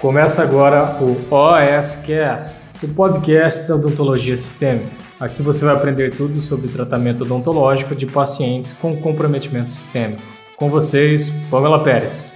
Começa 0.00 0.42
agora 0.42 0.98
o 1.02 1.12
OSCast, 1.30 2.56
o 2.82 2.88
podcast 2.88 3.68
da 3.68 3.74
odontologia 3.74 4.34
sistêmica. 4.34 4.90
Aqui 5.20 5.42
você 5.42 5.62
vai 5.62 5.74
aprender 5.74 6.16
tudo 6.16 6.40
sobre 6.40 6.68
tratamento 6.68 7.22
odontológico 7.22 7.94
de 7.94 8.06
pacientes 8.06 8.72
com 8.72 8.98
comprometimento 8.98 9.68
sistêmico. 9.68 10.22
Com 10.56 10.70
vocês, 10.70 11.28
Pamela 11.50 11.84
Pérez. 11.84 12.32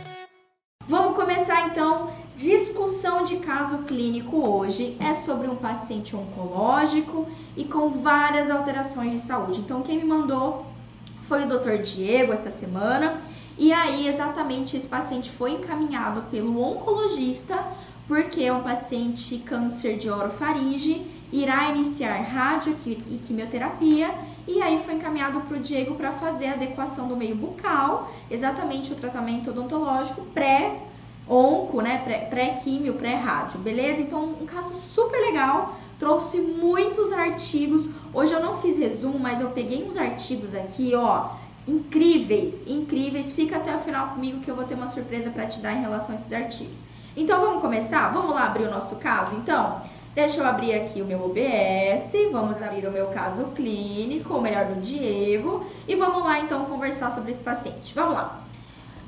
Vamos 0.87 1.17
começar 1.17 1.67
então. 1.69 2.11
Discussão 2.37 3.25
de 3.25 3.37
caso 3.37 3.79
clínico 3.85 4.47
hoje 4.47 4.95
é 5.01 5.15
sobre 5.15 5.49
um 5.49 5.57
paciente 5.57 6.15
oncológico 6.15 7.27
e 7.57 7.65
com 7.65 7.89
várias 8.03 8.51
alterações 8.51 9.13
de 9.13 9.19
saúde. 9.21 9.61
Então, 9.61 9.81
quem 9.81 10.01
me 10.01 10.05
mandou 10.05 10.67
foi 11.27 11.45
o 11.45 11.49
Dr. 11.49 11.81
Diego 11.81 12.31
essa 12.31 12.51
semana 12.51 13.23
e 13.59 13.73
aí, 13.73 14.09
exatamente, 14.09 14.77
esse 14.77 14.87
paciente 14.87 15.31
foi 15.31 15.53
encaminhado 15.53 16.23
pelo 16.31 16.61
oncologista, 16.61 17.59
porque 18.07 18.43
é 18.43 18.53
um 18.53 18.63
paciente 18.63 19.39
câncer 19.39 19.97
de 19.97 20.11
orofaringe, 20.11 21.07
irá 21.33 21.71
iniciar 21.71 22.21
rádio 22.21 22.77
e 22.87 23.19
quimioterapia, 23.27 24.11
e 24.47 24.61
aí 24.61 24.83
foi 24.85 24.95
encaminhado 24.95 25.41
para 25.43 25.57
o 25.57 25.61
Diego 25.61 25.95
para 25.95 26.13
fazer 26.13 26.47
a 26.47 26.53
adequação 26.53 27.09
do 27.09 27.17
meio 27.17 27.35
bucal, 27.37 28.11
exatamente 28.31 28.93
o 28.93 28.97
tratamento 28.97 29.51
odontológico 29.51 30.23
pré 30.35 30.81
onco, 31.29 31.81
né, 31.81 32.27
pré-químio, 32.29 32.95
pré-rádio, 32.95 33.59
beleza? 33.61 34.03
Então, 34.03 34.35
um 34.41 34.47
caso 34.47 34.75
super 34.75 35.19
legal, 35.19 35.75
trouxe 35.99 36.39
muitos 36.39 37.13
artigos. 37.13 37.89
Hoje 38.13 38.33
eu 38.33 38.43
não 38.43 38.59
fiz 38.59 38.77
resumo, 38.77 39.19
mas 39.19 39.41
eu 39.41 39.51
peguei 39.51 39.85
uns 39.85 39.97
artigos 39.97 40.55
aqui, 40.55 40.95
ó, 40.95 41.31
incríveis, 41.67 42.63
incríveis. 42.67 43.33
Fica 43.33 43.57
até 43.57 43.75
o 43.75 43.81
final 43.81 44.09
comigo 44.09 44.41
que 44.41 44.51
eu 44.51 44.57
vou 44.57 44.65
ter 44.65 44.75
uma 44.75 44.89
surpresa 44.89 45.31
para 45.31 45.47
te 45.47 45.61
dar 45.61 45.73
em 45.73 45.81
relação 45.81 46.15
a 46.15 46.19
esses 46.19 46.33
artigos. 46.33 46.77
Então 47.17 47.41
vamos 47.41 47.63
começar? 47.63 48.09
Vamos 48.09 48.35
lá 48.35 48.47
abrir 48.47 48.65
o 48.65 48.71
nosso 48.71 48.97
caso? 48.97 49.37
Então, 49.37 49.81
deixa 50.15 50.41
eu 50.41 50.47
abrir 50.47 50.75
aqui 50.75 51.01
o 51.01 51.05
meu 51.05 51.25
OBS, 51.25 52.13
vamos 52.33 52.61
abrir 52.61 52.87
o 52.87 52.91
meu 52.91 53.07
caso 53.09 53.45
clínico, 53.55 54.35
ou 54.35 54.41
melhor, 54.41 54.67
do 54.67 54.81
Diego, 54.81 55.65
e 55.87 55.95
vamos 55.95 56.25
lá 56.25 56.41
então 56.41 56.65
conversar 56.65 57.11
sobre 57.11 57.31
esse 57.31 57.41
paciente. 57.41 57.95
Vamos 57.95 58.15
lá. 58.15 58.44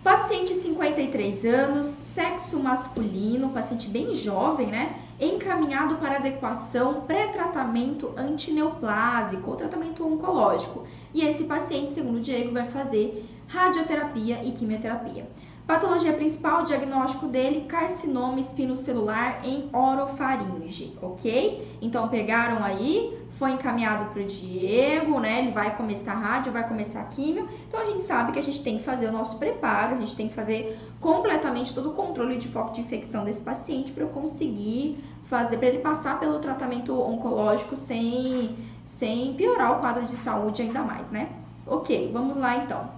Paciente 0.06 0.54
53 0.54 1.44
anos, 1.46 1.84
sexo 1.84 2.60
masculino, 2.60 3.48
paciente 3.48 3.88
bem 3.88 4.14
jovem, 4.14 4.68
né? 4.68 4.94
Encaminhado 5.18 5.96
para 5.96 6.18
adequação 6.18 7.00
pré-tratamento 7.00 8.12
antineoplásico 8.16 9.50
ou 9.50 9.56
tratamento 9.56 10.06
oncológico. 10.06 10.84
E 11.12 11.26
esse 11.26 11.42
paciente, 11.42 11.90
segundo 11.90 12.18
o 12.18 12.20
Diego, 12.20 12.52
vai 12.52 12.66
fazer 12.66 13.28
radioterapia 13.48 14.44
e 14.44 14.52
quimioterapia. 14.52 15.28
Patologia 15.66 16.12
principal, 16.12 16.62
diagnóstico 16.62 17.26
dele, 17.26 17.62
carcinoma 17.62 18.38
espinocelular 18.38 19.40
em 19.44 19.68
orofaringe, 19.72 20.96
ok? 21.02 21.76
Então 21.82 22.06
pegaram 22.06 22.62
aí, 22.62 23.25
foi 23.38 23.52
encaminhado 23.52 24.06
para 24.06 24.22
o 24.22 24.24
Diego, 24.24 25.20
né? 25.20 25.40
Ele 25.40 25.50
vai 25.50 25.76
começar 25.76 26.14
rádio, 26.14 26.52
vai 26.52 26.66
começar 26.66 27.02
químio. 27.04 27.48
Então 27.68 27.80
a 27.80 27.84
gente 27.84 28.02
sabe 28.02 28.32
que 28.32 28.38
a 28.38 28.42
gente 28.42 28.62
tem 28.62 28.78
que 28.78 28.84
fazer 28.84 29.06
o 29.06 29.12
nosso 29.12 29.38
preparo, 29.38 29.94
a 29.94 29.98
gente 29.98 30.16
tem 30.16 30.28
que 30.28 30.34
fazer 30.34 30.78
completamente 31.00 31.74
todo 31.74 31.90
o 31.90 31.92
controle 31.92 32.38
de 32.38 32.48
foco 32.48 32.72
de 32.72 32.80
infecção 32.80 33.24
desse 33.24 33.40
paciente 33.40 33.92
para 33.92 34.04
eu 34.04 34.08
conseguir 34.08 34.98
fazer, 35.24 35.58
para 35.58 35.68
ele 35.68 35.78
passar 35.78 36.18
pelo 36.18 36.38
tratamento 36.38 36.98
oncológico 36.98 37.76
sem, 37.76 38.56
sem 38.84 39.34
piorar 39.34 39.76
o 39.76 39.80
quadro 39.80 40.04
de 40.04 40.16
saúde 40.16 40.62
ainda 40.62 40.82
mais, 40.82 41.10
né? 41.10 41.28
Ok, 41.66 42.10
vamos 42.12 42.36
lá 42.36 42.56
então. 42.56 42.88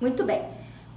Muito 0.00 0.22
bem. 0.24 0.55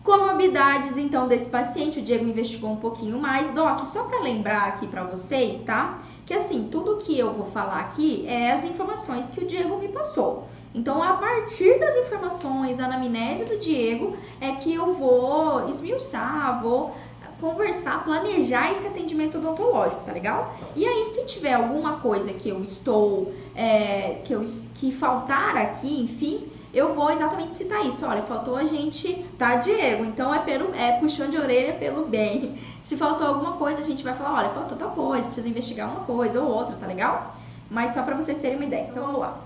Comorbidades, 0.09 0.97
então, 0.97 1.27
desse 1.27 1.47
paciente, 1.47 1.99
o 1.99 2.01
Diego 2.01 2.25
investigou 2.25 2.71
um 2.71 2.77
pouquinho 2.77 3.19
mais. 3.19 3.53
Doc, 3.53 3.85
só 3.85 4.05
para 4.05 4.23
lembrar 4.23 4.69
aqui 4.69 4.87
para 4.87 5.03
vocês, 5.03 5.61
tá? 5.61 5.99
Que 6.25 6.33
assim, 6.33 6.67
tudo 6.71 6.97
que 6.97 7.15
eu 7.15 7.31
vou 7.31 7.45
falar 7.45 7.81
aqui 7.81 8.25
é 8.25 8.51
as 8.51 8.65
informações 8.65 9.29
que 9.29 9.43
o 9.43 9.45
Diego 9.45 9.77
me 9.77 9.87
passou. 9.87 10.47
Então, 10.73 11.03
a 11.03 11.13
partir 11.13 11.77
das 11.77 11.95
informações 11.95 12.75
da 12.75 12.85
anamnese 12.85 13.45
do 13.45 13.59
Diego, 13.59 14.17
é 14.41 14.53
que 14.53 14.73
eu 14.73 14.95
vou 14.95 15.69
esmiuçar, 15.69 16.59
vou 16.59 16.91
conversar, 17.39 18.03
planejar 18.03 18.71
esse 18.71 18.87
atendimento 18.87 19.37
odontológico, 19.37 20.01
tá 20.03 20.11
legal? 20.11 20.55
E 20.75 20.87
aí, 20.87 21.05
se 21.05 21.23
tiver 21.25 21.53
alguma 21.53 21.99
coisa 21.99 22.33
que 22.33 22.49
eu 22.49 22.63
estou, 22.63 23.31
é, 23.55 24.21
que, 24.25 24.33
eu, 24.33 24.43
que 24.73 24.91
faltar 24.91 25.55
aqui, 25.55 26.01
enfim, 26.01 26.47
eu 26.73 26.93
vou 26.93 27.09
exatamente 27.09 27.57
citar 27.57 27.85
isso. 27.85 28.05
Olha, 28.05 28.21
faltou 28.21 28.55
a 28.55 28.63
gente, 28.63 29.13
tá, 29.37 29.55
Diego? 29.55 30.05
Então 30.05 30.33
é, 30.33 30.39
pelo, 30.39 30.73
é 30.75 30.99
puxão 30.99 31.29
de 31.29 31.37
orelha 31.37 31.73
pelo 31.73 32.07
bem. 32.07 32.59
Se 32.83 32.95
faltou 32.95 33.27
alguma 33.27 33.53
coisa, 33.53 33.81
a 33.81 33.83
gente 33.83 34.03
vai 34.03 34.15
falar, 34.15 34.39
olha, 34.39 34.49
faltou 34.49 34.77
tal 34.77 34.91
coisa, 34.91 35.25
precisa 35.25 35.47
investigar 35.47 35.89
uma 35.89 36.05
coisa 36.05 36.41
ou 36.41 36.49
outra, 36.49 36.75
tá 36.75 36.87
legal? 36.87 37.35
Mas 37.69 37.91
só 37.91 38.01
para 38.03 38.15
vocês 38.15 38.37
terem 38.37 38.57
uma 38.57 38.65
ideia. 38.65 38.87
Então 38.89 39.03
vamos 39.03 39.19
lá. 39.19 39.39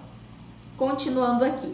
Continuando 0.78 1.44
aqui. 1.44 1.74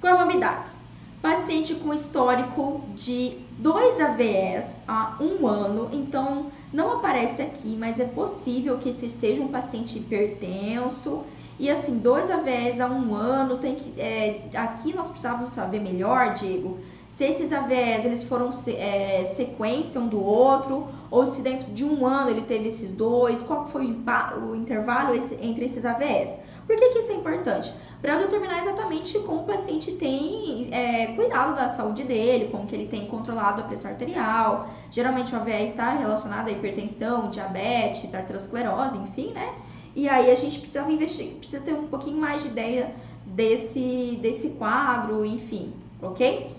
Comorbidades. 0.00 0.84
Paciente 1.22 1.74
com 1.74 1.94
histórico 1.94 2.82
de 2.94 3.38
dois 3.58 4.00
AVS 4.00 4.76
há 4.86 5.16
um 5.20 5.46
ano, 5.46 5.88
então 5.92 6.46
não 6.72 6.98
aparece 6.98 7.42
aqui, 7.42 7.74
mas 7.78 7.98
é 7.98 8.04
possível 8.04 8.78
que 8.78 8.90
esse 8.90 9.08
seja 9.08 9.42
um 9.42 9.48
paciente 9.48 9.98
hipertenso 9.98 11.24
e 11.58 11.70
assim, 11.70 11.98
dois 11.98 12.30
AVS 12.30 12.80
há 12.80 12.86
um 12.86 13.14
ano, 13.14 13.58
tem 13.58 13.74
que. 13.74 13.98
É, 14.00 14.42
aqui 14.54 14.94
nós 14.94 15.08
precisávamos 15.08 15.50
saber 15.50 15.80
melhor, 15.80 16.34
Diego, 16.34 16.78
se 17.08 17.24
esses 17.24 17.50
AVS 17.50 18.04
eles 18.04 18.22
foram 18.24 18.50
é, 18.66 19.24
sequência 19.24 19.98
um 19.98 20.06
do 20.06 20.22
outro, 20.22 20.86
ou 21.10 21.24
se 21.24 21.40
dentro 21.40 21.72
de 21.72 21.82
um 21.82 22.04
ano 22.04 22.28
ele 22.28 22.42
teve 22.42 22.68
esses 22.68 22.92
dois, 22.92 23.42
qual 23.42 23.66
foi 23.66 23.86
o, 23.86 24.50
o 24.50 24.54
intervalo 24.54 25.14
esse, 25.14 25.34
entre 25.40 25.64
esses 25.64 25.86
AVS. 25.86 26.34
Por 26.66 26.76
que, 26.76 26.90
que 26.90 26.98
isso 26.98 27.12
é 27.12 27.14
importante? 27.14 27.72
Para 28.02 28.18
determinar 28.18 28.58
exatamente 28.58 29.18
como 29.20 29.42
o 29.42 29.44
paciente 29.44 29.92
tem 29.92 30.68
é, 30.70 31.14
cuidado 31.14 31.54
da 31.54 31.68
saúde 31.68 32.04
dele, 32.04 32.48
como 32.50 32.66
que 32.66 32.74
ele 32.74 32.86
tem 32.86 33.06
controlado 33.06 33.62
a 33.62 33.64
pressão 33.64 33.90
arterial. 33.90 34.68
Geralmente 34.90 35.34
o 35.34 35.38
AVS 35.38 35.70
está 35.70 35.92
relacionado 35.92 36.48
à 36.48 36.50
hipertensão, 36.50 37.30
diabetes, 37.30 38.14
arteriosclerose, 38.14 38.98
enfim, 38.98 39.32
né? 39.32 39.54
E 39.96 40.10
aí 40.10 40.30
a 40.30 40.34
gente 40.34 40.58
precisa 40.58 40.88
investir, 40.90 41.36
precisa 41.36 41.62
ter 41.62 41.72
um 41.72 41.86
pouquinho 41.86 42.18
mais 42.18 42.42
de 42.42 42.48
ideia 42.48 42.94
desse, 43.24 44.18
desse 44.20 44.50
quadro, 44.50 45.24
enfim, 45.24 45.72
ok? 46.02 46.50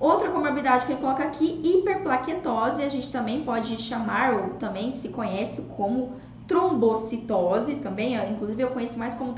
Outra 0.00 0.28
comorbidade 0.28 0.84
que 0.84 0.90
ele 0.90 1.00
coloca 1.00 1.22
aqui, 1.22 1.60
hiperplaquetose, 1.62 2.82
a 2.82 2.88
gente 2.88 3.12
também 3.12 3.44
pode 3.44 3.80
chamar, 3.80 4.34
ou 4.34 4.50
também 4.54 4.92
se 4.92 5.08
conhece 5.10 5.62
como 5.76 6.14
trombocitose, 6.48 7.76
também, 7.76 8.16
inclusive 8.28 8.60
eu 8.60 8.70
conheço 8.70 8.98
mais 8.98 9.14
como 9.14 9.34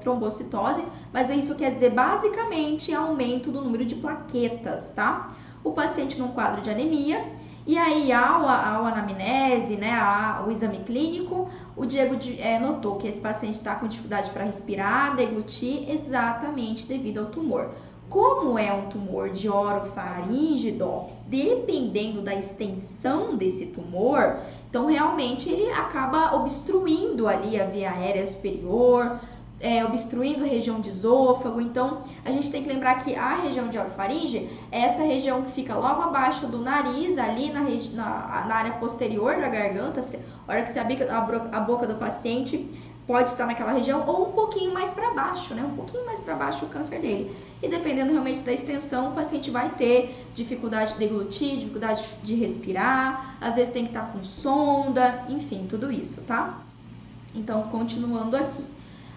trombocitose, 0.00 0.84
mas 1.12 1.28
isso 1.28 1.56
quer 1.56 1.74
dizer 1.74 1.90
basicamente 1.90 2.94
aumento 2.94 3.50
do 3.50 3.60
número 3.60 3.84
de 3.84 3.96
plaquetas, 3.96 4.90
tá? 4.90 5.28
O 5.64 5.72
paciente 5.72 6.16
num 6.18 6.28
quadro 6.28 6.62
de 6.62 6.70
anemia, 6.70 7.22
e 7.66 7.76
aí, 7.76 8.12
ao, 8.12 8.48
ao 8.48 8.84
anamnese, 8.84 9.76
né, 9.76 9.92
ao 9.92 10.52
exame 10.52 10.78
clínico, 10.78 11.50
o 11.76 11.84
Diego 11.84 12.16
é, 12.38 12.60
notou 12.60 12.94
que 12.94 13.08
esse 13.08 13.18
paciente 13.18 13.54
está 13.54 13.74
com 13.74 13.88
dificuldade 13.88 14.30
para 14.30 14.44
respirar, 14.44 15.16
deglutir, 15.16 15.90
exatamente 15.90 16.86
devido 16.86 17.18
ao 17.18 17.26
tumor. 17.26 17.72
Como 18.08 18.56
é 18.56 18.72
um 18.72 18.88
tumor 18.88 19.30
de 19.30 19.48
orofaringe, 19.48 20.70
docs, 20.70 21.18
dependendo 21.26 22.22
da 22.22 22.36
extensão 22.36 23.34
desse 23.36 23.66
tumor, 23.66 24.38
então 24.70 24.86
realmente 24.86 25.50
ele 25.50 25.68
acaba 25.72 26.36
obstruindo 26.36 27.26
ali 27.26 27.60
a 27.60 27.66
via 27.66 27.90
aérea 27.90 28.24
superior, 28.24 29.18
é, 29.60 29.84
obstruindo 29.84 30.44
a 30.44 30.46
região 30.46 30.80
de 30.80 30.88
esôfago. 30.88 31.60
Então, 31.60 32.02
a 32.24 32.30
gente 32.30 32.50
tem 32.50 32.62
que 32.62 32.68
lembrar 32.68 33.02
que 33.02 33.14
a 33.14 33.42
região 33.42 33.68
de 33.68 33.78
orofaringe 33.78 34.48
é 34.70 34.80
essa 34.80 35.02
região 35.02 35.42
que 35.42 35.52
fica 35.52 35.74
logo 35.74 36.02
abaixo 36.02 36.46
do 36.46 36.58
nariz, 36.58 37.18
ali 37.18 37.50
na, 37.50 37.62
na, 37.62 38.46
na 38.46 38.54
área 38.54 38.72
posterior 38.72 39.36
da 39.36 39.48
garganta. 39.48 40.00
A 40.46 40.52
hora 40.52 40.62
que 40.62 40.72
você 40.72 40.78
abre 40.78 40.98
a 41.52 41.60
boca 41.60 41.86
do 41.86 41.94
paciente, 41.94 42.70
pode 43.06 43.30
estar 43.30 43.46
naquela 43.46 43.72
região 43.72 44.04
ou 44.06 44.28
um 44.28 44.32
pouquinho 44.32 44.74
mais 44.74 44.90
para 44.90 45.14
baixo, 45.14 45.54
né? 45.54 45.62
Um 45.62 45.76
pouquinho 45.76 46.04
mais 46.04 46.18
para 46.18 46.34
baixo 46.34 46.64
o 46.64 46.68
câncer 46.68 47.00
dele. 47.00 47.34
E 47.62 47.68
dependendo 47.68 48.10
realmente 48.10 48.40
da 48.40 48.52
extensão, 48.52 49.10
o 49.10 49.12
paciente 49.12 49.50
vai 49.50 49.70
ter 49.70 50.26
dificuldade 50.34 50.94
de 50.94 50.98
deglutir, 50.98 51.56
dificuldade 51.56 52.04
de 52.22 52.34
respirar, 52.34 53.36
às 53.40 53.54
vezes 53.54 53.72
tem 53.72 53.84
que 53.84 53.90
estar 53.90 54.10
com 54.12 54.24
sonda, 54.24 55.24
enfim, 55.28 55.66
tudo 55.68 55.90
isso, 55.90 56.20
tá? 56.22 56.58
Então, 57.34 57.62
continuando 57.64 58.36
aqui. 58.36 58.75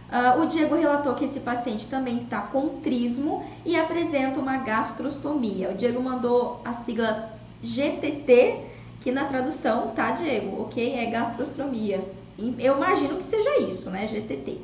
Uh, 0.10 0.42
o 0.42 0.46
Diego 0.48 0.76
relatou 0.76 1.14
que 1.14 1.26
esse 1.26 1.40
paciente 1.40 1.88
também 1.88 2.18
está 2.18 2.42
com 2.42 2.80
trismo 2.82 3.46
e 3.64 3.76
apresenta 3.76 4.40
uma 4.40 4.58
gastrostomia. 4.58 5.70
O 5.70 5.76
Diego 5.76 6.02
mandou 6.02 6.62
a 6.66 6.74
sigla 6.74 7.30
GTT, 7.62 8.64
que 9.02 9.12
na 9.12 9.26
tradução, 9.26 9.90
tá, 9.90 10.12
Diego? 10.12 10.64
Ok? 10.64 10.94
É 10.94 11.06
gastrostomia. 11.12 12.04
Eu 12.58 12.78
imagino 12.78 13.18
que 13.18 13.24
seja 13.24 13.60
isso, 13.60 13.90
né? 13.90 14.08
GTT. 14.08 14.60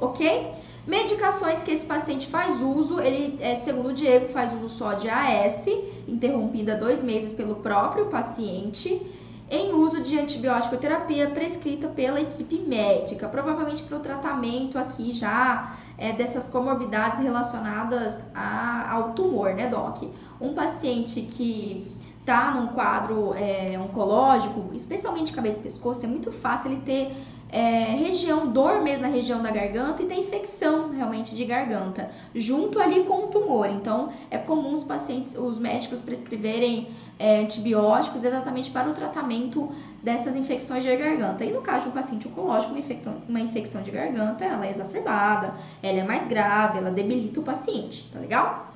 Ok? 0.00 0.52
Medicações 0.86 1.62
que 1.62 1.72
esse 1.72 1.84
paciente 1.84 2.28
faz 2.28 2.60
uso, 2.60 3.00
ele, 3.00 3.36
é, 3.40 3.56
segundo 3.56 3.88
o 3.88 3.92
Diego, 3.92 4.28
faz 4.28 4.54
uso 4.54 4.68
só 4.68 4.94
de 4.94 5.08
AS, 5.08 5.66
interrompida 6.06 6.76
dois 6.76 7.02
meses 7.02 7.32
pelo 7.32 7.56
próprio 7.56 8.06
paciente. 8.06 9.02
Em 9.48 9.72
uso 9.72 10.02
de 10.02 10.18
antibiótico 10.18 10.76
terapia 10.76 11.30
prescrita 11.30 11.86
pela 11.88 12.20
equipe 12.20 12.58
médica, 12.66 13.28
provavelmente 13.28 13.82
para 13.82 13.96
o 13.96 14.00
tratamento 14.00 14.76
aqui 14.76 15.12
já 15.12 15.76
é, 15.96 16.12
dessas 16.12 16.46
comorbidades 16.46 17.20
relacionadas 17.20 18.24
a, 18.34 18.90
ao 18.92 19.12
tumor, 19.12 19.54
né, 19.54 19.68
Doc? 19.68 20.02
Um 20.40 20.52
paciente 20.52 21.22
que 21.22 21.86
está 22.18 22.50
num 22.50 22.66
quadro 22.68 23.34
é, 23.34 23.78
oncológico, 23.78 24.74
especialmente 24.74 25.32
cabeça 25.32 25.60
e 25.60 25.62
pescoço, 25.62 26.04
é 26.04 26.08
muito 26.08 26.32
fácil 26.32 26.72
ele 26.72 26.80
ter 26.80 27.16
é, 27.56 27.96
região, 27.96 28.46
dor 28.46 28.82
mesmo 28.82 29.00
na 29.00 29.08
região 29.08 29.42
da 29.42 29.50
garganta 29.50 30.02
e 30.02 30.06
tem 30.06 30.20
infecção 30.20 30.90
realmente 30.90 31.34
de 31.34 31.42
garganta, 31.42 32.10
junto 32.34 32.78
ali 32.78 33.04
com 33.04 33.24
o 33.24 33.28
tumor. 33.28 33.70
Então, 33.70 34.10
é 34.30 34.36
comum 34.36 34.74
os 34.74 34.84
pacientes, 34.84 35.34
os 35.34 35.58
médicos 35.58 35.98
prescreverem 35.98 36.88
é, 37.18 37.38
antibióticos 37.38 38.22
exatamente 38.22 38.70
para 38.70 38.90
o 38.90 38.92
tratamento 38.92 39.72
dessas 40.02 40.36
infecções 40.36 40.84
de 40.84 40.94
garganta. 40.94 41.46
E 41.46 41.50
no 41.50 41.62
caso 41.62 41.84
de 41.84 41.88
um 41.88 41.92
paciente 41.92 42.28
oncológico, 42.28 42.72
uma 42.72 42.80
infecção, 42.80 43.14
uma 43.26 43.40
infecção 43.40 43.82
de 43.82 43.90
garganta, 43.90 44.44
ela 44.44 44.66
é 44.66 44.70
exacerbada, 44.70 45.54
ela 45.82 46.00
é 46.00 46.04
mais 46.04 46.26
grave, 46.26 46.76
ela 46.76 46.90
debilita 46.90 47.40
o 47.40 47.42
paciente, 47.42 48.06
tá 48.12 48.18
legal? 48.18 48.70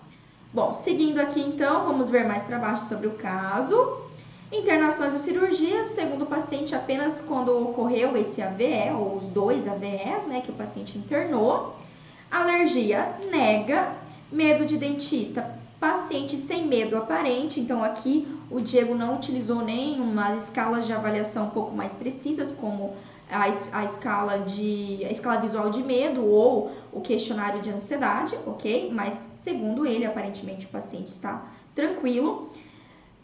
Bom, 0.55 0.73
seguindo 0.73 1.21
aqui 1.21 1.39
então, 1.39 1.85
vamos 1.85 2.09
ver 2.09 2.27
mais 2.27 2.43
para 2.45 2.59
baixo 2.59 2.87
sobre 2.87 3.09
o 3.09 3.11
caso. 3.11 4.09
Internações 4.53 5.13
ou 5.13 5.19
cirurgias, 5.19 5.89
segundo 5.89 6.23
o 6.23 6.27
paciente, 6.27 6.75
apenas 6.75 7.21
quando 7.21 7.57
ocorreu 7.57 8.17
esse 8.17 8.43
AVE, 8.43 8.91
ou 8.93 9.17
os 9.17 9.25
dois 9.25 9.69
AVEs, 9.69 10.27
né, 10.27 10.41
que 10.41 10.51
o 10.51 10.55
paciente 10.55 10.99
internou. 10.99 11.77
Alergia, 12.31 13.15
nega. 13.31 13.93
Medo 14.33 14.65
de 14.65 14.77
dentista, 14.77 15.59
paciente 15.81 16.37
sem 16.37 16.67
medo 16.67 16.97
aparente. 16.97 17.59
Então, 17.59 17.83
aqui 17.83 18.29
o 18.49 18.61
Diego 18.61 18.95
não 18.95 19.17
utilizou 19.17 19.63
nenhuma 19.63 20.37
escala 20.37 20.81
de 20.81 20.93
avaliação 20.93 21.47
um 21.47 21.51
pouco 21.51 21.75
mais 21.75 21.93
precisas, 21.93 22.53
como 22.53 22.95
a, 23.31 23.45
a, 23.73 23.85
escala 23.85 24.39
de 24.39 25.05
a 25.05 25.11
escala 25.11 25.41
visual 25.41 25.71
de 25.71 25.83
medo 25.83 26.25
ou 26.25 26.73
o 26.93 27.01
questionário 27.01 27.61
de 27.61 27.71
ansiedade, 27.71 28.37
ok? 28.47 28.91
Mas 28.93 29.19
segundo 29.41 29.87
ele, 29.87 30.05
aparentemente 30.05 30.67
o 30.67 30.69
paciente 30.69 31.09
está 31.09 31.45
tranquilo. 31.75 32.51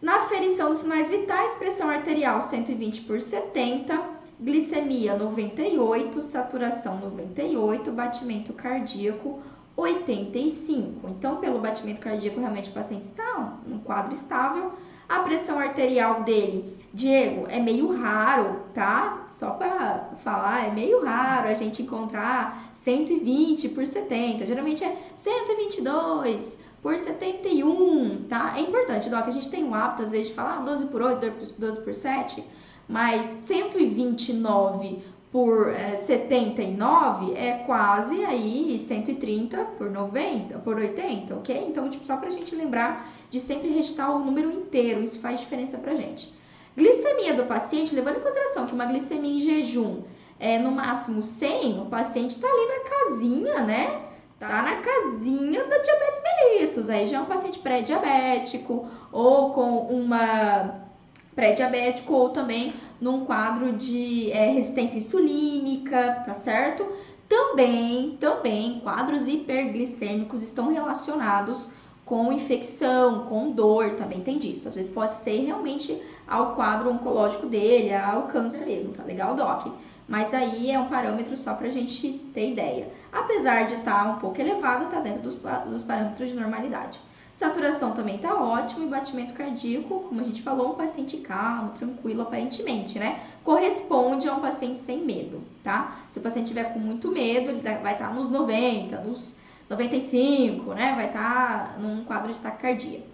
Na 0.00 0.16
aferição 0.16 0.68
dos 0.68 0.80
sinais 0.80 1.08
vitais, 1.08 1.56
pressão 1.56 1.88
arterial 1.88 2.40
120 2.42 3.02
por 3.02 3.18
70, 3.18 3.98
glicemia 4.38 5.16
98, 5.16 6.20
saturação 6.20 6.98
98, 6.98 7.90
batimento 7.92 8.52
cardíaco 8.52 9.40
85. 9.74 11.08
Então, 11.08 11.36
pelo 11.36 11.60
batimento 11.60 12.00
cardíaco, 12.00 12.38
realmente 12.38 12.68
o 12.68 12.74
paciente 12.74 13.04
está 13.04 13.58
num 13.66 13.78
quadro 13.78 14.12
estável. 14.12 14.72
A 15.08 15.20
pressão 15.20 15.58
arterial 15.58 16.24
dele, 16.24 16.76
Diego, 16.92 17.46
é 17.48 17.58
meio 17.58 17.96
raro, 17.96 18.64
tá? 18.74 19.24
Só 19.28 19.52
para 19.52 20.10
falar, 20.18 20.66
é 20.66 20.70
meio 20.70 21.04
raro 21.04 21.48
a 21.48 21.54
gente 21.54 21.82
encontrar 21.82 22.70
120 22.74 23.70
por 23.70 23.86
70. 23.86 24.44
Geralmente 24.44 24.84
é 24.84 24.94
122 25.14 26.65
por 26.86 26.96
71, 26.96 28.26
tá? 28.28 28.54
É 28.56 28.60
importante, 28.60 29.10
Doc, 29.10 29.26
a 29.26 29.30
gente 29.32 29.50
tem 29.50 29.64
o 29.64 29.74
hábito 29.74 30.04
às 30.04 30.10
vezes 30.10 30.28
de 30.28 30.34
falar 30.34 30.58
12 30.58 30.84
ah, 30.84 30.86
por 30.86 31.02
8, 31.02 31.32
12 31.58 31.80
por 31.80 31.92
7, 31.92 32.44
mas 32.88 33.26
129 33.26 35.00
por 35.32 35.70
é, 35.70 35.96
79 35.96 37.34
é 37.34 37.64
quase 37.66 38.24
aí 38.24 38.78
130 38.78 39.64
por 39.76 39.90
90, 39.90 40.60
por 40.60 40.76
80, 40.76 41.34
ok? 41.34 41.66
Então, 41.66 41.90
tipo, 41.90 42.06
só 42.06 42.18
pra 42.18 42.30
gente 42.30 42.54
lembrar 42.54 43.10
de 43.30 43.40
sempre 43.40 43.68
registrar 43.68 44.12
o 44.12 44.20
número 44.20 44.52
inteiro, 44.52 45.02
isso 45.02 45.18
faz 45.18 45.40
diferença 45.40 45.78
pra 45.78 45.96
gente. 45.96 46.32
Glicemia 46.76 47.34
do 47.34 47.46
paciente, 47.46 47.96
levando 47.96 48.18
em 48.18 48.20
consideração 48.20 48.64
que 48.64 48.74
uma 48.74 48.86
glicemia 48.86 49.38
em 49.38 49.40
jejum 49.40 50.04
é 50.38 50.56
no 50.60 50.70
máximo 50.70 51.20
100, 51.20 51.80
o 51.80 51.86
paciente 51.86 52.38
tá 52.38 52.46
ali 52.46 52.68
na 52.68 52.90
casinha, 52.90 53.62
né? 53.64 54.05
Tá 54.38 54.62
na 54.62 54.76
casinha 54.76 55.64
da 55.64 55.78
diabetes 55.78 56.22
mellitus. 56.22 56.90
Aí 56.90 57.08
já 57.08 57.18
é 57.18 57.20
um 57.20 57.26
paciente 57.26 57.58
pré-diabético 57.58 58.86
ou 59.10 59.50
com 59.50 59.78
uma 59.86 60.86
pré-diabético 61.34 62.12
ou 62.12 62.30
também 62.30 62.74
num 63.00 63.24
quadro 63.24 63.72
de 63.72 64.30
é, 64.32 64.50
resistência 64.50 64.98
insulínica, 64.98 66.22
tá 66.24 66.34
certo? 66.34 66.86
Também, 67.28 68.16
também, 68.20 68.80
quadros 68.80 69.26
hiperglicêmicos 69.26 70.42
estão 70.42 70.72
relacionados 70.72 71.68
com 72.04 72.32
infecção, 72.32 73.24
com 73.26 73.50
dor, 73.50 73.96
também 73.96 74.20
tem 74.20 74.38
disso. 74.38 74.68
Às 74.68 74.74
vezes 74.74 74.92
pode 74.92 75.16
ser 75.16 75.44
realmente 75.44 76.00
ao 76.26 76.54
quadro 76.54 76.90
oncológico 76.90 77.46
dele, 77.46 77.92
ao 77.92 78.22
câncer 78.28 78.64
mesmo, 78.64 78.92
tá 78.92 79.02
legal, 79.02 79.34
Doc? 79.34 79.66
Mas 80.08 80.32
aí 80.32 80.70
é 80.70 80.78
um 80.78 80.86
parâmetro 80.86 81.36
só 81.36 81.54
pra 81.54 81.68
gente 81.68 82.12
ter 82.32 82.52
ideia. 82.52 82.88
Apesar 83.12 83.66
de 83.66 83.74
estar 83.74 84.04
tá 84.04 84.10
um 84.10 84.18
pouco 84.18 84.40
elevado, 84.40 84.84
está 84.84 85.00
dentro 85.00 85.22
dos, 85.22 85.34
dos 85.34 85.82
parâmetros 85.82 86.30
de 86.30 86.36
normalidade. 86.36 87.00
Saturação 87.36 87.92
também 87.92 88.16
está 88.16 88.34
ótimo 88.34 88.86
e 88.86 88.88
batimento 88.88 89.34
cardíaco, 89.34 90.00
como 90.00 90.22
a 90.22 90.24
gente 90.24 90.40
falou, 90.40 90.72
um 90.72 90.74
paciente 90.74 91.18
calmo, 91.18 91.72
tranquilo, 91.72 92.22
aparentemente, 92.22 92.98
né? 92.98 93.20
Corresponde 93.44 94.26
a 94.26 94.34
um 94.34 94.40
paciente 94.40 94.80
sem 94.80 95.04
medo, 95.04 95.42
tá? 95.62 95.98
Se 96.08 96.18
o 96.18 96.22
paciente 96.22 96.48
tiver 96.48 96.72
com 96.72 96.78
muito 96.78 97.12
medo, 97.12 97.50
ele 97.50 97.60
vai 97.60 97.92
estar 97.92 98.08
tá 98.08 98.14
nos 98.14 98.30
90, 98.30 99.00
nos 99.00 99.36
95, 99.68 100.72
né? 100.72 100.94
Vai 100.94 101.08
estar 101.08 101.74
tá 101.74 101.78
num 101.78 102.04
quadro 102.04 102.32
de 102.32 102.38
taquicardia. 102.38 103.04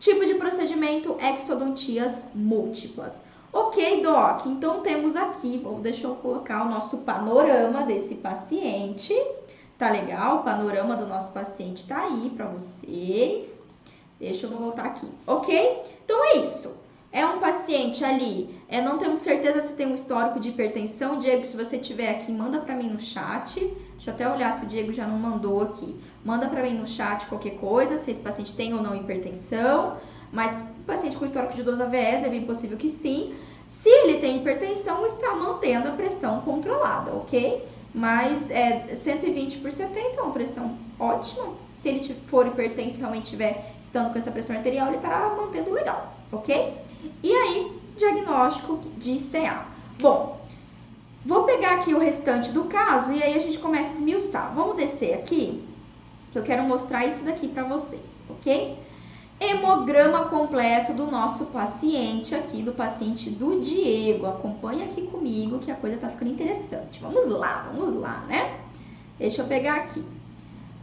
Tipo 0.00 0.26
de 0.26 0.34
procedimento, 0.34 1.16
exodontias 1.20 2.24
múltiplas. 2.34 3.22
Ok, 3.50 4.02
Doc, 4.02 4.44
então 4.44 4.80
temos 4.80 5.16
aqui, 5.16 5.58
vou, 5.58 5.80
deixa 5.80 6.06
eu 6.06 6.14
colocar 6.16 6.66
o 6.66 6.68
nosso 6.68 6.98
panorama 6.98 7.82
desse 7.82 8.16
paciente. 8.16 9.14
Tá 9.78 9.90
legal? 9.90 10.38
O 10.40 10.42
panorama 10.42 10.96
do 10.96 11.06
nosso 11.06 11.32
paciente 11.32 11.86
tá 11.86 12.02
aí 12.02 12.30
para 12.30 12.46
vocês. 12.46 13.62
Deixa 14.20 14.46
eu 14.46 14.50
voltar 14.50 14.84
aqui, 14.84 15.08
ok? 15.26 15.82
Então 16.04 16.22
é 16.24 16.38
isso. 16.38 16.76
É 17.10 17.24
um 17.24 17.38
paciente 17.38 18.04
ali, 18.04 18.60
é, 18.68 18.82
não 18.82 18.98
temos 18.98 19.22
certeza 19.22 19.62
se 19.62 19.74
tem 19.74 19.86
um 19.86 19.94
histórico 19.94 20.38
de 20.38 20.50
hipertensão. 20.50 21.18
Diego, 21.18 21.46
se 21.46 21.56
você 21.56 21.78
tiver 21.78 22.10
aqui, 22.10 22.30
manda 22.30 22.58
para 22.58 22.76
mim 22.76 22.90
no 22.90 23.00
chat. 23.00 23.58
Deixa 23.92 24.10
eu 24.10 24.14
até 24.14 24.30
olhar 24.30 24.52
se 24.52 24.66
o 24.66 24.68
Diego 24.68 24.92
já 24.92 25.06
não 25.06 25.18
mandou 25.18 25.62
aqui. 25.62 25.96
Manda 26.22 26.48
para 26.48 26.62
mim 26.62 26.74
no 26.74 26.86
chat 26.86 27.24
qualquer 27.26 27.56
coisa, 27.56 27.96
se 27.96 28.10
esse 28.10 28.20
paciente 28.20 28.54
tem 28.54 28.74
ou 28.74 28.82
não 28.82 28.94
hipertensão. 28.94 29.96
Mas 30.32 30.66
paciente 30.86 31.16
com 31.16 31.24
histórico 31.24 31.54
de 31.54 31.62
12 31.62 31.82
AVS 31.82 32.24
é 32.24 32.28
bem 32.28 32.44
possível 32.44 32.76
que 32.76 32.88
sim. 32.88 33.34
Se 33.68 33.88
ele 33.88 34.18
tem 34.18 34.38
hipertensão, 34.38 35.04
está 35.04 35.34
mantendo 35.34 35.88
a 35.88 35.92
pressão 35.92 36.40
controlada, 36.40 37.12
ok? 37.12 37.62
Mas 37.94 38.50
é 38.50 38.94
120 38.94 39.58
por 39.58 39.70
70 39.70 40.00
é 40.18 40.22
uma 40.22 40.32
pressão 40.32 40.76
ótima. 40.98 41.54
Se 41.74 41.90
ele 41.90 42.14
for 42.26 42.46
hipertenso 42.46 42.98
realmente 42.98 43.24
estiver 43.24 43.74
estando 43.80 44.10
com 44.12 44.18
essa 44.18 44.30
pressão 44.30 44.56
arterial, 44.56 44.88
ele 44.88 44.96
está 44.96 45.34
mantendo 45.36 45.70
legal, 45.70 46.12
ok? 46.32 46.74
E 47.22 47.32
aí, 47.32 47.72
diagnóstico 47.96 48.80
de 48.96 49.18
CA. 49.18 49.66
Bom, 50.00 50.40
vou 51.24 51.44
pegar 51.44 51.74
aqui 51.74 51.94
o 51.94 51.98
restante 51.98 52.52
do 52.52 52.64
caso 52.64 53.12
e 53.12 53.22
aí 53.22 53.34
a 53.34 53.38
gente 53.38 53.58
começa 53.58 53.90
a 53.90 53.94
esmiuçar. 53.94 54.52
Vamos 54.54 54.76
descer 54.76 55.14
aqui, 55.14 55.62
que 56.32 56.38
eu 56.38 56.42
quero 56.42 56.62
mostrar 56.62 57.06
isso 57.06 57.24
daqui 57.24 57.48
para 57.48 57.64
vocês, 57.64 58.22
ok? 58.28 58.76
Hemograma 59.40 60.26
completo 60.26 60.92
do 60.92 61.10
nosso 61.10 61.46
paciente 61.46 62.34
aqui, 62.34 62.62
do 62.62 62.72
paciente 62.72 63.30
do 63.30 63.60
Diego. 63.60 64.26
Acompanha 64.26 64.84
aqui 64.84 65.02
comigo 65.02 65.58
que 65.58 65.70
a 65.70 65.76
coisa 65.76 65.96
tá 65.96 66.08
ficando 66.08 66.32
interessante. 66.32 67.00
Vamos 67.00 67.28
lá, 67.28 67.70
vamos 67.72 67.94
lá, 67.94 68.24
né? 68.28 68.58
Deixa 69.18 69.42
eu 69.42 69.46
pegar 69.46 69.76
aqui. 69.76 70.04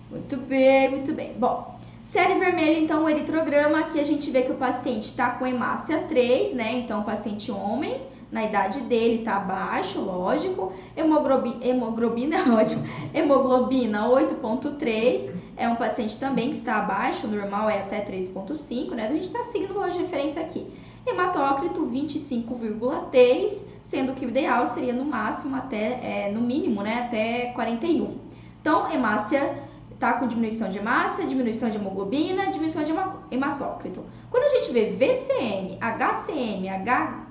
Muito 0.10 0.38
bem, 0.38 0.90
muito 0.90 1.14
bem. 1.14 1.34
Bom, 1.38 1.76
Série 2.06 2.36
vermelha, 2.36 2.80
então, 2.80 3.04
o 3.04 3.10
eritrograma, 3.10 3.80
aqui 3.80 4.00
a 4.00 4.04
gente 4.04 4.30
vê 4.30 4.44
que 4.44 4.52
o 4.52 4.56
paciente 4.56 5.06
está 5.06 5.32
com 5.32 5.46
hemácia 5.46 6.04
3, 6.08 6.54
né? 6.54 6.78
Então, 6.78 7.02
paciente 7.02 7.52
homem, 7.52 8.00
na 8.32 8.44
idade 8.44 8.82
dele, 8.82 9.16
está 9.20 9.38
abaixo, 9.38 10.00
lógico. 10.00 10.72
Hemoglobina, 10.96 11.66
hemoglobina, 11.66 12.38
ótimo. 12.56 12.84
Hemoglobina 13.12 14.08
8.3, 14.08 15.34
é 15.58 15.68
um 15.70 15.76
paciente 15.76 16.18
também 16.18 16.50
que 16.50 16.58
está 16.58 16.78
abaixo, 16.78 17.28
o 17.28 17.30
normal 17.30 17.70
é 17.70 17.80
até 17.80 18.04
3.5, 18.04 18.92
né? 18.92 19.08
A 19.08 19.12
gente 19.12 19.26
está 19.26 19.44
seguindo 19.44 19.72
o 19.72 19.74
valor 19.76 19.92
de 19.92 20.00
referência 20.00 20.42
aqui. 20.42 20.68
Hematócrito 21.06 21.86
25,3, 21.86 23.64
sendo 23.82 24.14
que 24.14 24.26
o 24.26 24.30
ideal 24.30 24.66
seria 24.66 24.94
no 24.94 25.06
máximo 25.06 25.56
até, 25.56 26.28
é, 26.28 26.32
no 26.32 26.42
mínimo, 26.42 26.82
né? 26.82 27.06
Até 27.06 27.52
41. 27.54 28.18
Então, 28.60 28.92
hemácia 28.92 29.64
tá 30.00 30.14
com 30.14 30.28
diminuição 30.28 30.70
de 30.70 30.82
massa, 30.82 31.26
diminuição 31.26 31.70
de 31.70 31.78
hemoglobina, 31.78 32.48
diminuição 32.48 32.84
de 32.84 32.92
hematócrito. 33.32 34.04
Quando 34.30 34.44
a 34.44 34.50
gente 34.50 34.72
vê 34.72 34.90
VCM, 34.90 35.78
HCM, 35.80 36.68
H, 36.68 37.26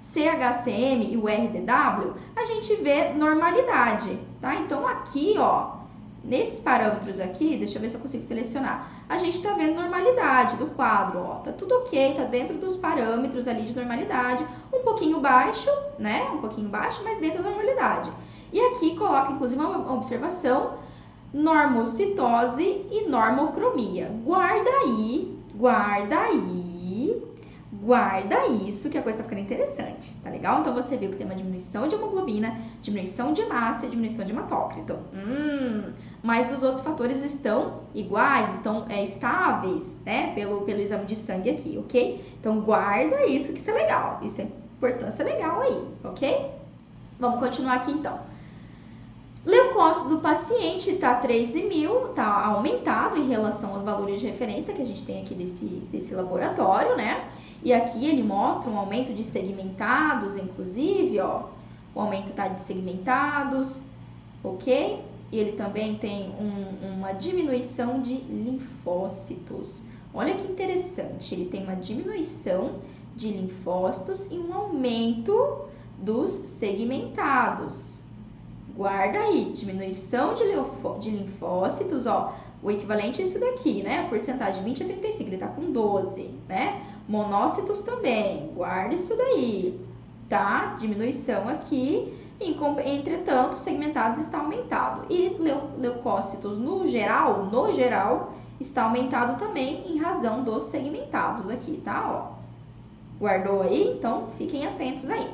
CHCM 0.00 1.12
e 1.12 1.16
o 1.16 1.26
RDW, 1.26 2.14
a 2.34 2.44
gente 2.44 2.74
vê 2.76 3.10
normalidade, 3.10 4.18
tá? 4.40 4.54
Então 4.54 4.86
aqui, 4.86 5.34
ó, 5.38 5.77
Nesses 6.24 6.58
parâmetros 6.58 7.20
aqui, 7.20 7.56
deixa 7.56 7.78
eu 7.78 7.82
ver 7.82 7.88
se 7.88 7.96
eu 7.96 8.00
consigo 8.00 8.22
selecionar. 8.22 9.04
A 9.08 9.16
gente 9.16 9.36
está 9.36 9.52
vendo 9.52 9.74
normalidade 9.74 10.56
do 10.56 10.66
quadro, 10.66 11.20
ó. 11.20 11.34
Tá 11.36 11.52
tudo 11.52 11.76
ok, 11.76 12.14
tá 12.14 12.24
dentro 12.24 12.56
dos 12.58 12.76
parâmetros 12.76 13.46
ali 13.46 13.62
de 13.62 13.74
normalidade. 13.74 14.44
Um 14.72 14.80
pouquinho 14.80 15.20
baixo, 15.20 15.70
né? 15.98 16.28
Um 16.32 16.38
pouquinho 16.38 16.68
baixo, 16.68 17.02
mas 17.04 17.18
dentro 17.18 17.42
da 17.42 17.48
normalidade. 17.50 18.12
E 18.52 18.60
aqui 18.60 18.96
coloca, 18.96 19.32
inclusive, 19.32 19.60
uma 19.60 19.94
observação, 19.94 20.78
normocitose 21.32 22.86
e 22.90 23.06
normocromia. 23.08 24.10
Guarda 24.24 24.70
aí, 24.82 25.38
guarda 25.54 26.18
aí, 26.18 26.67
guarda 27.80 28.46
isso, 28.48 28.90
que 28.90 28.98
a 28.98 29.02
coisa 29.02 29.18
tá 29.18 29.24
ficando 29.24 29.40
interessante, 29.40 30.16
tá 30.16 30.30
legal? 30.30 30.60
Então, 30.60 30.74
você 30.74 30.96
viu 30.96 31.10
que 31.10 31.16
tem 31.16 31.26
uma 31.26 31.34
diminuição 31.34 31.86
de 31.86 31.94
hemoglobina, 31.94 32.58
diminuição 32.82 33.32
de 33.32 33.44
massa 33.46 33.86
e 33.86 33.90
diminuição 33.90 34.24
de 34.24 34.32
hematócrito. 34.32 34.98
Hum, 35.14 35.92
mas 36.22 36.52
os 36.54 36.62
outros 36.62 36.82
fatores 36.82 37.22
estão 37.22 37.80
iguais, 37.94 38.56
estão 38.56 38.86
é, 38.88 39.02
estáveis, 39.04 39.96
né, 40.04 40.32
pelo, 40.34 40.62
pelo 40.62 40.80
exame 40.80 41.06
de 41.06 41.16
sangue 41.16 41.50
aqui, 41.50 41.78
ok? 41.78 42.34
Então, 42.40 42.60
guarda 42.60 43.26
isso, 43.26 43.52
que 43.52 43.58
isso 43.58 43.70
é 43.70 43.74
legal, 43.74 44.20
isso 44.22 44.40
é 44.40 44.44
importância 44.76 45.24
legal 45.24 45.60
aí, 45.60 45.84
ok? 46.04 46.50
Vamos 47.18 47.38
continuar 47.40 47.74
aqui, 47.74 47.92
então. 47.92 48.20
Leucócito 49.46 50.08
do 50.08 50.18
paciente 50.18 50.90
está 50.90 51.14
13 51.14 51.62
mil, 51.64 52.10
está 52.10 52.46
aumentado 52.46 53.16
em 53.16 53.28
relação 53.28 53.74
aos 53.74 53.82
valores 53.82 54.20
de 54.20 54.26
referência 54.26 54.74
que 54.74 54.82
a 54.82 54.84
gente 54.84 55.04
tem 55.04 55.22
aqui 55.22 55.34
desse, 55.34 55.64
desse 55.64 56.14
laboratório, 56.14 56.96
né? 56.96 57.28
E 57.62 57.72
aqui 57.72 58.06
ele 58.06 58.22
mostra 58.22 58.70
um 58.70 58.76
aumento 58.76 59.12
de 59.12 59.22
segmentados, 59.22 60.36
inclusive, 60.36 61.20
ó. 61.20 61.44
O 61.94 62.00
aumento 62.00 62.30
está 62.30 62.48
de 62.48 62.58
segmentados, 62.58 63.84
ok? 64.42 65.04
E 65.30 65.38
ele 65.38 65.52
também 65.52 65.96
tem 65.96 66.30
um, 66.30 66.96
uma 66.96 67.12
diminuição 67.12 68.00
de 68.00 68.14
linfócitos. 68.14 69.82
Olha 70.12 70.34
que 70.34 70.50
interessante, 70.50 71.34
ele 71.34 71.46
tem 71.46 71.62
uma 71.62 71.76
diminuição 71.76 72.76
de 73.14 73.30
linfócitos 73.30 74.26
e 74.30 74.38
um 74.38 74.54
aumento 74.54 75.64
dos 75.98 76.30
segmentados. 76.30 77.97
Guarda 78.78 79.18
aí, 79.18 79.52
diminuição 79.56 80.34
de, 80.34 80.44
de 81.00 81.10
linfócitos, 81.10 82.06
ó, 82.06 82.32
o 82.62 82.70
equivalente 82.70 83.20
é 83.20 83.24
isso 83.24 83.40
daqui, 83.40 83.82
né? 83.82 84.04
A 84.04 84.08
porcentagem 84.08 84.62
20 84.62 84.84
a 84.84 84.86
35, 84.86 85.30
ele 85.30 85.36
tá 85.36 85.48
com 85.48 85.72
12, 85.72 86.30
né? 86.48 86.80
Monócitos 87.08 87.80
também, 87.80 88.52
guarda 88.54 88.94
isso 88.94 89.16
daí, 89.16 89.84
tá? 90.28 90.76
Diminuição 90.78 91.48
aqui, 91.48 92.16
entretanto, 92.40 93.56
segmentados 93.56 94.20
está 94.20 94.38
aumentado. 94.38 95.12
E 95.12 95.36
leucócitos 95.76 96.56
no 96.56 96.86
geral, 96.86 97.46
no 97.46 97.72
geral, 97.72 98.32
está 98.60 98.84
aumentado 98.84 99.36
também 99.40 99.90
em 99.90 99.98
razão 99.98 100.44
dos 100.44 100.62
segmentados 100.62 101.50
aqui, 101.50 101.82
tá? 101.84 102.32
Ó. 102.32 102.38
Guardou 103.20 103.60
aí? 103.60 103.96
Então, 103.98 104.28
fiquem 104.38 104.64
atentos 104.64 105.10
aí. 105.10 105.28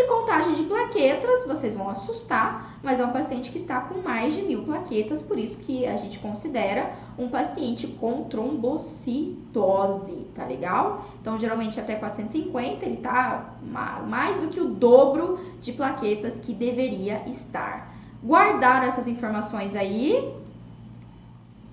E 0.00 0.06
contagem 0.06 0.54
de 0.54 0.62
plaquetas, 0.62 1.44
vocês 1.46 1.74
vão 1.74 1.90
assustar, 1.90 2.78
mas 2.82 2.98
é 2.98 3.04
um 3.04 3.12
paciente 3.12 3.50
que 3.50 3.58
está 3.58 3.82
com 3.82 4.00
mais 4.00 4.32
de 4.32 4.40
mil 4.40 4.62
plaquetas, 4.62 5.20
por 5.20 5.38
isso 5.38 5.58
que 5.58 5.86
a 5.86 5.98
gente 5.98 6.18
considera 6.18 6.94
um 7.18 7.28
paciente 7.28 7.86
com 7.86 8.24
trombocitose, 8.24 10.26
tá 10.34 10.46
legal? 10.46 11.04
Então, 11.20 11.38
geralmente 11.38 11.78
até 11.78 11.96
450, 11.96 12.82
ele 12.82 12.96
tá 12.96 13.56
mais 14.08 14.40
do 14.40 14.48
que 14.48 14.58
o 14.58 14.70
dobro 14.70 15.38
de 15.60 15.74
plaquetas 15.74 16.38
que 16.38 16.54
deveria 16.54 17.22
estar. 17.28 17.94
Guardar 18.24 18.88
essas 18.88 19.06
informações 19.06 19.76
aí, 19.76 20.34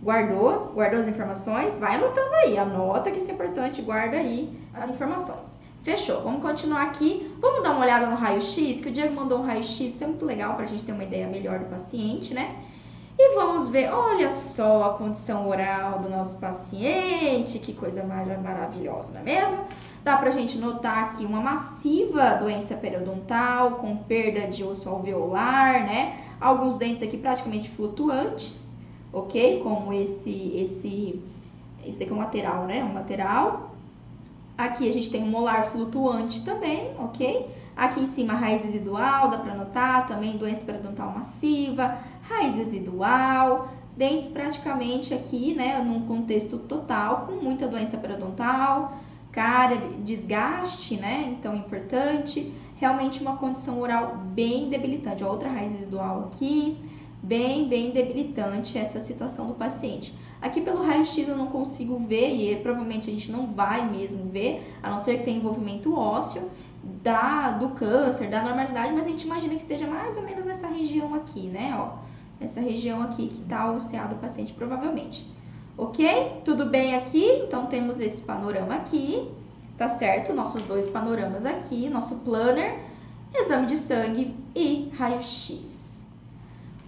guardou, 0.04 0.74
guardou 0.76 1.00
as 1.00 1.08
informações, 1.08 1.78
vai 1.78 1.96
anotando 1.96 2.34
aí, 2.44 2.58
anota 2.58 3.10
que 3.10 3.20
isso 3.20 3.32
é 3.32 3.34
importante, 3.34 3.82
guarda 3.82 4.18
aí 4.18 4.60
as 4.74 4.90
informações. 4.90 5.57
Fechou, 5.84 6.22
vamos 6.22 6.42
continuar 6.42 6.84
aqui. 6.84 7.34
Vamos 7.40 7.64
dar 7.64 7.72
uma 7.72 7.82
olhada 7.82 8.08
no 8.08 8.16
raio-x, 8.16 8.82
que 8.82 8.90
o 8.90 8.92
Diego 8.92 9.16
mandou 9.16 9.40
um 9.40 9.46
raio-x, 9.46 9.80
isso 9.80 10.04
é 10.04 10.08
muito 10.08 10.26
legal 10.26 10.56
para 10.56 10.66
a 10.66 10.68
gente 10.68 10.84
ter 10.84 10.92
uma 10.92 11.04
ideia 11.04 11.28
melhor 11.28 11.60
do 11.60 11.66
paciente, 11.66 12.34
né? 12.34 12.58
E 13.20 13.34
vamos 13.34 13.68
ver, 13.68 13.92
olha 13.92 14.30
só 14.30 14.84
a 14.84 14.94
condição 14.94 15.50
oral 15.50 15.98
do 16.00 16.08
nosso 16.08 16.38
paciente, 16.38 17.58
que 17.58 17.74
coisa 17.74 18.04
mais 18.04 18.28
maravilhosa, 18.44 19.14
não 19.14 19.22
é 19.22 19.24
mesmo? 19.24 19.66
Dá 20.04 20.18
pra 20.18 20.30
gente 20.30 20.58
notar 20.60 21.06
aqui 21.06 21.26
uma 21.26 21.42
massiva 21.42 22.36
doença 22.36 22.76
periodontal, 22.76 23.72
com 23.72 23.98
perda 23.98 24.48
de 24.48 24.64
osso 24.64 24.88
alveolar, 24.88 25.86
né? 25.86 26.20
Alguns 26.40 26.76
dentes 26.76 27.02
aqui 27.02 27.18
praticamente 27.18 27.70
flutuantes, 27.70 28.76
ok? 29.12 29.62
Como 29.64 29.92
esse, 29.92 30.56
esse, 30.56 31.20
esse 31.86 32.04
aqui 32.04 32.12
é 32.12 32.16
um 32.16 32.20
lateral, 32.20 32.66
né? 32.66 32.84
Um 32.84 32.94
lateral. 32.94 33.67
Aqui 34.58 34.90
a 34.90 34.92
gente 34.94 35.12
tem 35.12 35.24
um 35.24 35.30
molar 35.30 35.66
flutuante 35.66 36.44
também, 36.44 36.92
ok? 36.98 37.48
Aqui 37.76 38.02
em 38.02 38.08
cima, 38.08 38.34
raiz 38.34 38.64
residual, 38.64 39.30
dá 39.30 39.38
para 39.38 39.54
notar 39.54 40.08
também 40.08 40.36
doença 40.36 40.66
periodontal 40.66 41.12
massiva, 41.12 42.00
raiz 42.24 42.56
residual, 42.56 43.70
dentes 43.96 44.28
praticamente 44.28 45.14
aqui, 45.14 45.54
né, 45.54 45.80
num 45.84 46.08
contexto 46.08 46.58
total, 46.58 47.28
com 47.28 47.34
muita 47.34 47.68
doença 47.68 47.98
periodontal, 47.98 48.98
cárie, 49.32 49.80
desgaste, 50.04 50.98
né, 50.98 51.36
então 51.38 51.56
importante, 51.56 52.52
realmente 52.78 53.22
uma 53.22 53.38
condição 53.38 53.80
oral 53.80 54.18
bem 54.34 54.70
debilitante. 54.70 55.24
outra 55.24 55.50
raiz 55.50 55.72
residual 55.72 56.32
aqui, 56.32 56.78
bem, 57.22 57.68
bem 57.68 57.92
debilitante 57.92 58.76
essa 58.78 59.00
situação 59.00 59.46
do 59.46 59.54
paciente. 59.54 60.16
Aqui 60.42 60.62
pelo 60.62 60.84
raio-x 60.84 61.28
eu 61.28 61.36
não 61.36 61.48
consigo 61.48 61.98
ver 62.00 62.30
e 62.30 62.56
provavelmente 62.58 63.10
a 63.10 63.14
gente 63.14 63.32
não 63.32 63.48
vai 63.48 63.90
mesmo 63.90 64.30
ver, 64.30 64.76
a 64.84 64.90
não 64.90 65.00
ser 65.00 65.18
que 65.18 65.24
tenha 65.24 65.38
envolvimento 65.38 65.98
ósseo 65.98 66.50
da, 67.04 67.52
do 67.52 67.70
câncer, 67.70 68.30
da 68.30 68.44
normalidade, 68.44 68.94
mas 68.94 69.06
a 69.06 69.10
gente 69.10 69.24
imagina 69.24 69.56
que 69.56 69.62
esteja 69.62 69.88
mais 69.88 70.16
ou 70.16 70.24
menos 70.24 70.46
nessa 70.46 70.68
região 70.68 71.14
aqui, 71.16 71.48
né? 71.48 71.76
Ó, 71.78 71.98
nessa 72.40 72.62
região 72.62 73.02
aqui 73.02 73.28
que 73.28 73.42
está 73.42 73.72
o 73.72 74.16
paciente, 74.16 74.54
provavelmente. 74.54 75.28
Ok? 75.78 76.42
Tudo 76.46 76.66
bem 76.66 76.96
aqui? 76.96 77.44
Então 77.46 77.66
temos 77.66 78.00
esse 78.00 78.22
panorama 78.22 78.76
aqui, 78.76 79.30
tá 79.78 79.88
certo? 79.88 80.34
Nossos 80.34 80.62
dois 80.64 80.88
panoramas 80.88 81.46
aqui, 81.46 81.90
nosso 81.90 82.16
planner, 82.18 82.80
exame 83.34 83.68
de 83.68 83.78
sangue 83.78 84.36
e 84.56 84.92
raio-x. 84.98 86.04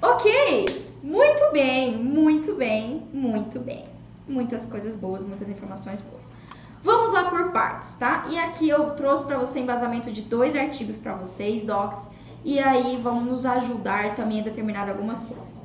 Ok? 0.02 0.89
Muito 1.02 1.52
bem, 1.54 1.98
muito 1.98 2.56
bem, 2.56 3.04
muito 3.14 3.60
bem. 3.60 3.86
Muitas 4.28 4.66
coisas 4.66 4.96
boas, 4.96 5.24
muitas 5.24 5.50
informações 5.50 6.02
boas. 6.02 6.30
Vamos 6.84 7.14
lá 7.14 7.30
por 7.30 7.52
partes, 7.52 7.94
tá? 7.94 8.28
E 8.30 8.38
aqui 8.38 8.70
eu 8.70 8.92
trouxe 8.92 9.26
para 9.26 9.38
você 9.38 9.60
embasamento 9.60 10.12
de 10.12 10.22
dois 10.22 10.56
artigos 10.56 10.98
para 10.98 11.14
vocês, 11.14 11.64
docs, 11.64 12.10
e 12.44 12.60
aí 12.60 12.98
vão 13.02 13.22
nos 13.22 13.46
ajudar 13.46 14.16
também 14.16 14.42
a 14.42 14.44
determinar 14.44 14.90
algumas 14.90 15.24
coisas. 15.24 15.60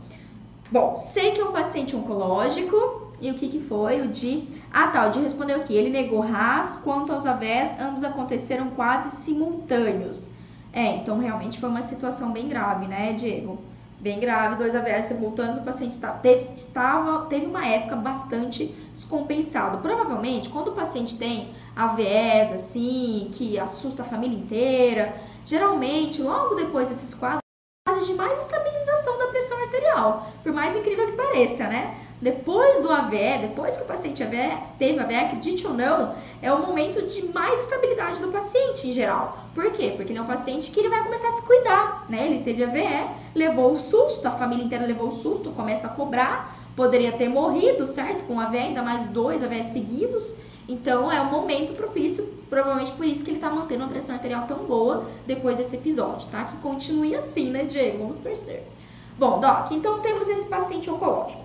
Bom, 0.70 0.96
sei 0.96 1.32
que 1.32 1.40
é 1.40 1.44
um 1.44 1.52
paciente 1.52 1.94
oncológico, 1.94 3.04
e 3.20 3.30
o 3.30 3.34
que, 3.34 3.48
que 3.48 3.60
foi? 3.60 4.02
O 4.02 4.08
de. 4.08 4.48
Ah, 4.72 4.88
tá, 4.88 5.06
o 5.06 5.10
de 5.10 5.20
respondeu 5.20 5.56
aqui. 5.56 5.74
Ele 5.74 5.90
negou 5.90 6.20
RAS 6.20 6.76
quanto 6.76 7.12
aos 7.12 7.26
AVES, 7.26 7.78
ambos 7.80 8.04
aconteceram 8.04 8.70
quase 8.70 9.16
simultâneos. 9.22 10.28
É, 10.72 10.96
então 10.96 11.18
realmente 11.18 11.60
foi 11.60 11.68
uma 11.68 11.82
situação 11.82 12.32
bem 12.32 12.48
grave, 12.48 12.86
né, 12.86 13.12
Diego? 13.12 13.58
Bem 14.04 14.20
grave, 14.20 14.56
dois 14.56 14.74
AVS 14.74 15.06
simultâneos, 15.06 15.56
o 15.56 15.62
paciente 15.62 15.98
teve, 16.20 16.52
estava, 16.52 17.24
teve 17.24 17.46
uma 17.46 17.66
época 17.66 17.96
bastante 17.96 18.66
descompensado. 18.92 19.78
Provavelmente, 19.78 20.50
quando 20.50 20.68
o 20.68 20.72
paciente 20.72 21.16
tem 21.16 21.54
AVS, 21.74 22.52
assim, 22.52 23.30
que 23.32 23.58
assusta 23.58 24.02
a 24.02 24.04
família 24.04 24.38
inteira, 24.38 25.14
geralmente, 25.46 26.20
logo 26.20 26.54
depois 26.54 26.90
desses 26.90 27.14
quadros, 27.14 27.40
de 28.06 28.12
mais 28.12 28.44
por 30.42 30.52
mais 30.52 30.76
incrível 30.76 31.06
que 31.06 31.16
pareça, 31.16 31.64
né? 31.64 31.94
Depois 32.20 32.80
do 32.80 32.90
AVE, 32.90 33.38
depois 33.42 33.76
que 33.76 33.82
o 33.82 33.86
paciente 33.86 34.22
AVE, 34.22 34.56
teve 34.78 34.98
AVE, 34.98 35.14
acredite 35.14 35.66
ou 35.66 35.74
não, 35.74 36.14
é 36.40 36.50
o 36.52 36.66
momento 36.66 37.06
de 37.06 37.26
mais 37.28 37.60
estabilidade 37.60 38.20
do 38.20 38.28
paciente 38.28 38.88
em 38.88 38.92
geral. 38.92 39.38
Por 39.54 39.70
quê? 39.72 39.92
Porque 39.94 40.12
ele 40.12 40.18
é 40.18 40.22
um 40.22 40.26
paciente 40.26 40.70
que 40.70 40.80
ele 40.80 40.88
vai 40.88 41.02
começar 41.04 41.28
a 41.28 41.32
se 41.32 41.42
cuidar, 41.42 42.06
né? 42.08 42.24
Ele 42.26 42.42
teve 42.42 42.64
AVE, 42.64 43.10
levou 43.34 43.72
o 43.72 43.76
susto, 43.76 44.26
a 44.26 44.30
família 44.30 44.64
inteira 44.64 44.86
levou 44.86 45.08
o 45.08 45.12
susto, 45.12 45.50
começa 45.50 45.86
a 45.86 45.90
cobrar, 45.90 46.56
poderia 46.74 47.12
ter 47.12 47.28
morrido, 47.28 47.86
certo? 47.86 48.24
Com 48.24 48.40
AVE, 48.40 48.58
ainda 48.58 48.82
mais 48.82 49.06
dois 49.06 49.44
AVE 49.44 49.64
seguidos. 49.64 50.32
Então 50.66 51.12
é 51.12 51.20
um 51.20 51.30
momento 51.30 51.74
propício, 51.74 52.26
provavelmente 52.48 52.92
por 52.92 53.04
isso 53.04 53.22
que 53.22 53.32
ele 53.32 53.38
tá 53.38 53.50
mantendo 53.50 53.84
uma 53.84 53.90
pressão 53.90 54.14
arterial 54.14 54.46
tão 54.46 54.64
boa 54.64 55.04
depois 55.26 55.58
desse 55.58 55.76
episódio, 55.76 56.26
tá? 56.30 56.44
Que 56.44 56.56
continue 56.58 57.14
assim, 57.14 57.50
né, 57.50 57.64
Diego? 57.64 57.98
Vamos 57.98 58.16
torcer. 58.16 58.62
Bom, 59.18 59.40
Doc, 59.40 59.70
então 59.70 60.00
temos 60.00 60.28
esse 60.28 60.46
paciente 60.46 60.90
oncológico. 60.90 61.42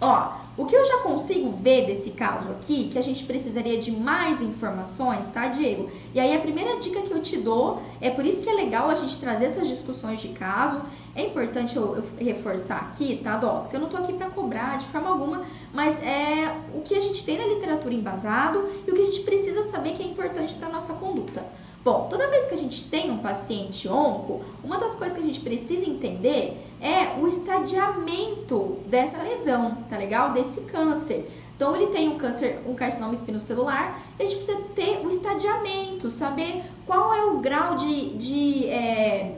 Ó, 0.00 0.32
o 0.56 0.64
que 0.64 0.74
eu 0.74 0.84
já 0.84 0.98
consigo 0.98 1.52
ver 1.52 1.86
desse 1.86 2.10
caso 2.10 2.50
aqui, 2.50 2.88
que 2.88 2.98
a 2.98 3.02
gente 3.02 3.24
precisaria 3.24 3.78
de 3.80 3.92
mais 3.92 4.42
informações, 4.42 5.28
tá, 5.28 5.46
Diego? 5.46 5.88
E 6.12 6.18
aí 6.18 6.34
a 6.36 6.40
primeira 6.40 6.76
dica 6.78 7.02
que 7.02 7.12
eu 7.12 7.22
te 7.22 7.36
dou, 7.36 7.80
é 8.00 8.10
por 8.10 8.26
isso 8.26 8.42
que 8.42 8.50
é 8.50 8.54
legal 8.54 8.90
a 8.90 8.96
gente 8.96 9.18
trazer 9.18 9.46
essas 9.46 9.68
discussões 9.68 10.20
de 10.20 10.28
caso, 10.28 10.82
É 11.18 11.26
importante 11.26 11.76
eu, 11.76 11.96
eu 11.96 12.04
reforçar 12.18 12.76
aqui, 12.76 13.20
tá, 13.24 13.36
Docs? 13.36 13.72
Eu 13.72 13.80
não 13.80 13.88
tô 13.88 13.96
aqui 13.96 14.12
para 14.12 14.30
cobrar 14.30 14.78
de 14.78 14.86
forma 14.86 15.10
alguma, 15.10 15.42
mas 15.74 16.00
é 16.00 16.56
o 16.72 16.80
que 16.82 16.94
a 16.94 17.00
gente 17.00 17.24
tem 17.24 17.36
na 17.36 17.44
literatura 17.44 17.92
embasado 17.92 18.68
e 18.86 18.90
o 18.90 18.94
que 18.94 19.02
a 19.02 19.04
gente 19.04 19.22
precisa 19.22 19.64
saber 19.64 19.94
que 19.94 20.02
é 20.02 20.06
importante 20.06 20.54
para 20.54 20.68
nossa 20.68 20.92
conduta. 20.92 21.44
Bom, 21.84 22.06
toda 22.08 22.28
vez 22.28 22.46
que 22.46 22.54
a 22.54 22.56
gente 22.56 22.84
tem 22.84 23.10
um 23.10 23.18
paciente 23.18 23.88
onco, 23.88 24.44
uma 24.62 24.78
das 24.78 24.94
coisas 24.94 25.16
que 25.16 25.24
a 25.24 25.26
gente 25.26 25.40
precisa 25.40 25.88
entender 25.88 26.67
é 26.80 27.18
o 27.20 27.26
estadiamento 27.26 28.78
dessa 28.86 29.22
lesão, 29.22 29.76
tá 29.88 29.96
legal? 29.96 30.32
Desse 30.32 30.60
câncer. 30.62 31.30
Então 31.56 31.74
ele 31.74 31.88
tem 31.88 32.08
um 32.08 32.18
câncer, 32.18 32.60
um 32.66 32.74
carcinoma 32.74 33.14
espinocelular, 33.14 34.00
e 34.18 34.22
a 34.22 34.30
gente 34.30 34.36
precisa 34.36 34.60
ter 34.76 35.04
o 35.04 35.10
estadiamento, 35.10 36.08
saber 36.08 36.62
qual 36.86 37.12
é 37.12 37.24
o 37.24 37.38
grau 37.38 37.74
de, 37.74 38.10
de 38.16 38.68
é, 38.68 39.34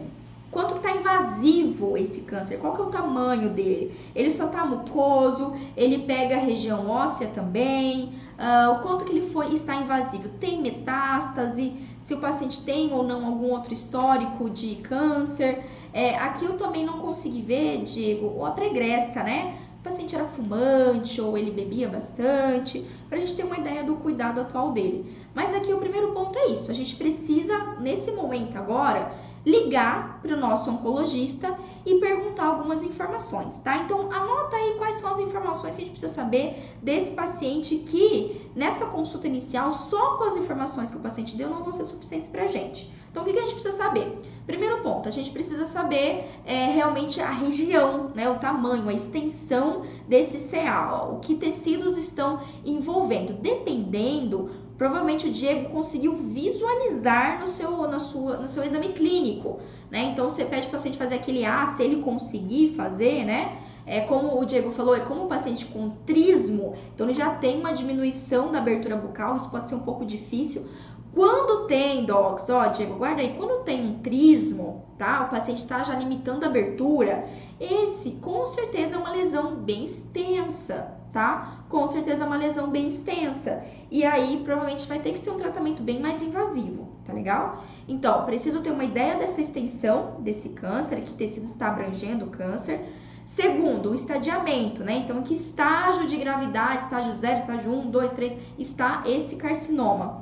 quanto 0.50 0.75
está 0.75 0.90
invasivo 0.94 1.97
esse 1.97 2.23
câncer, 2.23 2.59
qual 2.59 2.75
que 2.75 2.80
é 2.80 2.85
o 2.85 2.88
tamanho 2.88 3.50
dele. 3.50 3.97
Ele 4.14 4.30
só 4.30 4.47
está 4.47 4.66
mucoso, 4.66 5.54
ele 5.76 5.99
pega 6.00 6.37
a 6.37 6.40
região 6.40 6.90
óssea 6.90 7.28
também, 7.28 8.12
uh, 8.37 8.73
o 8.73 8.78
quanto 8.80 9.04
que 9.04 9.12
ele 9.12 9.30
foi 9.30 9.54
está 9.54 9.76
invasivo. 9.76 10.28
Tem 10.40 10.61
metástase, 10.61 11.73
se 12.00 12.14
o 12.14 12.18
paciente 12.18 12.62
tem 12.64 12.92
ou 12.92 13.02
não 13.04 13.25
algum 13.25 13.50
outro 13.50 13.73
histórico 13.73 14.50
de 14.50 14.76
câncer. 14.76 15.64
É, 15.92 16.16
aqui 16.16 16.44
eu 16.44 16.56
também 16.56 16.85
não 16.85 16.99
consegui 17.00 17.42
ver, 17.42 17.82
Diego, 17.82 18.44
a 18.44 18.52
pregressa, 18.52 19.23
né? 19.23 19.59
O 19.80 19.82
paciente 19.82 20.14
era 20.14 20.26
fumante 20.26 21.20
ou 21.23 21.38
ele 21.38 21.50
bebia 21.50 21.88
bastante, 21.88 22.87
para 23.09 23.16
a 23.16 23.20
gente 23.20 23.35
ter 23.35 23.44
uma 23.44 23.56
ideia 23.56 23.82
do 23.82 23.97
cuidado 23.97 24.40
atual 24.40 24.73
dele. 24.73 25.16
Mas 25.35 25.54
aqui 25.54 25.73
o 25.73 25.78
primeiro 25.78 26.12
ponto 26.12 26.38
é 26.38 26.49
isso: 26.49 26.70
a 26.70 26.75
gente 26.75 26.94
precisa, 26.97 27.56
nesse 27.80 28.12
momento 28.12 28.59
agora, 28.59 29.11
ligar 29.44 30.20
para 30.20 30.35
o 30.35 30.38
nosso 30.38 30.70
oncologista 30.70 31.56
e 31.87 31.94
perguntar 31.94 32.44
algumas 32.44 32.85
informações, 32.85 33.59
tá? 33.61 33.78
Então 33.78 34.12
anota 34.12 34.56
aí 34.56 34.75
quais 34.76 34.97
são 34.97 35.11
as 35.11 35.18
informações 35.18 35.75
que 35.75 35.80
a 35.80 35.85
gente 35.85 35.92
precisa 35.92 36.12
saber 36.12 36.75
desse 36.82 37.12
paciente 37.12 37.76
que 37.76 38.50
nessa 38.54 38.85
consulta 38.87 39.26
inicial 39.26 39.73
só 39.73 40.16
com 40.16 40.25
as 40.25 40.37
informações 40.37 40.90
que 40.90 40.97
o 40.99 41.00
paciente 41.00 41.37
deu 41.37 41.49
não 41.49 41.62
vão 41.62 41.73
ser 41.73 41.85
suficientes 41.85 42.28
para 42.28 42.42
a 42.42 42.47
gente. 42.47 42.90
Então 43.10 43.22
o 43.22 43.26
que, 43.26 43.36
a 43.36 43.42
gente 43.42 43.54
precisa 43.54 43.76
saber? 43.76 44.20
Primeiro 44.46 44.82
ponto, 44.82 45.08
a 45.08 45.12
gente 45.12 45.30
precisa 45.30 45.66
saber 45.66 46.24
é, 46.44 46.66
realmente 46.66 47.20
a 47.20 47.30
região, 47.30 48.10
né, 48.14 48.28
o 48.28 48.36
tamanho, 48.36 48.88
a 48.88 48.92
extensão 48.92 49.82
desse 50.08 50.48
CA, 50.48 51.08
o 51.10 51.20
que 51.20 51.34
tecidos 51.34 51.96
estão 51.96 52.40
envolvendo. 52.64 53.32
Dependendo 53.32 54.50
provavelmente 54.80 55.28
o 55.28 55.30
Diego 55.30 55.68
conseguiu 55.68 56.14
visualizar 56.14 57.38
no 57.38 57.46
seu, 57.46 57.86
na 57.86 57.98
sua, 57.98 58.38
no 58.38 58.48
seu 58.48 58.64
exame 58.64 58.94
clínico, 58.94 59.60
né? 59.90 60.04
Então 60.04 60.30
você 60.30 60.42
pede 60.42 60.62
para 60.62 60.68
o 60.68 60.72
paciente 60.72 60.96
fazer 60.96 61.16
aquele 61.16 61.44
A, 61.44 61.66
se 61.66 61.82
ele 61.82 62.00
conseguir 62.02 62.72
fazer, 62.74 63.26
né? 63.26 63.58
É 63.84 64.00
como 64.00 64.40
o 64.40 64.44
Diego 64.46 64.70
falou, 64.70 64.96
é 64.96 65.00
como 65.00 65.24
o 65.24 65.26
paciente 65.26 65.66
com 65.66 65.90
trismo, 66.06 66.72
então 66.94 67.06
ele 67.06 67.12
já 67.12 67.28
tem 67.34 67.60
uma 67.60 67.74
diminuição 67.74 68.50
da 68.50 68.58
abertura 68.58 68.96
bucal, 68.96 69.36
isso 69.36 69.50
pode 69.50 69.68
ser 69.68 69.74
um 69.74 69.80
pouco 69.80 70.06
difícil. 70.06 70.66
Quando 71.12 71.66
tem 71.66 72.04
docs, 72.04 72.48
ó, 72.48 72.66
Diego, 72.68 72.94
guarda 72.94 73.20
aí, 73.20 73.34
quando 73.36 73.64
tem 73.64 73.84
um 73.84 73.98
trismo, 73.98 74.84
tá? 74.96 75.24
O 75.24 75.30
paciente 75.30 75.62
está 75.62 75.82
já 75.82 75.94
limitando 75.94 76.44
a 76.44 76.48
abertura, 76.48 77.26
esse 77.58 78.12
com 78.12 78.46
certeza 78.46 78.94
é 78.94 78.98
uma 78.98 79.10
lesão 79.10 79.56
bem 79.56 79.84
extensa, 79.84 80.94
tá? 81.12 81.64
Com 81.68 81.86
certeza 81.88 82.22
é 82.22 82.26
uma 82.26 82.36
lesão 82.36 82.70
bem 82.70 82.88
extensa. 82.88 83.64
E 83.90 84.04
aí, 84.04 84.40
provavelmente 84.44 84.86
vai 84.86 85.00
ter 85.00 85.12
que 85.12 85.18
ser 85.18 85.30
um 85.30 85.36
tratamento 85.36 85.82
bem 85.82 86.00
mais 86.00 86.22
invasivo, 86.22 86.88
tá 87.04 87.12
legal? 87.12 87.64
Então, 87.88 88.24
preciso 88.24 88.62
ter 88.62 88.70
uma 88.70 88.84
ideia 88.84 89.16
dessa 89.16 89.40
extensão 89.40 90.16
desse 90.20 90.50
câncer, 90.50 91.00
que 91.00 91.12
tecido 91.12 91.46
está 91.46 91.68
abrangendo 91.68 92.26
o 92.26 92.30
câncer. 92.30 92.80
Segundo, 93.24 93.90
o 93.90 93.94
estadiamento, 93.94 94.84
né? 94.84 94.98
Então, 94.98 95.18
em 95.18 95.22
que 95.22 95.34
estágio 95.34 96.06
de 96.06 96.16
gravidade, 96.16 96.84
estágio 96.84 97.14
0, 97.14 97.38
estágio 97.38 97.72
1, 97.72 97.90
2, 97.90 98.12
3, 98.12 98.36
está 98.58 99.02
esse 99.06 99.36
carcinoma? 99.36 100.20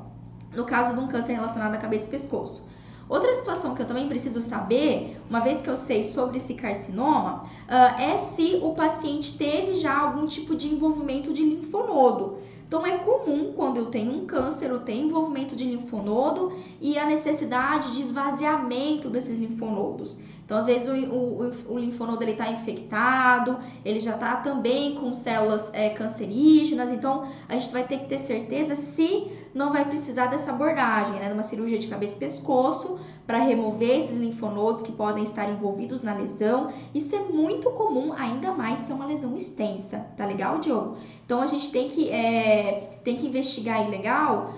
No 0.59 0.65
caso 0.65 0.93
de 0.93 1.01
um 1.01 1.07
câncer 1.07 1.35
relacionado 1.35 1.73
à 1.73 1.79
cabeça 1.79 2.07
e 2.07 2.11
pescoço. 2.11 2.67
Outra 3.09 3.33
situação 3.37 3.77
que 3.77 3.81
eu 3.81 3.87
também 3.87 4.09
preciso 4.09 4.43
saber, 4.43 5.17
uma 5.31 5.39
vez 5.39 5.63
que 5.63 5.71
eu 5.71 5.77
sei 5.77 6.03
sobre 6.03 6.39
esse 6.39 6.53
carcinoma, 6.55 7.45
uh, 7.69 8.01
é 8.01 8.19
se 8.19 8.59
o 8.61 8.75
paciente 8.75 9.39
teve 9.39 9.77
já 9.77 9.97
algum 9.97 10.27
tipo 10.27 10.57
de 10.57 10.67
envolvimento 10.67 11.33
de 11.33 11.45
linfonodo. 11.45 12.39
Então 12.69 12.87
é 12.87 12.99
comum 12.99 13.55
quando 13.57 13.79
eu 13.79 13.87
tenho 13.87 14.13
um 14.13 14.27
câncer, 14.27 14.69
eu 14.69 14.81
tenho 14.81 15.07
envolvimento 15.07 15.57
de 15.57 15.65
linfonodo 15.65 16.53
e 16.83 16.99
a 16.99 17.07
necessidade 17.07 17.95
de 17.95 18.03
esvaziamento 18.03 19.09
desses 19.09 19.39
linfonodos. 19.39 20.19
Então, 20.45 20.59
às 20.59 20.67
vezes, 20.67 20.87
o, 20.87 20.93
o, 20.93 21.75
o 21.75 21.79
linfonodo 21.79 22.23
está 22.25 22.51
infectado, 22.51 23.59
ele 23.85 24.01
já 24.01 24.15
está 24.15 24.37
também 24.37 24.95
com 24.97 25.15
células 25.15 25.71
é, 25.73 25.91
cancerígenas, 25.91 26.91
então 26.91 27.27
a 27.49 27.55
gente 27.55 27.73
vai 27.73 27.85
ter 27.85 28.01
que 28.01 28.07
ter 28.07 28.19
certeza 28.19 28.75
se 28.75 29.31
não 29.55 29.73
vai 29.73 29.87
precisar 29.87 30.27
dessa 30.27 30.51
abordagem, 30.51 31.15
né, 31.15 31.29
de 31.29 31.35
uma 31.35 31.43
cirurgia 31.43 31.79
de 31.79 31.87
cabeça 31.87 32.17
e 32.17 32.19
pescoço 32.19 32.99
para 33.29 33.41
remover 33.41 33.99
esses 33.99 34.17
linfonodos 34.17 34.81
que 34.81 34.91
podem 34.91 35.23
estar 35.23 35.47
envolvidos 35.51 36.01
na 36.01 36.15
lesão. 36.15 36.73
Isso 36.95 37.15
é 37.15 37.21
muito 37.21 37.71
comum, 37.73 38.15
ainda 38.15 38.53
mais 38.53 38.79
se 38.81 38.91
é 38.91 38.95
uma 38.95 39.05
lesão 39.05 39.37
extensa, 39.37 39.99
tá 40.17 40.25
legal, 40.25 40.59
Diogo? 40.59 40.97
Então 41.27 41.43
a 41.43 41.47
gente 41.47 41.71
tem 41.71 41.89
que, 41.89 42.09
é, 42.09 42.99
tem 43.05 43.17
que 43.17 43.27
investigar 43.27 43.81
aí 43.81 43.91
legal 43.91 44.55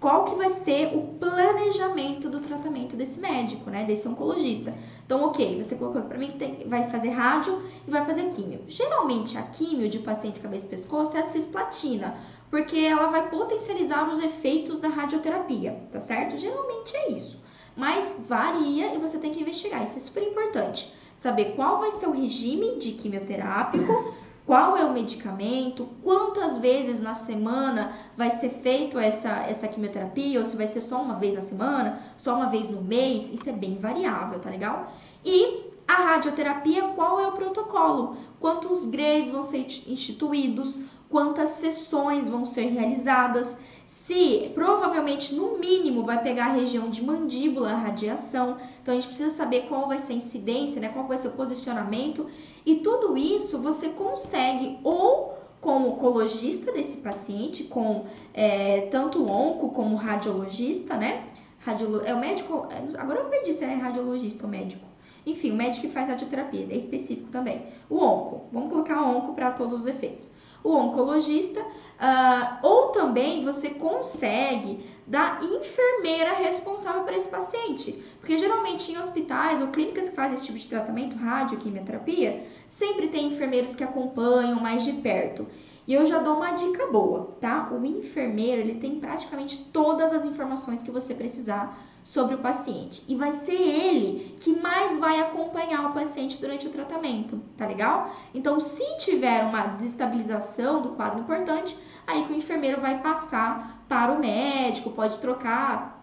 qual 0.00 0.24
que 0.24 0.34
vai 0.36 0.48
ser 0.48 0.96
o 0.96 1.02
planejamento 1.18 2.30
do 2.30 2.40
tratamento 2.40 2.96
desse 2.96 3.20
médico, 3.20 3.68
né, 3.68 3.84
desse 3.84 4.08
oncologista. 4.08 4.72
Então, 5.04 5.22
ok, 5.26 5.62
você 5.62 5.74
colocou 5.76 6.00
para 6.00 6.16
mim 6.16 6.28
que 6.28 6.38
tem, 6.38 6.66
vai 6.66 6.88
fazer 6.88 7.10
rádio 7.10 7.62
e 7.86 7.90
vai 7.90 8.06
fazer 8.06 8.30
químio. 8.30 8.60
Geralmente, 8.66 9.36
a 9.36 9.42
químio 9.42 9.90
de 9.90 9.98
paciente 9.98 10.40
cabeça 10.40 10.64
e 10.64 10.70
pescoço 10.70 11.14
é 11.18 11.20
a 11.20 11.24
cisplatina, 11.24 12.16
porque 12.50 12.78
ela 12.78 13.08
vai 13.08 13.28
potencializar 13.28 14.08
os 14.10 14.18
efeitos 14.18 14.80
da 14.80 14.88
radioterapia, 14.88 15.78
tá 15.92 16.00
certo? 16.00 16.38
Geralmente 16.38 16.96
é 16.96 17.12
isso. 17.12 17.43
Mas 17.76 18.16
varia 18.28 18.94
e 18.94 18.98
você 18.98 19.18
tem 19.18 19.32
que 19.32 19.40
investigar, 19.40 19.82
isso 19.82 19.96
é 19.96 20.00
super 20.00 20.22
importante. 20.22 20.92
Saber 21.16 21.54
qual 21.56 21.80
vai 21.80 21.90
ser 21.92 22.06
o 22.06 22.12
regime 22.12 22.78
de 22.78 22.92
quimioterápico, 22.92 24.14
qual 24.46 24.76
é 24.76 24.84
o 24.84 24.92
medicamento, 24.92 25.88
quantas 26.02 26.58
vezes 26.58 27.00
na 27.00 27.14
semana 27.14 27.92
vai 28.16 28.30
ser 28.30 28.50
feito 28.50 28.98
essa, 28.98 29.30
essa 29.48 29.66
quimioterapia, 29.66 30.38
ou 30.38 30.44
se 30.44 30.56
vai 30.56 30.66
ser 30.66 30.82
só 30.82 31.00
uma 31.00 31.14
vez 31.14 31.34
na 31.34 31.40
semana, 31.40 31.98
só 32.16 32.36
uma 32.36 32.46
vez 32.46 32.68
no 32.68 32.82
mês, 32.82 33.32
isso 33.32 33.48
é 33.48 33.52
bem 33.52 33.76
variável, 33.76 34.38
tá 34.38 34.50
legal? 34.50 34.92
E 35.24 35.72
a 35.88 35.94
radioterapia, 35.94 36.82
qual 36.88 37.18
é 37.18 37.26
o 37.26 37.32
protocolo? 37.32 38.16
Quantos 38.38 38.84
GREs 38.84 39.28
vão 39.28 39.42
ser 39.42 39.66
instituídos? 39.86 40.80
Quantas 41.08 41.50
sessões 41.50 42.28
vão 42.28 42.44
ser 42.44 42.66
realizadas? 42.66 43.56
Se 43.86 44.50
provavelmente 44.54 45.34
no 45.34 45.58
mínimo 45.58 46.04
vai 46.04 46.22
pegar 46.22 46.46
a 46.46 46.52
região 46.52 46.88
de 46.88 47.02
mandíbula, 47.02 47.72
a 47.72 47.76
radiação, 47.76 48.56
então 48.82 48.92
a 48.92 48.96
gente 48.96 49.08
precisa 49.08 49.30
saber 49.30 49.62
qual 49.62 49.88
vai 49.88 49.98
ser 49.98 50.12
a 50.12 50.16
incidência, 50.16 50.80
né? 50.80 50.88
Qual 50.88 51.06
vai 51.06 51.18
ser 51.18 51.28
o 51.28 51.32
posicionamento 51.32 52.26
e 52.64 52.76
tudo 52.76 53.16
isso 53.16 53.60
você 53.60 53.88
consegue 53.90 54.78
ou 54.82 55.34
com 55.60 55.78
o 55.78 55.92
oncologista 55.92 56.70
desse 56.72 56.98
paciente, 56.98 57.64
com 57.64 58.04
é, 58.34 58.82
tanto 58.90 59.22
o 59.22 59.30
onco 59.30 59.70
como 59.70 59.94
o 59.94 59.98
radiologista, 59.98 60.96
né? 60.96 61.26
Radiolo 61.60 62.02
é 62.04 62.14
o 62.14 62.20
médico, 62.20 62.66
é, 62.70 63.00
agora 63.00 63.20
eu 63.20 63.26
perdi 63.26 63.52
se 63.52 63.64
é 63.64 63.74
radiologista 63.74 64.44
ou 64.44 64.50
médico. 64.50 64.84
Enfim, 65.26 65.52
o 65.52 65.54
médico 65.54 65.86
que 65.86 65.92
faz 65.92 66.08
radioterapia, 66.08 66.66
é 66.70 66.76
específico 66.76 67.30
também. 67.30 67.62
O 67.88 67.96
onco, 67.96 68.42
vamos 68.52 68.70
colocar 68.70 69.02
onco 69.02 69.32
para 69.32 69.50
todos 69.52 69.80
os 69.80 69.86
efeitos 69.86 70.30
o 70.64 70.74
oncologista, 70.74 71.60
uh, 71.60 72.58
ou 72.62 72.88
também 72.88 73.44
você 73.44 73.68
consegue 73.68 74.82
da 75.06 75.38
enfermeira 75.42 76.32
responsável 76.32 77.02
por 77.02 77.12
esse 77.12 77.28
paciente. 77.28 78.02
Porque 78.18 78.38
geralmente 78.38 78.90
em 78.90 78.96
hospitais 78.96 79.60
ou 79.60 79.68
clínicas 79.68 80.08
que 80.08 80.16
fazem 80.16 80.32
esse 80.32 80.46
tipo 80.46 80.58
de 80.58 80.66
tratamento, 80.66 81.16
rádio, 81.16 81.58
quimioterapia, 81.58 82.46
sempre 82.66 83.08
tem 83.08 83.26
enfermeiros 83.26 83.76
que 83.76 83.84
acompanham 83.84 84.58
mais 84.58 84.82
de 84.82 84.94
perto. 84.94 85.46
E 85.86 85.92
eu 85.92 86.04
já 86.06 86.18
dou 86.18 86.36
uma 86.36 86.52
dica 86.52 86.86
boa, 86.86 87.36
tá? 87.40 87.68
O 87.70 87.84
enfermeiro, 87.84 88.60
ele 88.60 88.76
tem 88.76 88.98
praticamente 88.98 89.64
todas 89.72 90.12
as 90.12 90.24
informações 90.24 90.82
que 90.82 90.90
você 90.90 91.14
precisar 91.14 91.78
sobre 92.02 92.34
o 92.34 92.38
paciente. 92.38 93.02
E 93.08 93.16
vai 93.16 93.32
ser 93.32 93.52
ele 93.52 94.36
que 94.40 94.54
mais 94.54 94.98
vai 94.98 95.20
acompanhar 95.20 95.90
o 95.90 95.92
paciente 95.92 96.40
durante 96.40 96.66
o 96.66 96.70
tratamento, 96.70 97.40
tá 97.56 97.66
legal? 97.66 98.10
Então, 98.34 98.60
se 98.60 98.84
tiver 98.98 99.42
uma 99.42 99.66
desestabilização 99.66 100.82
do 100.82 100.90
quadro 100.90 101.20
importante, 101.20 101.76
aí 102.06 102.24
que 102.24 102.32
o 102.32 102.36
enfermeiro 102.36 102.80
vai 102.80 103.00
passar 103.00 103.84
para 103.88 104.12
o 104.12 104.18
médico, 104.18 104.90
pode 104.90 105.18
trocar 105.18 105.93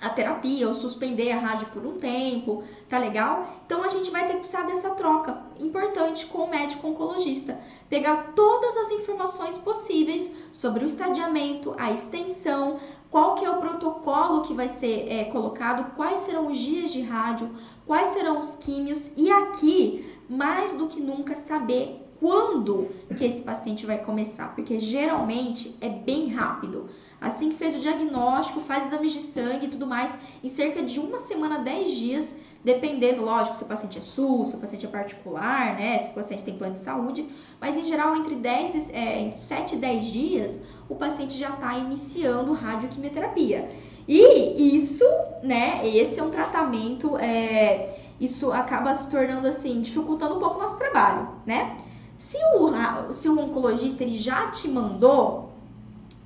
a 0.00 0.08
terapia 0.08 0.68
ou 0.68 0.74
suspender 0.74 1.32
a 1.32 1.38
rádio 1.38 1.68
por 1.68 1.84
um 1.84 1.98
tempo, 1.98 2.62
tá 2.88 2.98
legal? 2.98 3.62
Então 3.66 3.82
a 3.82 3.88
gente 3.88 4.10
vai 4.10 4.26
ter 4.26 4.34
que 4.34 4.40
precisar 4.40 4.62
dessa 4.62 4.90
troca 4.90 5.42
importante 5.58 6.26
com 6.26 6.38
o 6.38 6.50
médico 6.50 6.86
oncologista, 6.86 7.58
pegar 7.88 8.32
todas 8.34 8.76
as 8.76 8.92
informações 8.92 9.58
possíveis 9.58 10.30
sobre 10.52 10.84
o 10.84 10.86
estadiamento, 10.86 11.74
a 11.76 11.90
extensão, 11.90 12.78
qual 13.10 13.34
que 13.34 13.44
é 13.44 13.50
o 13.50 13.58
protocolo 13.58 14.42
que 14.42 14.54
vai 14.54 14.68
ser 14.68 15.08
é, 15.08 15.24
colocado, 15.24 15.96
quais 15.96 16.20
serão 16.20 16.48
os 16.48 16.58
dias 16.58 16.92
de 16.92 17.02
rádio, 17.02 17.50
quais 17.86 18.10
serão 18.10 18.38
os 18.38 18.54
químios 18.56 19.10
e 19.16 19.30
aqui, 19.30 20.08
mais 20.28 20.76
do 20.76 20.86
que 20.86 21.00
nunca, 21.00 21.34
saber 21.34 22.04
quando 22.20 22.88
que 23.16 23.24
esse 23.24 23.40
paciente 23.42 23.86
vai 23.86 23.98
começar, 23.98 24.54
porque 24.54 24.80
geralmente 24.80 25.76
é 25.80 25.88
bem 25.88 26.28
rápido. 26.28 26.88
Assim 27.20 27.48
que 27.48 27.56
fez 27.56 27.74
o 27.74 27.80
diagnóstico, 27.80 28.60
faz 28.60 28.86
exames 28.86 29.12
de 29.12 29.20
sangue 29.20 29.66
e 29.66 29.68
tudo 29.68 29.86
mais, 29.86 30.16
em 30.42 30.48
cerca 30.48 30.82
de 30.82 31.00
uma 31.00 31.18
semana, 31.18 31.58
10 31.58 31.90
dias, 31.90 32.34
dependendo, 32.64 33.22
lógico, 33.22 33.56
se 33.56 33.64
o 33.64 33.66
paciente 33.66 33.98
é 33.98 34.00
SUS, 34.00 34.50
se 34.50 34.56
o 34.56 34.58
paciente 34.58 34.86
é 34.86 34.88
particular, 34.88 35.74
né, 35.76 35.98
se 35.98 36.10
o 36.10 36.14
paciente 36.14 36.44
tem 36.44 36.56
plano 36.56 36.74
de 36.74 36.80
saúde, 36.80 37.26
mas 37.60 37.76
em 37.76 37.84
geral 37.84 38.14
entre, 38.14 38.36
10, 38.36 38.90
é, 38.90 39.20
entre 39.20 39.38
7 39.38 39.74
e 39.74 39.78
10 39.78 40.06
dias, 40.06 40.60
o 40.88 40.94
paciente 40.94 41.36
já 41.36 41.50
está 41.50 41.76
iniciando 41.76 42.52
radioquimioterapia. 42.52 43.68
E 44.06 44.76
isso, 44.76 45.04
né, 45.42 45.86
esse 45.86 46.20
é 46.20 46.22
um 46.22 46.30
tratamento, 46.30 47.16
é, 47.18 47.98
isso 48.20 48.52
acaba 48.52 48.94
se 48.94 49.10
tornando 49.10 49.46
assim, 49.46 49.80
dificultando 49.80 50.36
um 50.36 50.38
pouco 50.38 50.58
o 50.58 50.62
nosso 50.62 50.78
trabalho, 50.78 51.28
né? 51.44 51.76
Se 52.16 52.36
o, 52.56 53.12
se 53.12 53.28
o 53.28 53.38
oncologista 53.38 54.02
ele 54.02 54.16
já 54.16 54.50
te 54.50 54.66
mandou, 54.66 55.47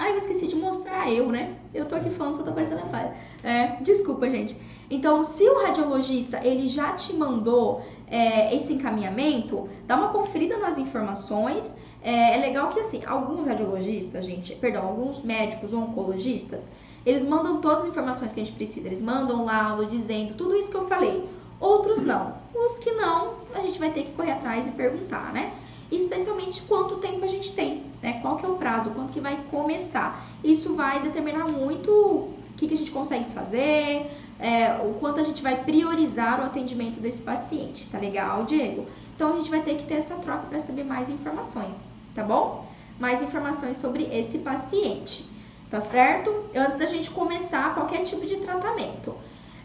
ai, 0.03 0.13
eu 0.13 0.17
esqueci 0.17 0.49
de 0.49 0.57
mostrar 0.57 1.11
eu, 1.11 1.31
né? 1.31 1.55
Eu 1.73 1.87
tô 1.87 1.95
aqui 1.95 2.11
falando, 2.11 2.37
só 2.37 2.43
tá 2.43 2.51
aparecendo 2.51 2.81
a 2.81 2.87
falha. 2.87 3.15
É, 3.43 3.77
desculpa, 3.81 4.29
gente. 4.29 4.57
Então, 4.91 5.23
se 5.23 5.49
o 5.49 5.63
radiologista 5.63 6.45
ele 6.45 6.67
já 6.67 6.93
te 6.93 7.15
mandou 7.15 7.81
é, 8.09 8.55
esse 8.55 8.73
encaminhamento, 8.73 9.69
dá 9.87 9.97
uma 9.97 10.09
conferida 10.09 10.59
nas 10.59 10.77
informações. 10.77 11.77
É, 12.03 12.35
é, 12.35 12.41
legal 12.41 12.69
que 12.71 12.81
assim, 12.81 13.01
alguns 13.07 13.47
radiologistas, 13.47 14.27
gente, 14.27 14.57
perdão, 14.57 14.89
alguns 14.89 15.23
médicos 15.23 15.73
ou 15.73 15.83
oncologistas, 15.83 16.69
eles 17.07 17.25
mandam 17.25 17.61
todas 17.61 17.83
as 17.83 17.89
informações 17.89 18.33
que 18.33 18.41
a 18.41 18.45
gente 18.45 18.57
precisa. 18.57 18.89
Eles 18.89 19.01
mandam 19.01 19.45
laudo 19.45 19.87
dizendo 19.87 20.35
tudo 20.35 20.57
isso 20.57 20.71
que 20.71 20.77
eu 20.77 20.89
falei. 20.89 21.29
Outros 21.61 22.03
não. 22.03 22.35
Os 22.53 22.77
que 22.79 22.91
não, 22.91 23.35
a 23.55 23.61
gente 23.61 23.79
vai 23.79 23.93
ter 23.93 24.03
que 24.03 24.13
correr 24.13 24.33
atrás 24.33 24.67
e 24.67 24.73
perguntar, 24.73 25.33
né? 25.33 25.53
Especialmente 25.97 26.63
quanto 26.63 26.97
tempo 26.97 27.25
a 27.25 27.29
gente 27.29 27.53
tem, 27.53 27.85
né? 28.03 28.19
Qual 28.23 28.37
que 28.37 28.47
é 28.47 28.49
o 28.49 28.55
prazo, 28.55 28.91
quanto 28.91 29.13
que 29.13 29.21
vai 29.21 29.39
começar. 29.51 30.27
Isso 30.43 30.75
vai 30.75 31.03
determinar 31.03 31.47
muito 31.47 31.91
o 31.91 32.35
que, 32.57 32.67
que 32.67 32.75
a 32.75 32.77
gente 32.77 32.91
consegue 32.91 33.31
fazer, 33.33 34.11
é, 34.39 34.81
o 34.85 34.95
quanto 34.95 35.21
a 35.21 35.23
gente 35.23 35.43
vai 35.43 35.63
priorizar 35.65 36.41
o 36.41 36.45
atendimento 36.45 37.01
desse 37.01 37.23
paciente, 37.23 37.87
tá 37.89 37.99
legal, 37.99 38.45
Diego? 38.45 38.87
Então 39.15 39.35
a 39.35 39.37
gente 39.37 39.51
vai 39.51 39.63
ter 39.63 39.77
que 39.77 39.85
ter 39.85 39.95
essa 39.95 40.17
troca 40.17 40.47
para 40.47 40.59
saber 40.59 40.85
mais 40.85 41.09
informações, 41.09 41.77
tá 42.15 42.23
bom? 42.23 42.67
Mais 42.99 43.23
informações 43.23 43.77
sobre 43.77 44.05
esse 44.05 44.39
paciente, 44.39 45.25
tá 45.71 45.81
certo? 45.81 46.31
Antes 46.55 46.77
da 46.77 46.87
gente 46.87 47.11
começar 47.11 47.75
qualquer 47.75 48.03
tipo 48.03 48.27
de 48.27 48.37
tratamento. 48.37 49.15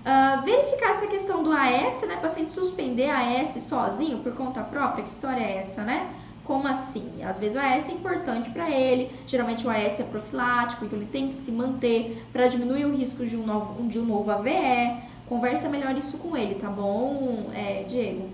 Uh, 0.06 0.42
verificar 0.44 0.92
essa 0.92 1.08
questão 1.08 1.44
do 1.44 1.52
AS, 1.52 2.02
né? 2.08 2.16
Paciente 2.22 2.50
suspender 2.50 3.10
AS 3.10 3.62
sozinho 3.62 4.20
por 4.20 4.34
conta 4.34 4.62
própria, 4.62 5.04
que 5.04 5.10
história 5.10 5.42
é 5.42 5.58
essa, 5.58 5.84
né? 5.84 6.10
Como 6.46 6.66
assim? 6.66 7.22
Às 7.24 7.38
vezes 7.38 7.58
o 7.58 7.60
AS 7.60 7.90
é 7.90 7.92
importante 7.92 8.50
para 8.52 8.70
ele, 8.70 9.12
geralmente 9.28 9.68
o 9.68 9.70
AS 9.70 10.00
é 10.00 10.04
profilático, 10.04 10.86
então 10.86 10.98
ele 10.98 11.10
tem 11.12 11.28
que 11.28 11.36
se 11.36 11.52
manter 11.52 12.26
para 12.32 12.48
diminuir 12.48 12.86
o 12.86 12.96
risco 12.96 13.26
de 13.26 13.36
um 13.36 13.46
novo, 13.46 13.86
de 13.90 14.00
um 14.00 14.06
novo 14.06 14.32
AVE. 14.32 15.02
Conversa 15.28 15.68
melhor 15.68 15.98
isso 15.98 16.18
com 16.20 16.38
ele, 16.38 16.56
tá 16.56 16.70
bom, 16.70 17.52
é, 17.54 17.84
Diego? 17.84 18.30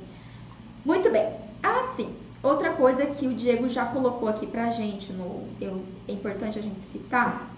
Muito 0.85 1.09
bem. 1.09 1.27
Assim, 1.63 2.13
outra 2.43 2.73
coisa 2.73 3.07
que 3.07 3.25
o 3.25 3.33
Diego 3.33 3.67
já 3.67 3.85
colocou 3.85 4.29
aqui 4.29 4.45
pra 4.45 4.69
gente, 4.69 5.11
no, 5.11 5.47
eu, 5.59 5.83
é 6.07 6.11
importante 6.11 6.59
a 6.59 6.61
gente 6.61 6.81
citar. 6.81 7.49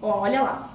Ó, 0.00 0.20
olha 0.20 0.42
lá. 0.42 0.70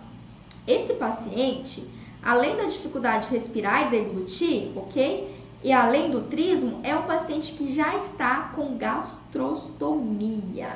Esse 0.67 0.95
paciente, 0.95 1.87
além 2.23 2.55
da 2.55 2.63
dificuldade 2.63 3.27
de 3.27 3.33
respirar 3.33 3.87
e 3.87 3.89
deglutir, 3.89 4.71
ok? 4.75 5.29
E 5.63 5.71
além 5.71 6.09
do 6.09 6.21
trismo, 6.21 6.79
é 6.83 6.95
um 6.95 7.03
paciente 7.03 7.53
que 7.53 7.71
já 7.71 7.95
está 7.95 8.51
com 8.55 8.77
gastrostomia. 8.77 10.69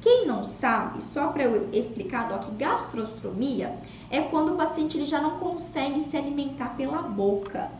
Quem 0.00 0.26
não 0.26 0.44
sabe, 0.44 1.02
só 1.02 1.28
para 1.28 1.44
eu 1.44 1.68
explicar, 1.72 2.28
Doc, 2.28 2.50
gastrostomia 2.56 3.74
é 4.10 4.22
quando 4.22 4.54
o 4.54 4.56
paciente 4.56 4.96
ele 4.96 5.04
já 5.04 5.20
não 5.20 5.38
consegue 5.38 6.00
se 6.00 6.16
alimentar 6.16 6.76
pela 6.76 7.02
boca. 7.02 7.70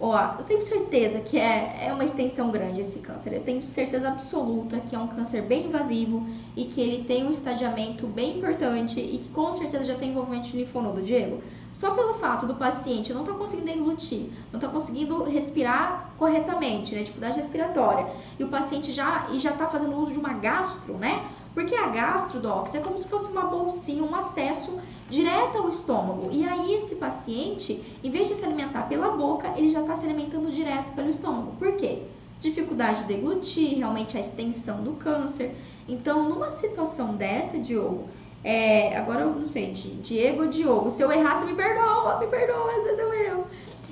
Ó, 0.00 0.16
eu 0.38 0.44
tenho 0.44 0.60
certeza 0.60 1.20
que 1.20 1.38
é, 1.38 1.86
é 1.86 1.92
uma 1.92 2.02
extensão 2.02 2.50
grande 2.50 2.80
esse 2.80 2.98
câncer. 2.98 3.32
Eu 3.32 3.42
tenho 3.44 3.62
certeza 3.62 4.08
absoluta 4.08 4.80
que 4.80 4.96
é 4.96 4.98
um 4.98 5.06
câncer 5.06 5.42
bem 5.42 5.66
invasivo 5.66 6.26
e 6.56 6.64
que 6.64 6.80
ele 6.80 7.04
tem 7.04 7.24
um 7.24 7.30
estadiamento 7.30 8.08
bem 8.08 8.38
importante 8.38 8.98
e 8.98 9.18
que 9.18 9.28
com 9.28 9.52
certeza 9.52 9.84
já 9.84 9.94
tem 9.94 10.10
envolvimento 10.10 10.48
de 10.48 10.56
linfonodo, 10.56 11.02
Diego. 11.02 11.40
Só 11.72 11.94
pelo 11.94 12.14
fato 12.14 12.46
do 12.46 12.54
paciente 12.54 13.12
não 13.14 13.22
estar 13.22 13.32
tá 13.32 13.38
conseguindo 13.38 13.66
deglutir, 13.66 14.30
não 14.52 14.58
estar 14.58 14.68
tá 14.68 14.68
conseguindo 14.68 15.24
respirar 15.24 16.12
corretamente, 16.18 16.94
né, 16.94 17.00
dificuldade 17.00 17.36
respiratória, 17.36 18.06
e 18.38 18.44
o 18.44 18.48
paciente 18.48 18.92
já 18.92 19.28
e 19.32 19.38
já 19.38 19.50
está 19.50 19.66
fazendo 19.66 19.96
uso 19.96 20.12
de 20.12 20.18
uma 20.18 20.34
gastro, 20.34 20.94
né? 20.94 21.26
Porque 21.54 21.74
a 21.74 21.88
gastro, 21.88 22.40
docs, 22.40 22.74
é 22.74 22.80
como 22.80 22.98
se 22.98 23.08
fosse 23.08 23.30
uma 23.30 23.44
bolsinha, 23.44 24.02
um 24.02 24.14
acesso 24.14 24.78
direto 25.10 25.58
ao 25.58 25.68
estômago. 25.68 26.28
E 26.30 26.46
aí 26.48 26.74
esse 26.74 26.96
paciente, 26.96 27.82
em 28.02 28.10
vez 28.10 28.28
de 28.28 28.34
se 28.34 28.44
alimentar 28.44 28.82
pela 28.82 29.10
boca, 29.10 29.52
ele 29.56 29.70
já 29.70 29.80
está 29.80 29.94
se 29.94 30.04
alimentando 30.04 30.50
direto 30.50 30.92
pelo 30.92 31.10
estômago. 31.10 31.52
Por 31.58 31.72
quê? 31.76 32.02
Dificuldade 32.40 33.02
de 33.02 33.14
deglutir, 33.14 33.76
realmente 33.76 34.16
a 34.16 34.20
extensão 34.20 34.82
do 34.82 34.92
câncer. 34.92 35.54
Então, 35.86 36.28
numa 36.28 36.48
situação 36.48 37.14
dessa, 37.14 37.58
Diogo, 37.58 38.08
é, 38.44 38.96
agora 38.96 39.20
eu 39.20 39.30
não 39.30 39.46
sei, 39.46 39.70
Diego 39.70 40.42
ou 40.42 40.48
Diogo. 40.48 40.90
Se 40.90 41.02
eu 41.02 41.12
errar, 41.12 41.36
você 41.36 41.46
me 41.46 41.54
perdoa, 41.54 42.18
me 42.18 42.26
perdoa, 42.26 42.76
às 42.76 42.82
vezes 42.82 42.98
eu 42.98 43.12
erro. 43.14 43.46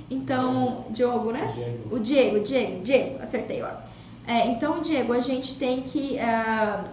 Então, 0.09 0.85
Diogo, 0.89 1.31
né? 1.31 1.53
Diego. 1.55 1.95
O 1.95 1.99
Diego, 1.99 2.39
Diego, 2.41 2.83
Diego, 2.83 3.23
acertei, 3.23 3.63
ó. 3.63 3.69
É, 4.27 4.47
então, 4.47 4.81
Diego, 4.81 5.13
a 5.13 5.21
gente 5.21 5.55
tem 5.55 5.81
que, 5.81 6.17
uh, 6.17 6.85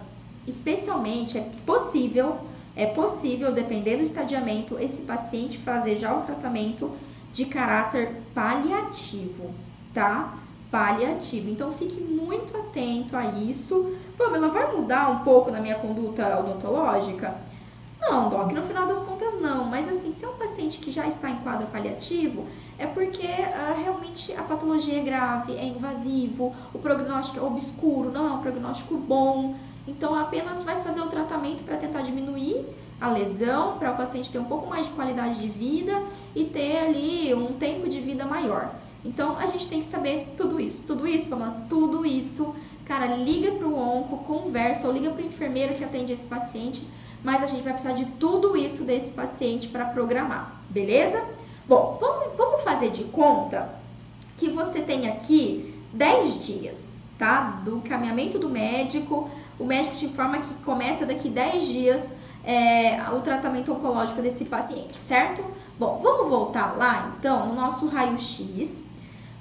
especialmente, 0.47 1.37
é 1.37 1.45
possível, 1.65 2.37
é 2.77 2.85
possível, 2.85 3.51
dependendo 3.51 3.97
do 3.97 4.03
estadiamento, 4.03 4.79
esse 4.79 5.01
paciente 5.01 5.57
fazer 5.57 5.97
já 5.97 6.17
o 6.17 6.21
tratamento 6.21 6.91
de 7.33 7.45
caráter 7.45 8.15
paliativo, 8.33 9.53
tá? 9.93 10.33
Paliativo. 10.71 11.49
Então, 11.49 11.73
fique 11.73 12.01
muito 12.01 12.55
atento 12.55 13.17
a 13.17 13.25
isso. 13.25 13.97
Pamela, 14.17 14.47
vai 14.47 14.73
mudar 14.77 15.09
um 15.11 15.25
pouco 15.25 15.51
na 15.51 15.59
minha 15.59 15.75
conduta 15.75 16.39
odontológica? 16.39 17.48
Não, 18.09 18.27
Doc, 18.27 18.51
no 18.51 18.63
final 18.63 18.87
das 18.87 19.03
contas 19.03 19.39
não. 19.39 19.65
Mas 19.65 19.87
assim, 19.87 20.11
se 20.11 20.25
é 20.25 20.27
um 20.27 20.33
paciente 20.33 20.79
que 20.79 20.89
já 20.89 21.07
está 21.07 21.29
em 21.29 21.35
quadro 21.37 21.67
paliativo, 21.67 22.47
é 22.79 22.87
porque 22.87 23.27
uh, 23.27 23.79
realmente 23.83 24.33
a 24.33 24.41
patologia 24.41 24.97
é 24.97 25.03
grave, 25.03 25.53
é 25.55 25.65
invasivo, 25.65 26.55
o 26.73 26.79
prognóstico 26.79 27.39
é 27.39 27.43
obscuro, 27.43 28.11
não 28.11 28.27
é 28.27 28.31
um 28.31 28.41
prognóstico 28.41 28.97
bom. 28.97 29.55
Então 29.87 30.15
apenas 30.15 30.63
vai 30.63 30.81
fazer 30.81 31.01
o 31.01 31.07
tratamento 31.07 31.63
para 31.63 31.77
tentar 31.77 32.01
diminuir 32.01 32.65
a 32.99 33.09
lesão, 33.09 33.77
para 33.77 33.91
o 33.91 33.95
paciente 33.95 34.31
ter 34.31 34.39
um 34.39 34.45
pouco 34.45 34.67
mais 34.67 34.87
de 34.87 34.93
qualidade 34.93 35.39
de 35.39 35.47
vida 35.47 36.01
e 36.35 36.45
ter 36.45 36.77
ali 36.77 37.33
um 37.35 37.53
tempo 37.53 37.87
de 37.87 37.99
vida 37.99 38.25
maior. 38.25 38.73
Então 39.05 39.37
a 39.37 39.45
gente 39.45 39.67
tem 39.67 39.81
que 39.81 39.85
saber 39.85 40.33
tudo 40.35 40.59
isso, 40.59 40.83
tudo 40.87 41.07
isso, 41.07 41.33
lá, 41.35 41.55
tudo 41.69 42.03
isso. 42.07 42.55
Cara, 42.85 43.05
liga 43.15 43.51
para 43.51 43.67
o 43.67 43.77
onco, 43.77 44.17
conversa 44.25 44.87
ou 44.87 44.93
liga 44.93 45.11
para 45.11 45.21
o 45.21 45.25
enfermeiro 45.27 45.75
que 45.75 45.83
atende 45.83 46.11
esse 46.11 46.25
paciente 46.25 46.81
mas 47.23 47.43
a 47.43 47.45
gente 47.45 47.63
vai 47.63 47.73
precisar 47.73 47.93
de 47.93 48.05
tudo 48.05 48.55
isso 48.55 48.83
desse 48.83 49.11
paciente 49.11 49.67
para 49.67 49.85
programar, 49.85 50.61
beleza? 50.69 51.23
Bom, 51.67 51.97
vamos, 51.99 52.35
vamos 52.37 52.61
fazer 52.61 52.91
de 52.91 53.03
conta 53.05 53.69
que 54.37 54.49
você 54.49 54.81
tem 54.81 55.09
aqui 55.09 55.75
10 55.93 56.45
dias, 56.45 56.89
tá? 57.17 57.61
Do 57.63 57.77
encaminhamento 57.77 58.39
do 58.39 58.49
médico, 58.49 59.29
o 59.59 59.65
médico 59.65 59.97
te 59.97 60.05
informa 60.05 60.39
que 60.39 60.53
começa 60.63 61.05
daqui 61.05 61.29
10 61.29 61.65
dias 61.65 62.13
é, 62.43 63.01
o 63.11 63.21
tratamento 63.21 63.71
oncológico 63.71 64.21
desse 64.21 64.45
paciente, 64.45 64.97
certo? 64.97 65.43
Bom, 65.77 65.99
vamos 66.01 66.29
voltar 66.29 66.77
lá 66.77 67.13
então 67.17 67.47
no 67.47 67.55
nosso 67.55 67.87
raio-x 67.87 68.79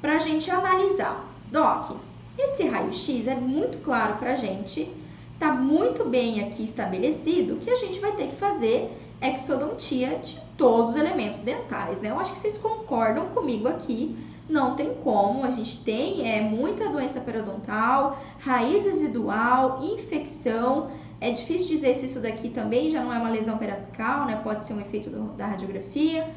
para 0.00 0.14
a 0.14 0.18
gente 0.18 0.50
analisar. 0.50 1.24
Doc, 1.50 1.96
esse 2.36 2.66
raio-x 2.66 3.26
é 3.26 3.34
muito 3.34 3.78
claro 3.78 4.16
para 4.16 4.32
a 4.32 4.36
gente 4.36 4.90
está 5.38 5.52
muito 5.54 6.04
bem 6.04 6.42
aqui 6.42 6.64
estabelecido 6.64 7.58
que 7.58 7.70
a 7.70 7.76
gente 7.76 8.00
vai 8.00 8.10
ter 8.10 8.26
que 8.26 8.34
fazer 8.34 8.90
exodontia 9.22 10.18
de 10.18 10.36
todos 10.56 10.90
os 10.90 10.96
elementos 10.96 11.38
dentais, 11.38 12.00
né? 12.00 12.10
Eu 12.10 12.18
acho 12.18 12.32
que 12.32 12.38
vocês 12.40 12.58
concordam 12.58 13.28
comigo 13.28 13.68
aqui, 13.68 14.16
não 14.48 14.74
tem 14.74 14.94
como, 14.94 15.44
a 15.44 15.50
gente 15.52 15.84
tem 15.84 16.28
é, 16.28 16.40
muita 16.40 16.88
doença 16.88 17.20
periodontal, 17.20 18.20
raiz 18.40 18.84
residual, 18.84 19.80
infecção, 19.80 20.90
é 21.20 21.30
difícil 21.30 21.68
dizer 21.68 21.94
se 21.94 22.06
isso 22.06 22.18
daqui 22.18 22.48
também 22.48 22.90
já 22.90 23.00
não 23.00 23.12
é 23.12 23.18
uma 23.18 23.30
lesão 23.30 23.58
periapical, 23.58 24.26
né? 24.26 24.40
Pode 24.42 24.64
ser 24.64 24.74
um 24.74 24.80
efeito 24.80 25.08
do, 25.08 25.36
da 25.36 25.46
radiografia, 25.46 26.28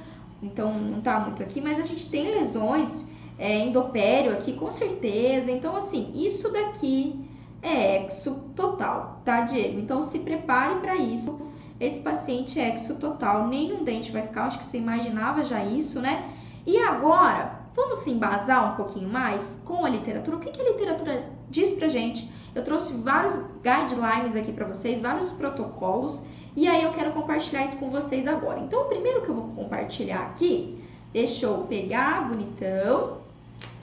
então 0.43 0.71
não 0.73 1.01
tá 1.01 1.19
muito 1.19 1.41
aqui, 1.41 1.59
mas 1.59 1.79
a 1.79 1.83
gente 1.83 2.07
tem 2.07 2.29
lesões 2.29 2.87
é, 3.39 3.65
endopério 3.65 4.31
aqui 4.31 4.53
com 4.53 4.69
certeza, 4.69 5.49
então 5.49 5.75
assim, 5.75 6.11
isso 6.13 6.51
daqui 6.51 7.30
é 7.61 8.03
exo 8.05 8.51
total, 8.55 9.21
tá, 9.23 9.41
Diego? 9.41 9.79
Então 9.79 10.01
se 10.01 10.19
prepare 10.19 10.75
para 10.79 10.95
isso. 10.95 11.39
Esse 11.79 11.99
paciente 11.99 12.59
é 12.59 12.73
exo 12.73 12.95
total, 12.95 13.47
nenhum 13.47 13.83
dente 13.83 14.11
vai 14.11 14.21
ficar, 14.21 14.45
acho 14.45 14.59
que 14.59 14.63
você 14.63 14.77
imaginava 14.77 15.43
já 15.43 15.63
isso, 15.63 15.99
né? 15.99 16.29
E 16.65 16.77
agora, 16.77 17.59
vamos 17.75 17.99
se 17.99 18.11
embasar 18.11 18.73
um 18.73 18.75
pouquinho 18.75 19.09
mais 19.09 19.59
com 19.65 19.83
a 19.85 19.89
literatura. 19.89 20.37
O 20.37 20.39
que, 20.39 20.51
que 20.51 20.61
a 20.61 20.71
literatura 20.71 21.29
diz 21.49 21.71
pra 21.73 21.87
gente? 21.87 22.31
Eu 22.53 22.63
trouxe 22.63 22.93
vários 22.93 23.35
guidelines 23.63 24.35
aqui 24.35 24.51
para 24.51 24.67
vocês, 24.67 25.01
vários 25.01 25.31
protocolos, 25.31 26.23
e 26.55 26.67
aí 26.67 26.83
eu 26.83 26.91
quero 26.91 27.13
compartilhar 27.13 27.63
isso 27.63 27.77
com 27.77 27.89
vocês 27.89 28.27
agora. 28.27 28.59
Então, 28.59 28.83
o 28.83 28.85
primeiro 28.85 29.21
que 29.21 29.29
eu 29.29 29.35
vou 29.35 29.47
compartilhar 29.55 30.19
aqui, 30.21 30.83
deixa 31.13 31.45
eu 31.45 31.65
pegar 31.69 32.27
bonitão. 32.27 33.20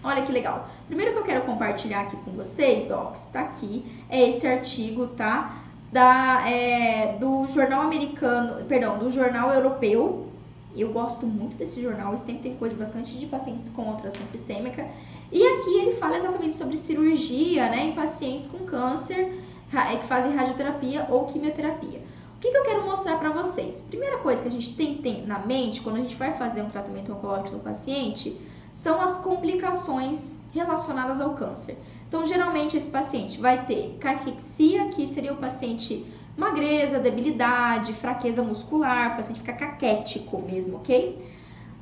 Olha 0.03 0.23
que 0.23 0.31
legal. 0.31 0.69
Primeiro 0.87 1.13
que 1.13 1.19
eu 1.19 1.25
quero 1.25 1.43
compartilhar 1.43 2.03
aqui 2.03 2.17
com 2.19 2.31
vocês, 2.33 2.87
docs, 2.87 3.27
tá 3.33 3.41
aqui, 3.41 3.85
é 4.09 4.29
esse 4.29 4.47
artigo, 4.47 5.09
tá? 5.09 5.57
Da, 5.93 6.49
é, 6.49 7.17
do 7.19 7.47
jornal 7.49 7.83
americano, 7.83 8.65
perdão, 8.65 8.99
do 8.99 9.11
jornal 9.11 9.53
europeu. 9.53 10.29
Eu 10.77 10.93
gosto 10.93 11.27
muito 11.27 11.57
desse 11.57 11.83
jornal 11.83 12.15
e 12.15 12.19
sempre 12.19 12.43
tem 12.43 12.55
coisa 12.55 12.77
bastante 12.77 13.19
de 13.19 13.27
pacientes 13.27 13.69
com 13.71 13.91
atração 13.91 14.25
sistêmica. 14.27 14.87
E 15.33 15.45
aqui 15.45 15.79
ele 15.79 15.95
fala 15.95 16.17
exatamente 16.17 16.55
sobre 16.55 16.77
cirurgia, 16.77 17.69
né, 17.69 17.87
em 17.87 17.93
pacientes 17.93 18.47
com 18.49 18.59
câncer 18.59 19.43
é, 19.73 19.97
que 19.97 20.07
fazem 20.07 20.35
radioterapia 20.35 21.07
ou 21.11 21.25
quimioterapia. 21.25 22.01
O 22.37 22.41
que, 22.41 22.53
que 22.53 22.57
eu 22.57 22.63
quero 22.63 22.85
mostrar 22.85 23.19
para 23.19 23.31
vocês? 23.31 23.81
Primeira 23.89 24.19
coisa 24.19 24.41
que 24.43 24.49
a 24.49 24.51
gente 24.51 24.77
tem 24.77 24.99
ter 24.99 25.27
na 25.27 25.41
mente 25.41 25.81
quando 25.81 25.97
a 25.97 26.01
gente 26.01 26.15
vai 26.15 26.37
fazer 26.37 26.63
um 26.63 26.69
tratamento 26.69 27.13
oncológico 27.13 27.57
no 27.57 27.59
paciente 27.59 28.39
são 28.83 29.01
as 29.01 29.17
complicações 29.17 30.37
relacionadas 30.53 31.21
ao 31.21 31.35
câncer. 31.35 31.77
Então, 32.07 32.25
geralmente, 32.25 32.77
esse 32.77 32.89
paciente 32.89 33.39
vai 33.39 33.67
ter 33.67 33.97
caquexia, 34.01 34.89
que 34.89 35.07
seria 35.07 35.33
o 35.33 35.37
paciente 35.37 36.07
magreza, 36.37 37.01
debilidade, 37.01 37.93
fraqueza 37.93 38.41
muscular, 38.43 39.13
o 39.13 39.17
paciente 39.17 39.41
fica 39.41 39.53
caquético 39.53 40.41
mesmo, 40.41 40.77
ok? 40.77 41.19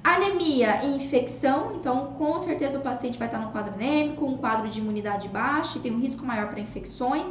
Anemia 0.02 0.84
e 0.84 0.96
infecção, 0.96 1.76
então 1.76 2.14
com 2.16 2.38
certeza 2.38 2.78
o 2.78 2.80
paciente 2.80 3.18
vai 3.18 3.28
estar 3.28 3.40
no 3.40 3.50
quadro 3.50 3.74
anêmico, 3.74 4.24
um 4.24 4.38
quadro 4.38 4.68
de 4.68 4.80
imunidade 4.80 5.28
baixa 5.28 5.76
e 5.76 5.80
tem 5.82 5.92
um 5.92 6.00
risco 6.00 6.24
maior 6.24 6.48
para 6.48 6.60
infecções. 6.60 7.28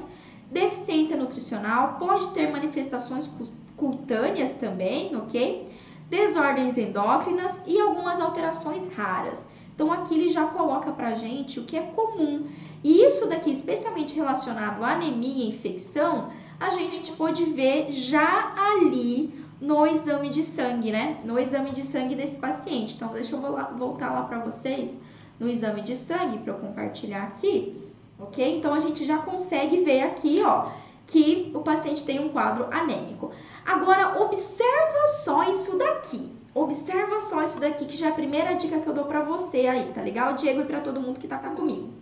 Deficiência 0.51 1.17
nutricional 1.17 1.95
pode 1.97 2.27
ter 2.27 2.51
manifestações 2.51 3.27
cutâneas 3.75 4.51
também, 4.53 5.15
ok? 5.15 5.67
Desordens 6.09 6.77
endócrinas 6.77 7.61
e 7.65 7.79
algumas 7.79 8.19
alterações 8.19 8.87
raras. 8.93 9.47
Então 9.73 9.91
aqui 9.91 10.15
ele 10.15 10.29
já 10.29 10.45
coloca 10.45 10.91
pra 10.91 11.15
gente 11.15 11.59
o 11.59 11.63
que 11.63 11.75
é 11.75 11.81
comum. 11.81 12.47
E 12.83 13.03
isso 13.03 13.27
daqui, 13.27 13.51
especialmente 13.51 14.15
relacionado 14.15 14.83
à 14.83 14.93
anemia 14.93 15.45
e 15.45 15.49
infecção, 15.49 16.29
a 16.59 16.69
gente 16.69 17.11
pode 17.13 17.43
ver 17.45 17.91
já 17.91 18.53
ali 18.55 19.33
no 19.59 19.85
exame 19.85 20.29
de 20.29 20.43
sangue, 20.43 20.91
né? 20.91 21.19
No 21.23 21.39
exame 21.39 21.71
de 21.71 21.81
sangue 21.81 22.15
desse 22.15 22.37
paciente. 22.37 22.95
Então, 22.95 23.11
deixa 23.11 23.35
eu 23.35 23.41
voltar 23.77 24.11
lá 24.11 24.23
para 24.23 24.39
vocês 24.39 24.97
no 25.39 25.49
exame 25.49 25.81
de 25.81 25.95
sangue 25.95 26.37
para 26.37 26.53
eu 26.53 26.59
compartilhar 26.59 27.23
aqui, 27.23 27.75
ok? 28.19 28.57
Então, 28.57 28.73
a 28.73 28.79
gente 28.79 29.03
já 29.03 29.17
consegue 29.17 29.81
ver 29.81 30.03
aqui, 30.03 30.41
ó, 30.45 30.69
que 31.05 31.51
o 31.53 31.59
paciente 31.59 32.05
tem 32.05 32.19
um 32.19 32.29
quadro 32.29 32.67
anêmico. 32.71 33.31
Agora, 33.65 34.21
observa 34.21 35.07
só 35.23 35.43
isso 35.49 35.77
daqui. 35.77 36.31
Observa 36.53 37.19
só 37.19 37.43
isso 37.43 37.59
daqui, 37.59 37.85
que 37.85 37.97
já 37.97 38.07
é 38.07 38.09
a 38.11 38.15
primeira 38.15 38.53
dica 38.53 38.79
que 38.79 38.87
eu 38.87 38.93
dou 38.93 39.05
para 39.05 39.21
você 39.21 39.67
aí, 39.67 39.91
tá 39.93 40.01
legal, 40.01 40.33
Diego, 40.33 40.61
e 40.61 40.65
para 40.65 40.79
todo 40.79 41.01
mundo 41.01 41.19
que 41.19 41.27
tá 41.27 41.37
comigo. 41.39 41.93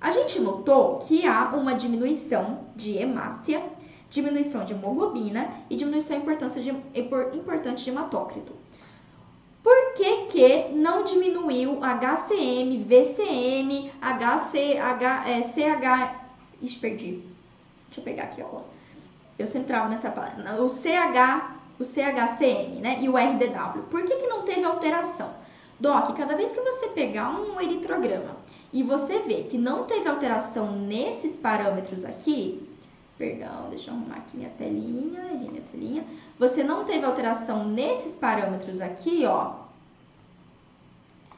A 0.00 0.10
gente 0.10 0.40
notou 0.40 0.98
que 0.98 1.26
há 1.26 1.48
uma 1.54 1.74
diminuição 1.74 2.66
de 2.76 2.96
hemácia 2.96 3.62
diminuição 4.12 4.64
de 4.64 4.74
hemoglobina 4.74 5.50
e 5.70 5.74
diminuição 5.74 6.18
importância 6.18 6.62
de, 6.62 6.68
importante 7.34 7.82
de 7.82 7.90
hematócrito. 7.90 8.52
Por 9.62 9.94
que, 9.94 10.26
que 10.26 10.68
não 10.74 11.02
diminuiu 11.04 11.80
HCM, 11.82 12.84
VCM, 12.84 13.90
HC, 14.00 14.76
H, 14.78 15.28
é, 15.28 15.40
CH... 15.40 16.20
Ixi, 16.60 16.78
perdi. 16.78 17.22
Deixa 17.86 18.00
eu 18.00 18.04
pegar 18.04 18.24
aqui, 18.24 18.42
ó. 18.42 18.60
Eu 19.38 19.46
centrava 19.46 19.88
nessa 19.88 20.10
palavra. 20.10 20.62
O 20.62 20.68
CH, 20.68 21.58
o 21.78 21.84
CHCM, 21.84 22.80
né? 22.80 22.98
E 23.00 23.08
o 23.08 23.16
RDW. 23.16 23.82
Por 23.90 24.04
que, 24.04 24.16
que 24.16 24.26
não 24.26 24.42
teve 24.42 24.64
alteração? 24.64 25.30
Doc, 25.80 26.16
cada 26.16 26.36
vez 26.36 26.52
que 26.52 26.60
você 26.60 26.88
pegar 26.88 27.30
um 27.30 27.60
eritrograma 27.60 28.36
e 28.72 28.82
você 28.82 29.18
vê 29.20 29.42
que 29.42 29.58
não 29.58 29.84
teve 29.84 30.08
alteração 30.08 30.72
nesses 30.72 31.36
parâmetros 31.36 32.04
aqui, 32.04 32.68
Perdão, 33.18 33.68
deixa 33.68 33.90
eu 33.90 33.94
arrumar 33.94 34.16
aqui 34.16 34.36
minha 34.36 34.50
telinha, 34.50 35.22
minha 35.34 35.62
telinha. 35.70 36.04
Você 36.40 36.64
não 36.64 36.84
teve 36.84 37.04
alteração 37.04 37.68
nesses 37.68 38.16
parâmetros 38.16 38.80
aqui, 38.80 39.24
ó. 39.24 39.61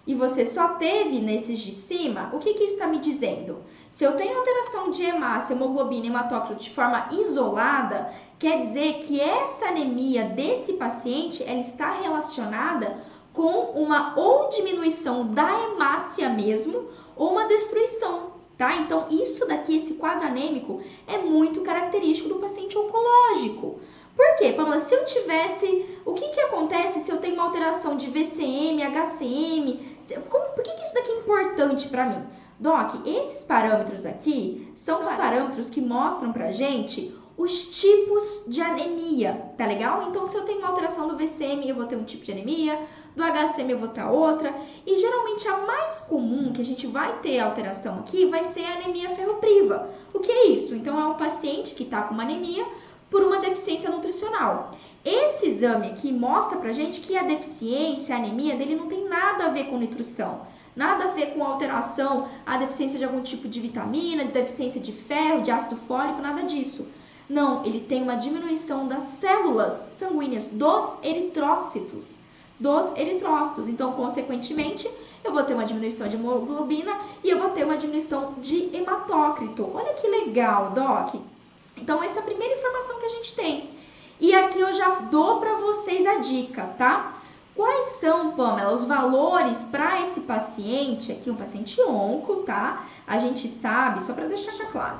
E 0.06 0.14
você 0.14 0.44
só 0.44 0.74
teve 0.74 1.20
nesses 1.20 1.58
de 1.60 1.72
cima, 1.72 2.30
o 2.32 2.38
que 2.38 2.54
que 2.54 2.64
está 2.64 2.86
me 2.86 2.98
dizendo? 2.98 3.58
Se 3.90 4.04
eu 4.04 4.16
tenho 4.16 4.36
alteração 4.36 4.90
de 4.90 5.02
hemácia, 5.02 5.54
hemoglobina 5.54 6.06
e 6.06 6.08
hematócrito 6.08 6.62
de 6.62 6.70
forma 6.70 7.08
isolada, 7.12 8.12
quer 8.38 8.60
dizer 8.60 8.98
que 8.98 9.20
essa 9.20 9.66
anemia 9.66 10.24
desse 10.24 10.74
paciente, 10.74 11.42
ela 11.42 11.60
está 11.60 11.92
relacionada 12.00 12.98
com 13.32 13.50
uma 13.74 14.14
ou 14.18 14.48
diminuição 14.48 15.28
da 15.28 15.48
hemácia 15.64 16.28
mesmo, 16.28 16.88
ou 17.16 17.32
uma 17.32 17.46
destruição 17.46 18.34
tá? 18.56 18.76
Então, 18.76 19.06
isso 19.10 19.46
daqui, 19.46 19.76
esse 19.76 19.94
quadro 19.94 20.26
anêmico, 20.26 20.80
é 21.06 21.18
muito 21.18 21.62
característico 21.62 22.28
do 22.28 22.36
paciente 22.36 22.76
oncológico. 22.78 23.80
Por 24.16 24.36
quê, 24.36 24.52
Pamela? 24.52 24.78
Se 24.78 24.94
eu 24.94 25.04
tivesse. 25.04 25.86
O 26.04 26.12
que, 26.12 26.28
que 26.28 26.40
acontece 26.40 27.00
se 27.00 27.10
eu 27.10 27.16
tenho 27.16 27.34
uma 27.34 27.44
alteração 27.44 27.96
de 27.96 28.08
VCM, 28.08 28.82
HCM? 28.82 29.93
Como, 30.28 30.48
por 30.54 30.62
que, 30.62 30.70
que 30.72 30.82
isso 30.82 30.94
daqui 30.94 31.10
é 31.10 31.18
importante 31.20 31.88
para 31.88 32.06
mim? 32.06 32.22
Doc, 32.58 33.06
esses 33.06 33.42
parâmetros 33.42 34.06
aqui 34.06 34.72
são 34.76 35.04
parâmetros 35.04 35.70
que 35.70 35.80
mostram 35.80 36.32
pra 36.32 36.52
gente 36.52 37.14
os 37.36 37.80
tipos 37.80 38.44
de 38.46 38.60
anemia, 38.60 39.52
tá 39.58 39.66
legal? 39.66 40.08
Então, 40.08 40.24
se 40.24 40.36
eu 40.36 40.44
tenho 40.44 40.60
uma 40.60 40.68
alteração 40.68 41.08
do 41.08 41.16
VCM, 41.16 41.68
eu 41.68 41.74
vou 41.74 41.86
ter 41.86 41.96
um 41.96 42.04
tipo 42.04 42.24
de 42.24 42.30
anemia, 42.30 42.78
do 43.16 43.22
HCM 43.24 43.72
eu 43.72 43.78
vou 43.78 43.88
ter 43.88 44.04
outra, 44.04 44.54
e 44.86 44.96
geralmente 44.98 45.48
a 45.48 45.58
mais 45.58 46.00
comum 46.02 46.52
que 46.52 46.60
a 46.60 46.64
gente 46.64 46.86
vai 46.86 47.18
ter 47.18 47.40
alteração 47.40 48.00
aqui 48.00 48.26
vai 48.26 48.44
ser 48.44 48.64
a 48.64 48.74
anemia 48.74 49.10
ferropriva. 49.10 49.88
O 50.12 50.20
que 50.20 50.30
é 50.30 50.46
isso? 50.48 50.74
Então, 50.74 50.98
é 50.98 51.06
um 51.06 51.14
paciente 51.14 51.74
que 51.74 51.82
está 51.82 52.02
com 52.02 52.14
uma 52.14 52.22
anemia 52.22 52.64
por 53.10 53.22
uma 53.22 53.40
deficiência 53.40 53.90
nutricional. 53.90 54.70
Esse 55.04 55.48
exame 55.48 55.88
aqui 55.88 56.10
mostra 56.10 56.56
pra 56.58 56.72
gente 56.72 57.02
que 57.02 57.14
a 57.14 57.22
deficiência, 57.22 58.14
a 58.14 58.18
anemia 58.18 58.56
dele 58.56 58.74
não 58.74 58.86
tem 58.86 59.06
nada 59.06 59.44
a 59.44 59.48
ver 59.50 59.64
com 59.64 59.76
nutrição. 59.76 60.46
Nada 60.74 61.04
a 61.04 61.08
ver 61.08 61.34
com 61.34 61.44
alteração, 61.44 62.26
a 62.46 62.56
deficiência 62.56 62.98
de 62.98 63.04
algum 63.04 63.20
tipo 63.20 63.46
de 63.46 63.60
vitamina, 63.60 64.24
de 64.24 64.32
deficiência 64.32 64.80
de 64.80 64.92
ferro, 64.92 65.42
de 65.42 65.50
ácido 65.50 65.76
fólico, 65.76 66.22
nada 66.22 66.42
disso. 66.44 66.88
Não, 67.28 67.64
ele 67.66 67.80
tem 67.80 68.02
uma 68.02 68.16
diminuição 68.16 68.88
das 68.88 69.02
células 69.02 69.72
sanguíneas, 69.98 70.48
dos 70.48 70.94
eritrócitos. 71.02 72.12
Dos 72.58 72.96
eritrócitos. 72.96 73.68
Então, 73.68 73.92
consequentemente, 73.92 74.90
eu 75.22 75.32
vou 75.32 75.42
ter 75.42 75.52
uma 75.52 75.66
diminuição 75.66 76.08
de 76.08 76.16
hemoglobina 76.16 76.98
e 77.22 77.28
eu 77.28 77.38
vou 77.38 77.50
ter 77.50 77.64
uma 77.64 77.76
diminuição 77.76 78.34
de 78.38 78.74
hematócrito. 78.74 79.70
Olha 79.74 79.92
que 79.92 80.06
legal, 80.06 80.70
Doc. 80.70 81.14
Então, 81.76 82.02
essa 82.02 82.20
é 82.20 82.22
a 82.22 82.24
primeira 82.24 82.54
informação 82.54 82.98
que 82.98 83.06
a 83.06 83.10
gente 83.10 83.34
tem. 83.34 83.73
E 84.24 84.34
aqui 84.34 84.58
eu 84.58 84.72
já 84.72 84.88
dou 85.10 85.38
para 85.38 85.56
vocês 85.56 86.06
a 86.06 86.14
dica, 86.14 86.62
tá? 86.78 87.12
Quais 87.54 87.96
são, 88.00 88.30
Pamela, 88.30 88.74
os 88.74 88.86
valores 88.86 89.58
para 89.70 90.00
esse 90.00 90.20
paciente 90.20 91.12
aqui, 91.12 91.28
um 91.28 91.36
paciente 91.36 91.78
onco, 91.82 92.36
tá? 92.36 92.86
A 93.06 93.18
gente 93.18 93.46
sabe, 93.46 94.02
só 94.02 94.14
para 94.14 94.26
deixar 94.26 94.64
claro, 94.72 94.96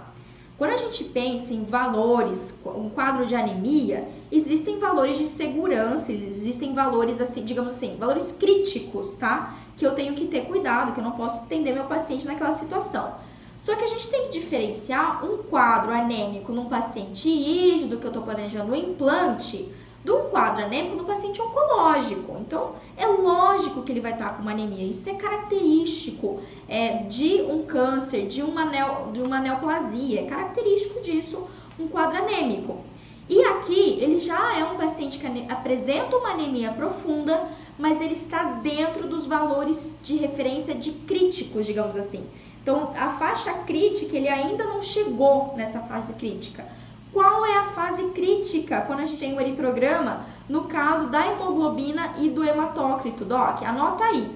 quando 0.59 0.73
a 0.73 0.77
gente 0.77 1.05
pensa 1.05 1.55
em 1.55 1.65
valores, 1.65 2.55
um 2.67 2.91
quadro 2.91 3.25
de 3.25 3.35
anemia, 3.35 4.07
existem 4.31 4.79
valores 4.79 5.17
de 5.17 5.27
segurança, 5.27 6.13
existem 6.13 6.75
valores 6.75 7.19
assim, 7.19 7.47
digamos 7.47 7.73
assim, 7.73 7.97
valores 7.97 8.31
críticos, 8.39 9.15
tá? 9.15 9.55
Que 9.75 9.87
eu 9.87 9.95
tenho 9.95 10.13
que 10.13 10.27
ter 10.27 10.43
cuidado, 10.45 10.93
que 10.93 11.01
eu 11.01 11.05
não 11.05 11.13
posso 11.13 11.45
atender 11.45 11.73
meu 11.73 11.85
paciente 11.85 12.27
naquela 12.27 12.53
situação. 12.53 13.15
Só 13.65 13.75
que 13.77 13.85
a 13.85 13.87
gente 13.87 14.09
tem 14.09 14.25
que 14.25 14.41
diferenciar 14.41 15.25
um 15.25 15.39
quadro 15.39 15.91
anêmico 15.91 16.53
num 16.53 16.67
paciente 16.67 17.31
rígido 17.31 17.97
que 17.97 18.05
eu 18.05 18.11
estou 18.11 18.23
planejando 18.23 18.71
um 18.71 18.75
implante 18.75 19.73
de 20.05 20.13
um 20.13 20.29
quadro 20.29 20.63
anêmico 20.63 20.97
no 20.97 21.05
paciente 21.05 21.41
oncológico. 21.41 22.37
Então, 22.39 22.75
é 22.95 23.07
lógico 23.07 23.81
que 23.81 23.91
ele 23.91 24.03
vai 24.03 24.13
estar 24.13 24.37
com 24.37 24.43
uma 24.43 24.51
anemia. 24.51 24.85
Isso 24.85 25.09
é 25.09 25.15
característico 25.15 26.41
é, 26.69 27.05
de 27.05 27.41
um 27.41 27.63
câncer, 27.63 28.27
de 28.27 28.43
uma, 28.43 28.67
neo, 28.67 29.11
de 29.15 29.23
uma 29.23 29.41
neoplasia. 29.41 30.21
É 30.21 30.25
característico 30.27 31.01
disso 31.01 31.49
um 31.81 31.89
quadro 31.89 32.19
anêmico. 32.19 32.85
E 33.31 33.41
aqui, 33.45 33.97
ele 33.99 34.21
já 34.21 34.59
é 34.59 34.65
um 34.67 34.77
paciente 34.77 35.19
que 35.19 35.27
apresenta 35.51 36.15
uma 36.19 36.33
anemia 36.33 36.71
profunda, 36.73 37.49
mas 37.79 37.99
ele 38.03 38.13
está 38.13 38.43
dentro 38.63 39.09
dos 39.09 39.27
valores 39.27 39.97
de 40.03 40.17
referência 40.17 40.75
de 40.75 40.93
críticos, 40.93 41.65
digamos 41.65 41.97
assim. 41.97 42.27
Então, 42.65 42.93
a 42.97 43.11
faixa 43.11 43.53
crítica, 43.53 44.17
ele 44.17 44.27
ainda 44.27 44.65
não 44.65 44.81
chegou 44.81 45.53
nessa 45.55 45.81
fase 45.81 46.15
crítica. 46.15 46.65
Qual 47.13 47.45
é 47.45 47.59
a 47.59 47.65
fase 47.67 48.03
crítica 48.15 48.81
quando 48.81 49.01
a 49.01 49.05
gente 49.05 49.21
tem 49.21 49.37
o 49.37 49.41
eritrograma? 49.41 50.25
No 50.49 50.65
caso 50.65 51.09
da 51.09 51.27
hemoglobina 51.27 52.15
e 52.19 52.31
do 52.31 52.43
hematócrito, 52.43 53.23
Doc, 53.23 53.63
anota 53.63 54.05
aí. 54.05 54.27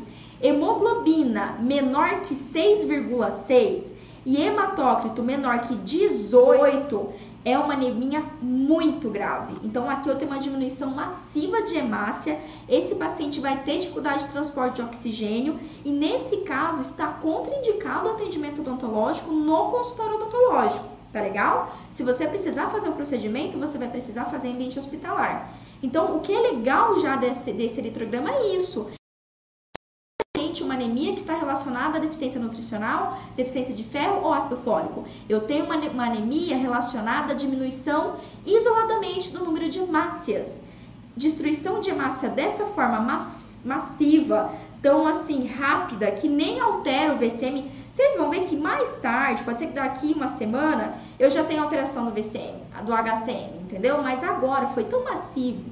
hemoglobina 0.42 1.56
menor 1.58 2.20
que 2.20 2.34
6,6 2.34 3.84
e 4.26 4.42
hematócrito 4.42 5.22
menor 5.22 5.60
que 5.60 5.74
18, 5.74 7.08
é 7.50 7.58
uma 7.58 7.74
anemia 7.74 8.22
muito 8.42 9.08
grave. 9.10 9.56
Então 9.62 9.88
aqui 9.88 10.08
eu 10.08 10.16
tenho 10.16 10.30
uma 10.30 10.40
diminuição 10.40 10.90
massiva 10.90 11.62
de 11.62 11.76
hemácia, 11.76 12.38
esse 12.68 12.94
paciente 12.94 13.40
vai 13.40 13.62
ter 13.62 13.78
dificuldade 13.78 14.24
de 14.24 14.30
transporte 14.30 14.76
de 14.76 14.82
oxigênio 14.82 15.58
e 15.84 15.90
nesse 15.90 16.38
caso 16.38 16.80
está 16.80 17.06
contraindicado 17.06 18.08
o 18.08 18.12
atendimento 18.12 18.60
odontológico 18.60 19.32
no 19.32 19.70
consultório 19.70 20.16
odontológico. 20.16 20.84
Tá 21.12 21.22
legal? 21.22 21.74
Se 21.90 22.02
você 22.02 22.26
precisar 22.26 22.68
fazer 22.68 22.90
o 22.90 22.92
procedimento, 22.92 23.58
você 23.58 23.78
vai 23.78 23.88
precisar 23.88 24.26
fazer 24.26 24.48
em 24.48 24.54
ambiente 24.54 24.78
hospitalar. 24.78 25.50
Então, 25.82 26.16
o 26.16 26.20
que 26.20 26.34
é 26.34 26.40
legal 26.40 27.00
já 27.00 27.16
desse, 27.16 27.50
desse 27.52 27.80
é 27.80 28.56
isso 28.56 28.86
uma 30.68 30.74
anemia 30.74 31.14
que 31.14 31.20
está 31.20 31.34
relacionada 31.34 31.96
à 31.96 32.00
deficiência 32.00 32.38
nutricional, 32.38 33.18
deficiência 33.34 33.74
de 33.74 33.82
ferro 33.82 34.22
ou 34.22 34.34
ácido 34.34 34.58
fólico. 34.58 35.04
Eu 35.26 35.40
tenho 35.40 35.64
uma, 35.64 35.76
uma 35.76 36.06
anemia 36.06 36.56
relacionada 36.58 37.32
à 37.32 37.36
diminuição 37.36 38.16
isoladamente 38.44 39.30
do 39.30 39.42
número 39.42 39.70
de 39.70 39.78
hemácias. 39.78 40.60
Destruição 41.16 41.80
de 41.80 41.90
hemácia 41.90 42.28
dessa 42.28 42.66
forma 42.66 43.18
massiva, 43.64 44.52
tão 44.82 45.08
assim 45.08 45.46
rápida, 45.46 46.10
que 46.10 46.28
nem 46.28 46.60
altera 46.60 47.14
o 47.14 47.16
VCM. 47.16 47.70
Vocês 47.90 48.16
vão 48.16 48.30
ver 48.30 48.42
que 48.42 48.56
mais 48.56 48.98
tarde, 48.98 49.42
pode 49.42 49.58
ser 49.58 49.68
que 49.68 49.72
daqui 49.72 50.12
uma 50.14 50.28
semana, 50.28 50.94
eu 51.18 51.30
já 51.30 51.42
tenho 51.44 51.62
alteração 51.62 52.04
do 52.04 52.12
VCM, 52.12 52.62
do 52.84 52.92
HCM, 52.92 53.62
entendeu? 53.62 54.02
Mas 54.02 54.22
agora 54.22 54.68
foi 54.68 54.84
tão 54.84 55.02
massivo, 55.02 55.64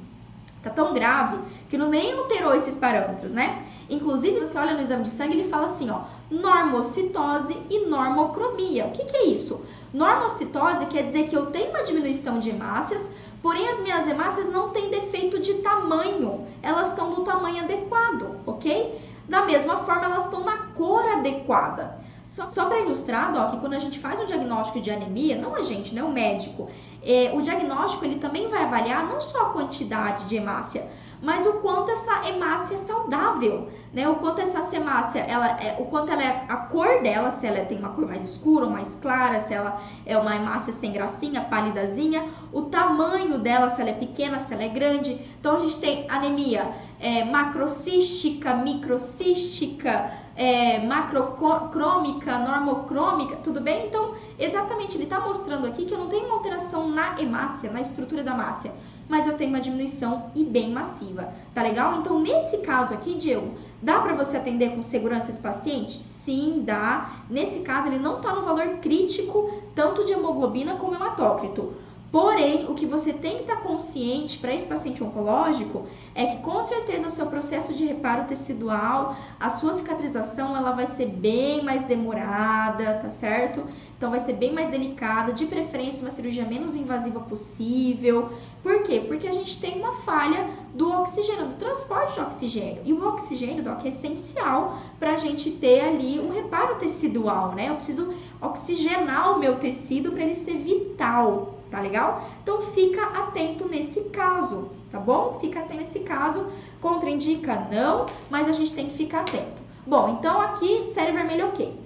tá 0.70 0.82
tão 0.82 0.92
grave, 0.92 1.38
que 1.68 1.78
não 1.78 1.88
nem 1.88 2.12
alterou 2.12 2.54
esses 2.54 2.74
parâmetros, 2.74 3.32
né? 3.32 3.64
Inclusive, 3.88 4.40
você 4.40 4.58
olha 4.58 4.74
no 4.74 4.82
exame 4.82 5.04
de 5.04 5.10
sangue, 5.10 5.38
ele 5.38 5.48
fala 5.48 5.66
assim, 5.66 5.90
ó, 5.90 6.00
normocitose 6.30 7.56
e 7.70 7.86
normocromia. 7.86 8.86
O 8.86 8.90
que, 8.90 9.04
que 9.04 9.16
é 9.16 9.26
isso? 9.26 9.64
Normocitose 9.92 10.86
quer 10.86 11.04
dizer 11.04 11.28
que 11.28 11.36
eu 11.36 11.46
tenho 11.46 11.70
uma 11.70 11.84
diminuição 11.84 12.38
de 12.38 12.50
hemácias, 12.50 13.08
porém 13.40 13.68
as 13.68 13.80
minhas 13.80 14.06
hemácias 14.08 14.52
não 14.52 14.70
têm 14.70 14.90
defeito 14.90 15.38
de 15.38 15.54
tamanho, 15.54 16.46
elas 16.62 16.90
estão 16.90 17.10
no 17.10 17.24
tamanho 17.24 17.62
adequado, 17.62 18.40
ok? 18.44 19.00
Da 19.28 19.44
mesma 19.44 19.78
forma, 19.78 20.06
elas 20.06 20.24
estão 20.24 20.44
na 20.44 20.56
cor 20.74 21.06
adequada. 21.08 21.98
Só, 22.36 22.46
só 22.48 22.66
para 22.66 22.80
ilustrar, 22.80 23.34
ó, 23.34 23.50
que 23.50 23.58
quando 23.60 23.72
a 23.72 23.78
gente 23.78 23.98
faz 23.98 24.20
o 24.20 24.26
diagnóstico 24.26 24.78
de 24.78 24.90
anemia, 24.90 25.38
não 25.38 25.54
a 25.54 25.62
gente, 25.62 25.94
né, 25.94 26.02
o 26.02 26.12
médico, 26.12 26.68
é, 27.02 27.32
o 27.32 27.40
diagnóstico 27.40 28.04
ele 28.04 28.16
também 28.16 28.46
vai 28.48 28.62
avaliar 28.62 29.06
não 29.06 29.22
só 29.22 29.40
a 29.40 29.52
quantidade 29.54 30.24
de 30.24 30.36
hemácia, 30.36 30.86
mas 31.22 31.46
o 31.46 31.54
quanto 31.54 31.90
essa 31.90 32.28
hemácia 32.28 32.74
é 32.74 32.76
saudável, 32.76 33.70
né? 33.90 34.06
O 34.06 34.16
quanto 34.16 34.42
essa 34.42 34.76
hemácia, 34.76 35.20
ela 35.20 35.46
é, 35.62 35.76
o 35.80 35.86
quanto 35.86 36.12
ela 36.12 36.22
é 36.22 36.44
a 36.46 36.56
cor 36.56 37.00
dela, 37.02 37.30
se 37.30 37.46
ela 37.46 37.64
tem 37.64 37.78
uma 37.78 37.88
cor 37.88 38.06
mais 38.06 38.22
escura 38.22 38.66
ou 38.66 38.70
mais 38.70 38.94
clara, 38.96 39.40
se 39.40 39.54
ela 39.54 39.80
é 40.04 40.18
uma 40.18 40.36
hemácia 40.36 40.74
sem 40.74 40.92
gracinha, 40.92 41.40
pálidazinha, 41.40 42.22
o 42.52 42.62
tamanho 42.64 43.38
dela, 43.38 43.70
se 43.70 43.80
ela 43.80 43.88
é 43.88 43.94
pequena, 43.94 44.38
se 44.38 44.52
ela 44.52 44.64
é 44.64 44.68
grande. 44.68 45.18
Então 45.40 45.56
a 45.56 45.60
gente 45.60 45.78
tem 45.78 46.04
anemia 46.10 46.70
é, 47.00 47.24
macrocística, 47.24 48.54
microcística, 48.54 50.25
é, 50.36 50.86
macrocrômica, 50.86 52.38
normocrômica, 52.38 53.36
tudo 53.36 53.60
bem? 53.60 53.86
Então, 53.86 54.14
exatamente, 54.38 54.96
ele 54.96 55.04
está 55.04 55.18
mostrando 55.18 55.66
aqui 55.66 55.86
que 55.86 55.94
eu 55.94 55.98
não 55.98 56.08
tenho 56.08 56.26
uma 56.26 56.36
alteração 56.36 56.88
na 56.88 57.18
hemácia, 57.20 57.72
na 57.72 57.80
estrutura 57.80 58.22
da 58.22 58.32
hemácia, 58.32 58.72
mas 59.08 59.26
eu 59.26 59.36
tenho 59.36 59.50
uma 59.50 59.60
diminuição 59.60 60.30
e 60.34 60.44
bem 60.44 60.70
massiva, 60.70 61.32
tá 61.54 61.62
legal? 61.62 61.98
Então, 61.98 62.20
nesse 62.20 62.58
caso 62.58 62.92
aqui, 62.92 63.14
Diego, 63.14 63.54
dá 63.80 64.00
para 64.00 64.14
você 64.14 64.36
atender 64.36 64.74
com 64.74 64.82
segurança 64.82 65.30
esse 65.30 65.40
paciente? 65.40 66.02
Sim, 66.02 66.62
dá. 66.66 67.22
Nesse 67.30 67.60
caso, 67.60 67.88
ele 67.88 67.98
não 67.98 68.16
está 68.16 68.34
no 68.34 68.42
valor 68.42 68.78
crítico, 68.80 69.62
tanto 69.74 70.04
de 70.04 70.12
hemoglobina 70.12 70.74
como 70.74 70.94
hematócrito. 70.94 71.72
Porém, 72.10 72.66
o 72.70 72.74
que 72.74 72.86
você 72.86 73.12
tem 73.12 73.36
que 73.36 73.42
estar 73.42 73.56
consciente 73.56 74.38
para 74.38 74.54
esse 74.54 74.64
paciente 74.64 75.02
oncológico 75.02 75.86
é 76.14 76.26
que 76.26 76.38
com 76.38 76.62
certeza 76.62 77.08
o 77.08 77.10
seu 77.10 77.26
processo 77.26 77.74
de 77.74 77.84
reparo 77.84 78.24
tecidual, 78.24 79.16
a 79.40 79.48
sua 79.48 79.74
cicatrização, 79.74 80.56
ela 80.56 80.70
vai 80.70 80.86
ser 80.86 81.06
bem 81.06 81.64
mais 81.64 81.84
demorada, 81.84 83.00
tá 83.02 83.10
certo? 83.10 83.64
Então 83.96 84.10
vai 84.10 84.20
ser 84.20 84.34
bem 84.34 84.52
mais 84.52 84.70
delicada, 84.70 85.32
de 85.32 85.46
preferência 85.46 86.02
uma 86.02 86.10
cirurgia 86.10 86.44
menos 86.44 86.76
invasiva 86.76 87.20
possível. 87.20 88.30
Por 88.62 88.82
quê? 88.82 89.02
Porque 89.06 89.26
a 89.26 89.32
gente 89.32 89.60
tem 89.60 89.80
uma 89.80 89.92
falha 89.92 90.48
do 90.74 90.90
oxigênio, 90.92 91.48
do 91.48 91.54
transporte 91.54 92.14
de 92.14 92.20
oxigênio. 92.20 92.82
E 92.84 92.92
o 92.92 93.06
oxigênio, 93.06 93.64
Doc, 93.64 93.84
é 93.84 93.88
essencial 93.88 94.78
para 94.98 95.14
a 95.14 95.16
gente 95.16 95.50
ter 95.50 95.80
ali 95.80 96.20
um 96.20 96.32
reparo 96.32 96.76
tecidual, 96.76 97.52
né? 97.52 97.68
Eu 97.68 97.74
preciso 97.74 98.14
oxigenar 98.40 99.34
o 99.34 99.40
meu 99.40 99.56
tecido 99.56 100.12
para 100.12 100.22
ele 100.22 100.34
ser 100.34 100.58
vital 100.58 101.55
tá 101.70 101.80
legal? 101.80 102.28
Então 102.42 102.60
fica 102.60 103.02
atento 103.02 103.68
nesse 103.68 104.00
caso, 104.04 104.70
tá 104.90 104.98
bom? 104.98 105.38
Fica 105.40 105.60
atento 105.60 105.80
nesse 105.80 106.00
caso, 106.00 106.46
contraindica 106.80 107.66
não, 107.70 108.06
mas 108.30 108.48
a 108.48 108.52
gente 108.52 108.72
tem 108.72 108.86
que 108.86 108.96
ficar 108.96 109.20
atento. 109.20 109.62
Bom, 109.86 110.18
então 110.18 110.40
aqui 110.40 110.90
série 110.92 111.12
vermelha 111.12 111.46
ok. 111.46 111.78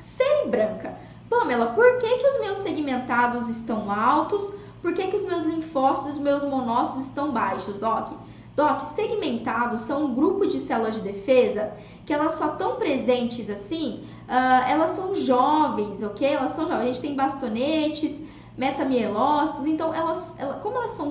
Série 0.00 0.48
branca. 0.48 0.94
Pamela, 1.28 1.72
por 1.74 1.98
que, 1.98 2.18
que 2.18 2.26
os 2.26 2.40
meus 2.40 2.58
segmentados 2.58 3.48
estão 3.48 3.90
altos? 3.90 4.52
Por 4.82 4.94
que, 4.94 5.06
que 5.08 5.16
os 5.16 5.24
meus 5.24 5.44
linfócitos, 5.44 6.16
os 6.16 6.18
meus 6.18 6.42
monócitos 6.42 7.06
estão 7.06 7.30
baixos, 7.30 7.78
Doc? 7.78 8.12
Doc, 8.56 8.80
segmentados 8.94 9.82
são 9.82 10.06
um 10.06 10.14
grupo 10.14 10.46
de 10.46 10.58
células 10.58 10.96
de 10.96 11.00
defesa 11.02 11.72
que 12.04 12.12
elas 12.12 12.32
só 12.32 12.52
estão 12.52 12.76
presentes 12.76 13.48
assim, 13.48 14.04
uh, 14.28 14.68
elas 14.68 14.90
são 14.90 15.14
jovens, 15.14 16.02
ok? 16.02 16.26
Elas 16.26 16.52
são 16.52 16.66
jovens. 16.66 16.82
A 16.82 16.86
gente 16.86 17.00
tem 17.00 17.14
bastonetes, 17.14 18.20
metamielócitos. 18.60 19.66
Então, 19.66 19.92
elas, 19.94 20.36
como 20.62 20.76
elas 20.76 20.90
são 20.90 21.10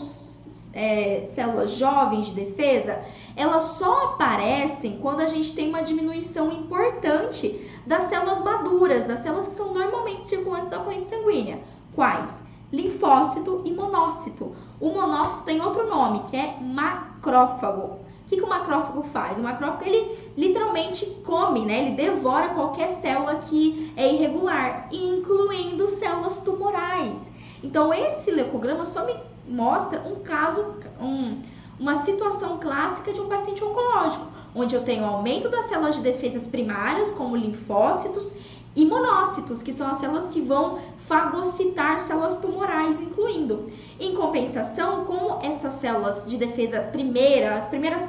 é, 0.72 1.24
células 1.24 1.72
jovens 1.72 2.28
de 2.28 2.34
defesa, 2.34 3.02
elas 3.36 3.64
só 3.64 4.04
aparecem 4.14 5.00
quando 5.02 5.22
a 5.22 5.26
gente 5.28 5.56
tem 5.56 5.68
uma 5.68 5.82
diminuição 5.82 6.52
importante 6.52 7.68
das 7.88 8.04
células 8.04 8.40
maduras, 8.42 9.06
das 9.06 9.20
células 9.20 9.48
que 9.48 9.56
são 9.56 9.74
normalmente 9.74 10.28
circulantes 10.28 10.70
da 10.70 10.78
corrente 10.78 11.06
sanguínea. 11.06 11.60
Quais? 11.96 12.44
Linfócito 12.72 13.64
e 13.66 13.74
monócito. 13.74 14.56
O 14.80 14.90
monócito 14.90 15.46
tem 15.46 15.60
outro 15.60 15.88
nome, 15.88 16.20
que 16.30 16.38
é 16.38 16.56
macrófago. 16.62 17.98
O 18.22 18.30
que, 18.30 18.38
que 18.38 18.44
o 18.44 18.48
macrófago 18.48 19.02
faz? 19.02 19.40
O 19.40 19.42
macrófago, 19.42 19.86
ele 19.86 20.32
literalmente 20.38 21.04
come, 21.26 21.62
né? 21.62 21.82
Ele 21.82 21.96
devora 21.96 22.50
qualquer 22.50 22.90
célula 22.90 23.38
que 23.38 23.92
é 23.98 24.14
irregular, 24.14 24.88
incluindo 24.92 25.88
células 25.88 26.38
tumorais. 26.38 27.29
Então, 27.64 27.94
esse 27.94 28.32
leucograma 28.32 28.86
só 28.86 29.06
me 29.06 29.16
mostra 29.48 30.02
um 30.02 30.22
caso, 30.22 30.76
um, 31.02 31.42
uma 31.80 32.04
situação 32.04 32.58
clássica 32.58 33.12
de 33.12 33.20
um 33.20 33.28
paciente 33.28 33.64
oncológico, 33.64 34.28
onde 34.56 34.76
eu 34.76 34.84
tenho 34.84 35.06
aumento 35.06 35.50
das 35.50 35.66
células 35.66 35.96
de 35.96 36.02
defesas 36.02 36.48
primárias, 36.48 37.12
como 37.12 37.36
linfócitos, 37.36 38.36
e 38.76 38.86
monócitos, 38.86 39.64
que 39.64 39.74
são 39.74 39.88
as 39.88 39.98
células 39.98 40.28
que 40.28 40.40
vão 40.40 40.80
fagocitar 40.98 42.00
células 42.00 42.36
tumorais, 42.38 43.02
incluindo. 43.02 43.68
Em 44.00 44.16
compensação, 44.16 45.06
com 45.06 45.40
essas 45.42 45.74
células 45.74 46.26
de 46.28 46.38
defesa 46.38 46.80
primeira, 46.82 47.56
as 47.56 47.68
primeiras 47.68 48.06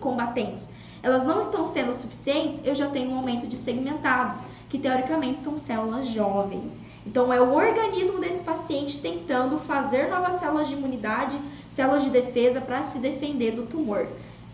combatentes, 0.00 0.68
elas 1.02 1.24
não 1.24 1.40
estão 1.40 1.64
sendo 1.64 1.94
suficientes, 1.94 2.60
eu 2.64 2.74
já 2.74 2.88
tenho 2.88 3.10
um 3.10 3.16
aumento 3.16 3.46
de 3.46 3.56
segmentados, 3.56 4.42
que 4.68 4.78
teoricamente 4.78 5.40
são 5.40 5.56
células 5.56 6.08
jovens. 6.08 6.82
Então, 7.06 7.32
é 7.32 7.40
o 7.40 7.52
organismo 7.52 8.20
desse 8.20 8.42
paciente 8.42 9.00
tentando 9.00 9.58
fazer 9.58 10.08
novas 10.08 10.36
células 10.36 10.68
de 10.68 10.74
imunidade, 10.74 11.38
células 11.68 12.04
de 12.04 12.10
defesa 12.10 12.60
para 12.60 12.82
se 12.82 12.98
defender 12.98 13.52
do 13.52 13.66
tumor. 13.66 14.06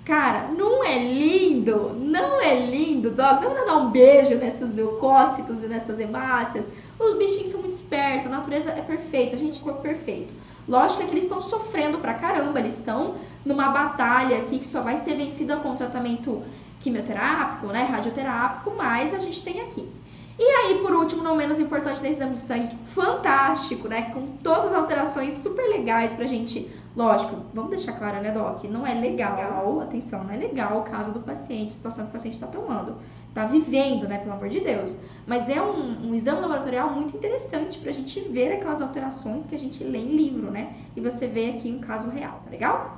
Cara, 0.04 0.48
não 0.56 0.82
é 0.82 0.98
lindo? 0.98 1.92
Não 1.94 2.40
é 2.40 2.54
lindo, 2.64 3.10
Doc? 3.10 3.42
Vamos 3.42 3.66
dar 3.66 3.76
um 3.76 3.90
beijo 3.90 4.36
nessas 4.36 4.74
leucócitos 4.74 5.62
e 5.62 5.66
nessas 5.66 6.00
hemácias? 6.00 6.66
Os 6.98 7.18
bichinhos 7.18 7.50
são 7.50 7.60
muito 7.60 7.74
espertos, 7.74 8.26
a 8.26 8.30
natureza 8.30 8.70
é 8.70 8.80
perfeita, 8.80 9.36
a 9.36 9.38
gente 9.38 9.68
é 9.68 9.72
perfeito. 9.72 10.32
Lógico 10.66 11.04
que 11.04 11.10
eles 11.10 11.24
estão 11.24 11.42
sofrendo 11.42 11.98
pra 11.98 12.14
caramba, 12.14 12.58
eles 12.58 12.78
estão 12.78 13.16
numa 13.44 13.68
batalha 13.68 14.38
aqui 14.38 14.58
que 14.58 14.66
só 14.66 14.80
vai 14.80 14.96
ser 14.96 15.14
vencida 15.14 15.56
com 15.58 15.76
tratamento 15.76 16.42
quimioterápico, 16.80 17.66
né, 17.66 17.82
radioterápico, 17.82 18.72
mas 18.76 19.12
a 19.12 19.18
gente 19.18 19.42
tem 19.42 19.60
aqui. 19.60 19.86
E 20.38 20.44
aí, 20.44 20.78
por 20.78 20.92
último, 20.92 21.22
não 21.22 21.34
menos 21.34 21.58
importante, 21.58 22.00
desse 22.00 22.14
exame 22.14 22.32
de 22.32 22.38
sangue 22.38 22.76
fantástico, 22.86 23.88
né? 23.88 24.12
Com 24.12 24.36
todas 24.36 24.72
as 24.72 24.78
alterações 24.78 25.34
super 25.34 25.68
legais 25.68 26.12
pra 26.12 26.26
gente. 26.26 26.70
Lógico, 26.94 27.42
vamos 27.52 27.70
deixar 27.70 27.92
claro, 27.92 28.20
né, 28.22 28.30
Doc? 28.30 28.62
Não 28.64 28.86
é 28.86 28.94
legal, 28.94 29.80
atenção, 29.80 30.22
não 30.22 30.32
é 30.32 30.36
legal 30.36 30.78
o 30.78 30.82
caso 30.82 31.10
do 31.10 31.20
paciente, 31.20 31.68
a 31.68 31.76
situação 31.76 32.04
que 32.04 32.10
o 32.10 32.12
paciente 32.12 32.34
está 32.34 32.46
tomando. 32.46 32.96
Tá 33.34 33.46
vivendo, 33.46 34.06
né, 34.06 34.18
pelo 34.18 34.32
amor 34.32 34.48
de 34.48 34.60
Deus. 34.60 34.96
Mas 35.26 35.48
é 35.48 35.60
um, 35.60 36.08
um 36.08 36.14
exame 36.14 36.40
laboratorial 36.40 36.90
muito 36.90 37.16
interessante 37.16 37.78
pra 37.78 37.90
gente 37.90 38.20
ver 38.20 38.52
aquelas 38.52 38.80
alterações 38.80 39.44
que 39.44 39.56
a 39.56 39.58
gente 39.58 39.82
lê 39.82 39.98
em 39.98 40.16
livro, 40.16 40.52
né? 40.52 40.72
E 40.94 41.00
você 41.00 41.26
vê 41.26 41.50
aqui 41.50 41.70
um 41.70 41.80
caso 41.80 42.08
real, 42.08 42.40
tá 42.44 42.50
legal? 42.50 42.97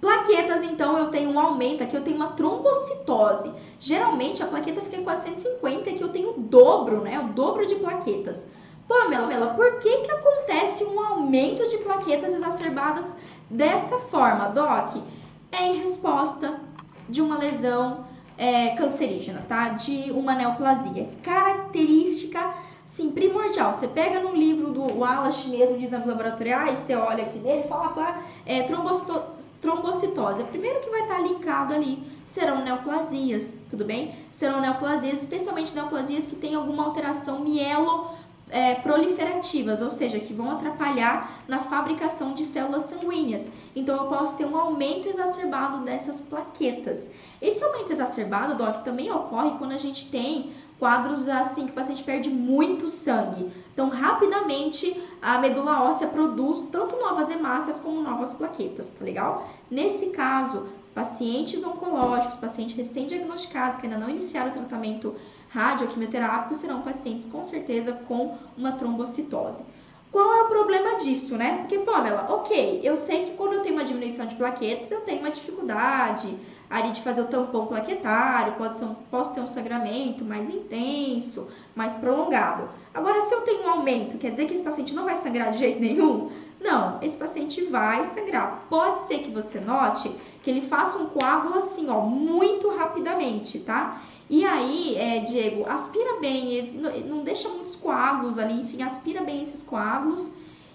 Plaquetas, 0.00 0.62
então, 0.62 0.96
eu 0.96 1.10
tenho 1.10 1.30
um 1.30 1.40
aumento 1.40 1.82
aqui, 1.82 1.96
eu 1.96 2.04
tenho 2.04 2.16
uma 2.16 2.28
trombocitose. 2.28 3.52
Geralmente 3.80 4.42
a 4.42 4.46
plaqueta 4.46 4.80
fica 4.80 4.96
em 4.96 5.04
450, 5.04 5.90
aqui 5.90 6.00
eu 6.00 6.10
tenho 6.10 6.30
o 6.30 6.40
dobro, 6.40 7.00
né? 7.00 7.18
O 7.18 7.28
dobro 7.32 7.66
de 7.66 7.74
plaquetas. 7.76 8.46
Pamela, 8.86 9.54
por 9.54 9.78
que, 9.78 9.98
que 9.98 10.10
acontece 10.10 10.84
um 10.84 11.00
aumento 11.00 11.68
de 11.68 11.78
plaquetas 11.78 12.32
exacerbadas 12.32 13.14
dessa 13.50 13.98
forma, 13.98 14.48
Doc? 14.48 15.02
É 15.50 15.66
em 15.66 15.80
resposta 15.80 16.58
de 17.08 17.20
uma 17.20 17.36
lesão 17.36 18.04
é, 18.38 18.70
cancerígena, 18.76 19.44
tá? 19.48 19.70
De 19.70 20.12
uma 20.12 20.34
neoplasia. 20.34 21.08
Característica, 21.24 22.54
sim, 22.84 23.10
primordial. 23.10 23.72
Você 23.72 23.88
pega 23.88 24.20
num 24.20 24.36
livro 24.36 24.70
do 24.70 24.98
Wallace 25.00 25.48
mesmo 25.48 25.76
de 25.76 25.84
exames 25.84 26.06
laboratoriais, 26.06 26.78
você 26.78 26.94
olha 26.94 27.24
aqui 27.24 27.38
dele 27.38 27.62
e 27.64 27.68
fala, 27.68 27.92
ah, 27.98 28.22
é, 28.46 28.62
trombocitose. 28.62 29.47
O 30.40 30.46
primeiro 30.46 30.80
que 30.80 30.90
vai 30.90 31.02
estar 31.02 31.18
linkado 31.20 31.74
ali 31.74 32.02
serão 32.24 32.64
neoplasias, 32.64 33.58
tudo 33.68 33.84
bem? 33.84 34.14
Serão 34.32 34.60
neoplasias, 34.60 35.20
especialmente 35.22 35.74
neoplasias 35.74 36.26
que 36.26 36.36
têm 36.36 36.54
alguma 36.54 36.84
alteração 36.84 37.40
mielo 37.40 38.10
é, 38.50 38.76
proliferativas, 38.76 39.80
ou 39.80 39.90
seja, 39.90 40.18
que 40.18 40.32
vão 40.32 40.50
atrapalhar 40.50 41.42
na 41.46 41.58
fabricação 41.58 42.34
de 42.34 42.44
células 42.44 42.84
sanguíneas. 42.84 43.50
Então, 43.74 43.96
eu 43.96 44.04
posso 44.04 44.36
ter 44.36 44.46
um 44.46 44.56
aumento 44.56 45.08
exacerbado 45.08 45.84
dessas 45.84 46.20
plaquetas. 46.20 47.10
Esse 47.40 47.62
aumento 47.62 47.92
exacerbado, 47.92 48.56
Doc, 48.56 48.84
também 48.84 49.10
ocorre 49.10 49.58
quando 49.58 49.72
a 49.72 49.78
gente 49.78 50.10
tem 50.10 50.52
quadros 50.78 51.28
assim 51.28 51.66
que 51.66 51.72
o 51.72 51.74
paciente 51.74 52.02
perde 52.02 52.30
muito 52.30 52.88
sangue. 52.88 53.50
Então, 53.72 53.88
rapidamente 53.88 55.00
a 55.20 55.38
medula 55.38 55.82
óssea 55.82 56.06
produz 56.06 56.68
tanto 56.70 56.96
novas 56.96 57.30
hemácias 57.30 57.78
como 57.78 58.00
novas 58.00 58.32
plaquetas, 58.32 58.88
tá 58.90 59.04
legal? 59.04 59.48
Nesse 59.70 60.06
caso, 60.06 60.68
pacientes 60.94 61.64
oncológicos, 61.64 62.36
pacientes 62.36 62.76
recém-diagnosticados 62.76 63.80
que 63.80 63.86
ainda 63.86 63.98
não 63.98 64.08
iniciaram 64.08 64.50
o 64.50 64.54
tratamento 64.54 65.14
radioquimioterápico 65.50 66.54
serão 66.54 66.82
pacientes 66.82 67.26
com 67.26 67.42
certeza 67.42 67.92
com 67.92 68.36
uma 68.56 68.72
trombocitose. 68.72 69.62
Qual 70.10 70.32
é 70.32 70.42
o 70.42 70.48
problema 70.48 70.96
disso, 70.96 71.36
né? 71.36 71.58
Porque, 71.58 71.78
Pamela, 71.80 72.26
ok, 72.30 72.80
eu 72.82 72.96
sei 72.96 73.26
que 73.26 73.30
quando 73.32 73.54
eu 73.54 73.60
tenho 73.60 73.74
uma 73.74 73.84
diminuição 73.84 74.26
de 74.26 74.36
plaquetas, 74.36 74.90
eu 74.90 75.02
tenho 75.02 75.20
uma 75.20 75.30
dificuldade 75.30 76.34
ali 76.70 76.92
de 76.92 77.02
fazer 77.02 77.22
o 77.22 77.26
tampão 77.26 77.66
plaquetário, 77.66 78.54
pode 78.54 78.78
ser 78.78 78.84
um, 78.84 78.94
posso 79.10 79.32
ter 79.32 79.40
um 79.40 79.46
sangramento 79.46 80.24
mais 80.24 80.50
intenso, 80.50 81.48
mais 81.74 81.96
prolongado. 81.96 82.68
Agora, 82.92 83.20
se 83.22 83.34
eu 83.34 83.40
tenho 83.42 83.64
um 83.64 83.70
aumento, 83.70 84.18
quer 84.18 84.30
dizer 84.30 84.46
que 84.46 84.54
esse 84.54 84.62
paciente 84.62 84.94
não 84.94 85.04
vai 85.04 85.16
sangrar 85.16 85.50
de 85.52 85.58
jeito 85.58 85.80
nenhum? 85.80 86.30
Não, 86.60 86.98
esse 87.02 87.16
paciente 87.16 87.64
vai 87.64 88.04
sangrar. 88.04 88.66
Pode 88.68 89.06
ser 89.06 89.20
que 89.20 89.30
você 89.30 89.60
note 89.60 90.10
que 90.42 90.50
ele 90.50 90.60
faça 90.60 90.98
um 90.98 91.06
coágulo 91.06 91.58
assim, 91.58 91.88
ó, 91.88 92.00
muito 92.00 92.68
rapidamente, 92.70 93.60
tá? 93.60 94.02
E 94.28 94.44
aí, 94.44 94.96
é, 94.96 95.20
Diego, 95.20 95.64
aspira 95.68 96.20
bem, 96.20 96.72
não 97.06 97.22
deixa 97.22 97.48
muitos 97.48 97.76
coágulos 97.76 98.38
ali, 98.38 98.60
enfim, 98.60 98.82
aspira 98.82 99.22
bem 99.22 99.40
esses 99.40 99.62
coágulos. 99.62 100.30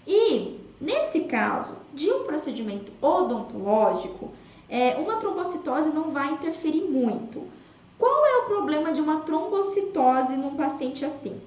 E 0.07 0.59
nesse 0.81 1.21
caso 1.21 1.73
de 1.93 2.09
um 2.11 2.23
procedimento 2.23 2.91
odontológico, 3.01 4.31
é, 4.73 4.95
uma 4.97 5.17
trombocitose 5.17 5.91
não 5.91 6.09
vai 6.09 6.31
interferir 6.31 6.81
muito. 6.81 7.43
Qual 7.95 8.25
é 8.25 8.37
o 8.37 8.45
problema 8.47 8.91
de 8.91 9.01
uma 9.01 9.17
trombocitose 9.17 10.35
num 10.35 10.55
paciente 10.55 11.05
assim? 11.05 11.39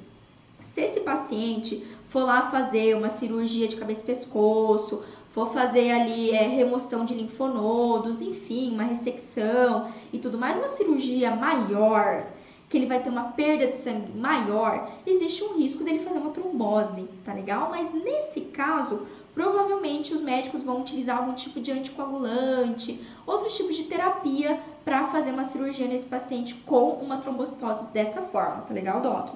Se 0.64 0.80
esse 0.80 1.00
paciente 1.00 1.84
for 2.06 2.22
lá 2.22 2.42
fazer 2.42 2.96
uma 2.96 3.08
cirurgia 3.08 3.66
de 3.66 3.74
cabeça 3.74 4.02
e 4.02 4.06
pescoço, 4.06 5.02
for 5.32 5.48
fazer 5.48 5.90
ali 5.90 6.30
é, 6.30 6.46
remoção 6.46 7.04
de 7.04 7.14
linfonodos, 7.14 8.22
enfim, 8.22 8.72
uma 8.72 8.84
ressecção 8.84 9.90
e 10.12 10.20
tudo 10.20 10.38
mais, 10.38 10.56
uma 10.56 10.68
cirurgia 10.68 11.34
maior, 11.34 12.28
que 12.68 12.76
ele 12.76 12.86
vai 12.86 13.02
ter 13.02 13.10
uma 13.10 13.32
perda 13.32 13.66
de 13.66 13.74
sangue 13.74 14.12
maior, 14.16 14.88
existe 15.04 15.42
um 15.42 15.56
risco 15.56 15.82
dele 15.82 15.98
fazer 15.98 16.20
uma 16.20 16.30
trombose, 16.30 17.08
tá 17.24 17.32
legal? 17.32 17.70
Mas 17.70 17.92
nesse 17.92 18.42
caso, 18.42 19.02
provavelmente 19.36 20.14
os 20.14 20.22
médicos 20.22 20.62
vão 20.62 20.80
utilizar 20.80 21.18
algum 21.18 21.34
tipo 21.34 21.60
de 21.60 21.70
anticoagulante, 21.70 23.06
outros 23.26 23.54
tipos 23.54 23.76
de 23.76 23.82
terapia 23.82 24.58
para 24.82 25.04
fazer 25.08 25.30
uma 25.30 25.44
cirurgia 25.44 25.86
nesse 25.86 26.06
paciente 26.06 26.54
com 26.54 26.92
uma 26.94 27.18
trombocitose 27.18 27.84
dessa 27.92 28.22
forma, 28.22 28.62
tá 28.62 28.72
legal, 28.72 29.02
Doc? 29.02 29.34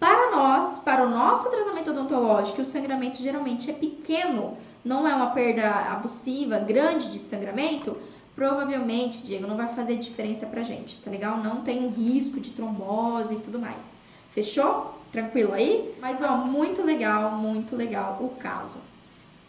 Para 0.00 0.30
nós, 0.30 0.78
para 0.78 1.04
o 1.04 1.10
nosso 1.10 1.50
tratamento 1.50 1.90
odontológico, 1.90 2.62
o 2.62 2.64
sangramento 2.64 3.18
geralmente 3.20 3.70
é 3.70 3.74
pequeno, 3.74 4.56
não 4.82 5.06
é 5.06 5.14
uma 5.14 5.30
perda 5.32 5.68
abusiva, 5.92 6.58
grande 6.58 7.10
de 7.10 7.18
sangramento, 7.18 7.98
provavelmente, 8.34 9.22
Diego, 9.22 9.46
não 9.46 9.58
vai 9.58 9.68
fazer 9.74 9.96
diferença 9.96 10.46
pra 10.46 10.62
gente, 10.62 10.98
tá 11.00 11.10
legal? 11.10 11.36
Não 11.36 11.60
tem 11.60 11.84
um 11.84 11.90
risco 11.90 12.40
de 12.40 12.50
trombose 12.52 13.34
e 13.34 13.40
tudo 13.40 13.58
mais. 13.58 13.84
Fechou? 14.30 14.98
Tranquilo 15.12 15.52
aí? 15.52 15.94
Mas, 16.00 16.22
ó, 16.22 16.34
muito 16.38 16.82
legal, 16.82 17.32
muito 17.32 17.76
legal 17.76 18.18
o 18.20 18.30
caso. 18.30 18.78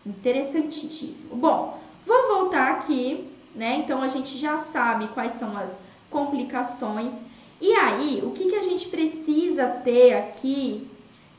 Interessantíssimo. 0.06 1.36
Bom, 1.36 1.80
vou 2.06 2.28
voltar 2.28 2.74
aqui, 2.74 3.28
né? 3.56 3.78
Então 3.78 4.04
a 4.04 4.08
gente 4.08 4.38
já 4.38 4.58
sabe 4.60 5.08
quais 5.10 5.34
são 5.34 5.58
as 5.58 5.80
complicações. 6.12 7.14
E 7.60 7.74
aí, 7.74 8.22
o 8.24 8.32
que, 8.32 8.50
que 8.50 8.56
a 8.56 8.62
gente 8.62 8.88
precisa 8.88 9.66
ter 9.68 10.14
aqui, 10.14 10.88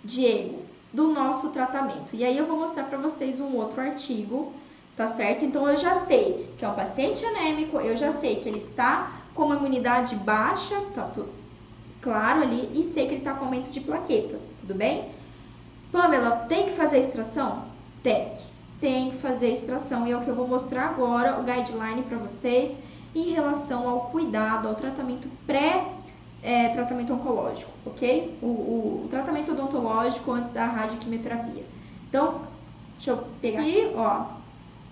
Diego, 0.03 0.63
do 0.93 1.09
nosso 1.09 1.51
tratamento? 1.51 2.17
E 2.17 2.25
aí 2.25 2.37
eu 2.37 2.47
vou 2.47 2.59
mostrar 2.59 2.85
para 2.85 2.99
vocês 2.99 3.39
um 3.39 3.55
outro 3.55 3.81
artigo, 3.81 4.53
tá 4.97 5.07
certo? 5.07 5.45
Então 5.45 5.69
eu 5.69 5.77
já 5.77 5.95
sei 6.07 6.51
que 6.59 6.65
é 6.65 6.69
um 6.69 6.75
paciente 6.75 7.25
anêmico, 7.25 7.79
eu 7.79 7.97
já 7.97 8.11
sei 8.11 8.37
que 8.37 8.49
ele 8.49 8.59
está 8.59 9.13
com 9.35 9.45
uma 9.45 9.57
imunidade 9.57 10.17
baixa, 10.17 10.81
tá 10.93 11.03
tudo 11.05 11.29
claro 12.01 12.43
ali, 12.43 12.71
e 12.75 12.85
sei 12.85 13.07
que 13.07 13.15
ele 13.15 13.21
está 13.21 13.35
com 13.35 13.45
aumento 13.45 13.69
de 13.69 13.81
plaquetas, 13.81 14.53
tudo 14.61 14.75
bem? 14.75 15.09
Pamela, 15.93 16.47
tem 16.49 16.67
que 16.67 16.73
fazer 16.73 16.99
extração? 16.99 17.65
Tem 18.03 18.33
tem 18.81 19.11
que 19.11 19.17
fazer 19.17 19.53
extração 19.53 20.07
e 20.07 20.13
é 20.13 20.17
o 20.17 20.21
que 20.21 20.29
eu 20.29 20.35
vou 20.35 20.47
mostrar 20.47 20.87
agora, 20.91 21.39
o 21.39 21.45
guideline 21.45 22.03
para 22.03 22.19
vocês 22.19 22.77
em 23.15 23.33
relação 23.33 23.89
ao 23.89 24.01
cuidado, 24.11 24.69
ao 24.69 24.75
tratamento 24.75 25.29
pré 25.47 25.85
é, 26.43 26.69
tratamento 26.69 27.13
oncológico, 27.13 27.71
ok? 27.85 28.39
O, 28.41 28.47
o, 28.47 29.03
o, 29.05 29.09
tratamento 29.09 29.51
odontológico 29.51 30.31
antes 30.31 30.51
da 30.51 30.65
radioquimioterapia. 30.67 31.65
Então, 32.09 32.43
deixa 32.95 33.11
eu 33.11 33.25
pegar 33.41 33.63
aqui, 33.63 33.91
ó, 33.97 34.27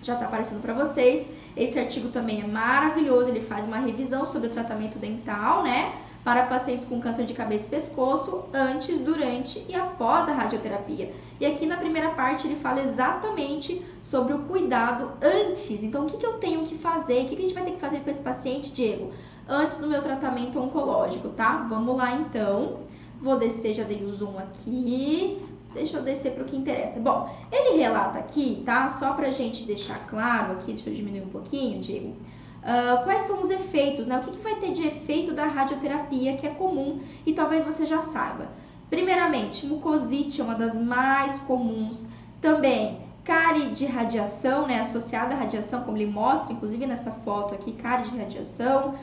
já 0.03 0.17
tá 0.17 0.27
aparecendo 0.27 0.61
para 0.61 0.73
vocês. 0.73 1.25
Esse 1.57 1.79
artigo 1.79 2.09
também 2.09 2.43
é 2.43 2.47
maravilhoso, 2.47 3.31
ele 3.31 3.41
faz 3.41 3.65
uma 3.65 3.79
revisão 3.79 4.27
sobre 4.27 4.49
o 4.49 4.51
tratamento 4.51 4.99
dental, 4.99 5.63
né? 5.63 5.93
Para 6.25 6.47
pacientes 6.47 6.87
com 6.87 6.99
câncer 6.99 7.27
de 7.27 7.35
cabeça 7.35 7.67
e 7.67 7.69
pescoço 7.69 8.45
antes, 8.53 8.99
durante 9.01 9.63
e 9.69 9.75
após 9.75 10.27
a 10.27 10.33
radioterapia. 10.33 11.13
E 11.39 11.45
aqui 11.45 11.67
na 11.67 11.77
primeira 11.77 12.11
parte 12.11 12.47
ele 12.47 12.57
fala 12.57 12.81
exatamente 12.81 13.85
sobre 14.01 14.33
o 14.33 14.39
cuidado 14.41 15.13
antes. 15.21 15.83
Então, 15.85 16.05
o 16.05 16.07
que, 16.07 16.17
que 16.17 16.25
eu 16.25 16.39
tenho 16.39 16.63
que 16.63 16.79
fazer? 16.79 17.23
O 17.23 17.27
que, 17.27 17.37
que 17.37 17.43
a 17.43 17.45
gente 17.45 17.55
vai 17.55 17.65
ter 17.65 17.73
que 17.73 17.81
fazer 17.81 18.01
com 18.01 18.09
esse 18.09 18.21
paciente, 18.21 18.73
Diego? 18.73 19.13
Antes 19.47 19.77
do 19.77 19.87
meu 19.87 20.01
tratamento 20.01 20.59
oncológico, 20.59 21.29
tá? 21.29 21.67
Vamos 21.69 21.95
lá 21.95 22.15
então. 22.15 22.79
Vou 23.21 23.39
descer, 23.39 23.75
já 23.75 23.85
dei 23.85 24.03
o 24.03 24.11
zoom 24.11 24.39
aqui. 24.39 25.43
Deixa 25.75 25.99
eu 25.99 26.03
descer 26.03 26.33
para 26.33 26.45
o 26.45 26.47
que 26.47 26.57
interessa. 26.57 26.99
Bom, 27.01 27.29
ele 27.53 27.77
relata 27.77 28.19
aqui, 28.19 28.63
tá? 28.65 28.89
Só 28.89 29.13
para 29.13 29.29
a 29.29 29.33
gente 29.33 29.67
deixar 29.67 30.07
claro 30.07 30.53
aqui, 30.53 30.73
deixa 30.73 30.89
eu 30.89 30.95
diminuir 30.95 31.23
um 31.23 31.29
pouquinho, 31.29 31.81
Diego 31.81 32.17
Uh, 32.65 33.05
quais 33.05 33.23
são 33.23 33.43
os 33.43 33.51
efeitos, 33.51 34.07
né? 34.07 34.17
O 34.17 34.23
que, 34.23 34.31
que 34.31 34.43
vai 34.43 34.55
ter 34.55 34.73
de 34.73 34.87
efeito 34.87 35.35
da 35.35 35.45
radioterapia 35.45 36.35
que 36.35 36.47
é 36.47 36.51
comum 36.51 36.99
e 37.27 37.35
talvez 37.35 37.63
você 37.63 37.85
já 37.85 38.01
saiba. 38.01 38.49
Primeiramente, 38.89 39.67
mucosite 39.67 40.41
é 40.41 40.45
uma 40.45 40.55
das 40.55 40.75
mais 40.75 41.39
comuns. 41.41 42.07
Também, 42.41 43.01
cárie 43.23 43.69
de 43.69 43.85
radiação, 43.85 44.67
né? 44.67 44.81
Associada 44.81 45.35
à 45.35 45.37
radiação, 45.37 45.85
como 45.85 45.99
ele 45.99 46.11
mostra, 46.11 46.55
inclusive 46.55 46.87
nessa 46.87 47.11
foto 47.11 47.55
aqui, 47.55 47.73
cárie 47.73 48.09
de 48.09 48.17
radiação. 48.17 48.95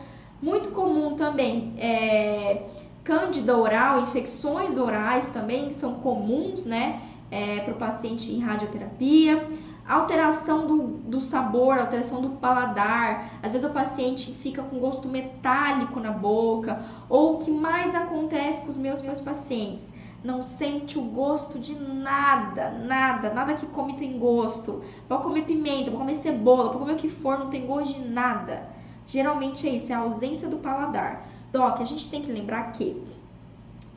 Muito 0.42 0.72
comum 0.72 1.16
também 1.16 1.76
é, 1.78 2.64
cândida 3.04 3.56
oral, 3.56 4.02
infecções 4.02 4.76
orais 4.76 5.28
também 5.28 5.72
são 5.72 5.96
comuns, 5.96 6.66
né? 6.66 7.00
É, 7.30 7.60
para 7.60 7.74
o 7.74 7.78
paciente 7.78 8.32
em 8.32 8.40
radioterapia 8.40 9.48
alteração 9.92 10.66
do, 10.68 10.88
do 10.88 11.20
sabor, 11.20 11.78
alteração 11.78 12.22
do 12.22 12.30
paladar. 12.30 13.30
Às 13.44 13.52
vezes 13.52 13.70
o 13.70 13.74
paciente 13.74 14.32
fica 14.32 14.64
com 14.64 14.80
gosto 14.80 15.08
metálico 15.08 16.00
na 16.00 16.12
boca. 16.12 16.84
Ou 17.10 17.36
o 17.36 17.38
que 17.40 17.52
mais 17.52 17.94
acontece 17.94 18.62
com 18.62 18.70
os 18.70 18.78
meus, 18.78 19.02
meus 19.02 19.20
pacientes? 19.20 19.92
Não 20.24 20.44
sente 20.44 20.98
o 20.98 21.02
gosto 21.02 21.60
de 21.60 21.76
nada, 21.76 22.70
nada, 22.70 23.34
nada 23.34 23.54
que 23.56 23.66
come 23.66 23.98
tem 23.98 24.18
gosto. 24.18 24.82
Pode 25.10 25.24
comer 25.24 25.44
pimenta, 25.44 25.92
pode 25.92 25.98
comer 25.98 26.16
cebola, 26.16 26.70
pode 26.70 26.80
comer 26.80 26.94
o 26.94 26.98
que 26.98 27.10
for, 27.10 27.38
não 27.38 27.50
tem 27.50 27.66
gosto 27.66 27.94
de 27.94 28.08
nada. 28.08 28.70
Geralmente 29.06 29.68
é 29.68 29.72
isso, 29.72 29.92
é 29.92 29.96
a 29.96 30.00
ausência 30.00 30.48
do 30.48 30.58
paladar. 30.58 31.28
Doc, 31.52 31.82
a 31.82 31.84
gente 31.84 32.10
tem 32.10 32.22
que 32.22 32.32
lembrar 32.32 32.72
que 32.72 33.02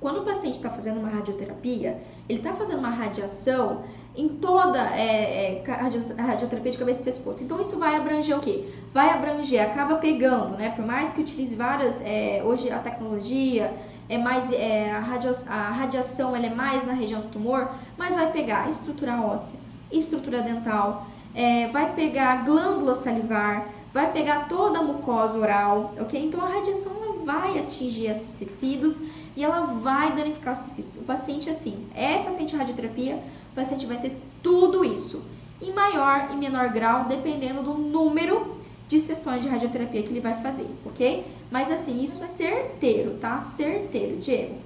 quando 0.00 0.20
o 0.20 0.24
paciente 0.24 0.56
está 0.56 0.68
fazendo 0.68 0.98
uma 0.98 1.08
radioterapia, 1.08 2.02
ele 2.28 2.38
está 2.38 2.52
fazendo 2.52 2.78
uma 2.78 2.90
radiação 2.90 3.84
em 4.16 4.28
toda 4.28 4.78
é, 4.96 5.62
é, 5.64 5.70
a 5.70 6.22
radioterapia 6.22 6.70
de 6.70 6.78
cabeça 6.78 7.00
e 7.00 7.04
pescoço. 7.04 7.42
Então 7.42 7.60
isso 7.60 7.78
vai 7.78 7.96
abranger 7.96 8.36
o 8.36 8.40
quê? 8.40 8.72
Vai 8.92 9.10
abranger, 9.10 9.62
acaba 9.62 9.96
pegando, 9.96 10.56
né? 10.56 10.70
Por 10.70 10.86
mais 10.86 11.10
que 11.10 11.20
utilize 11.20 11.56
várias, 11.56 12.00
é, 12.04 12.40
hoje 12.44 12.70
a 12.70 12.78
tecnologia 12.78 13.74
é 14.08 14.16
mais 14.16 14.52
é, 14.52 14.92
a, 14.92 15.00
radio, 15.00 15.32
a 15.48 15.70
radiação 15.70 16.36
ela 16.36 16.46
é 16.46 16.54
mais 16.54 16.86
na 16.86 16.92
região 16.92 17.22
do 17.22 17.28
tumor, 17.28 17.70
mas 17.98 18.14
vai 18.14 18.30
pegar 18.30 18.68
estrutura 18.68 19.20
óssea, 19.20 19.58
estrutura 19.90 20.42
dental, 20.42 21.06
é, 21.34 21.66
vai 21.68 21.92
pegar 21.94 22.44
glândula 22.44 22.94
salivar, 22.94 23.66
vai 23.92 24.12
pegar 24.12 24.48
toda 24.48 24.78
a 24.78 24.82
mucosa 24.82 25.38
oral, 25.38 25.92
ok? 26.00 26.24
Então 26.24 26.40
a 26.40 26.48
radiação 26.48 26.92
vai 27.24 27.58
atingir 27.58 28.06
esses 28.06 28.32
tecidos 28.32 28.98
e 29.36 29.42
ela 29.42 29.66
vai 29.66 30.14
danificar 30.14 30.54
os 30.54 30.60
tecidos. 30.60 30.96
O 30.96 31.02
paciente, 31.02 31.50
assim, 31.50 31.86
é 31.94 32.18
paciente 32.18 32.56
radioterapia, 32.56 33.16
o 33.52 33.54
paciente 33.54 33.86
vai 33.86 33.98
ter 33.98 34.16
tudo 34.42 34.84
isso, 34.84 35.22
em 35.60 35.72
maior 35.72 36.28
e 36.32 36.36
menor 36.36 36.68
grau, 36.70 37.04
dependendo 37.04 37.62
do 37.62 37.74
número 37.74 38.54
de 38.86 38.98
sessões 39.00 39.42
de 39.42 39.48
radioterapia 39.48 40.02
que 40.02 40.08
ele 40.08 40.20
vai 40.20 40.34
fazer, 40.34 40.66
ok? 40.84 41.26
Mas 41.50 41.70
assim, 41.70 42.02
isso 42.02 42.22
é 42.22 42.28
certeiro, 42.28 43.16
tá? 43.18 43.40
Certeiro, 43.40 44.18
Diego, 44.18 44.56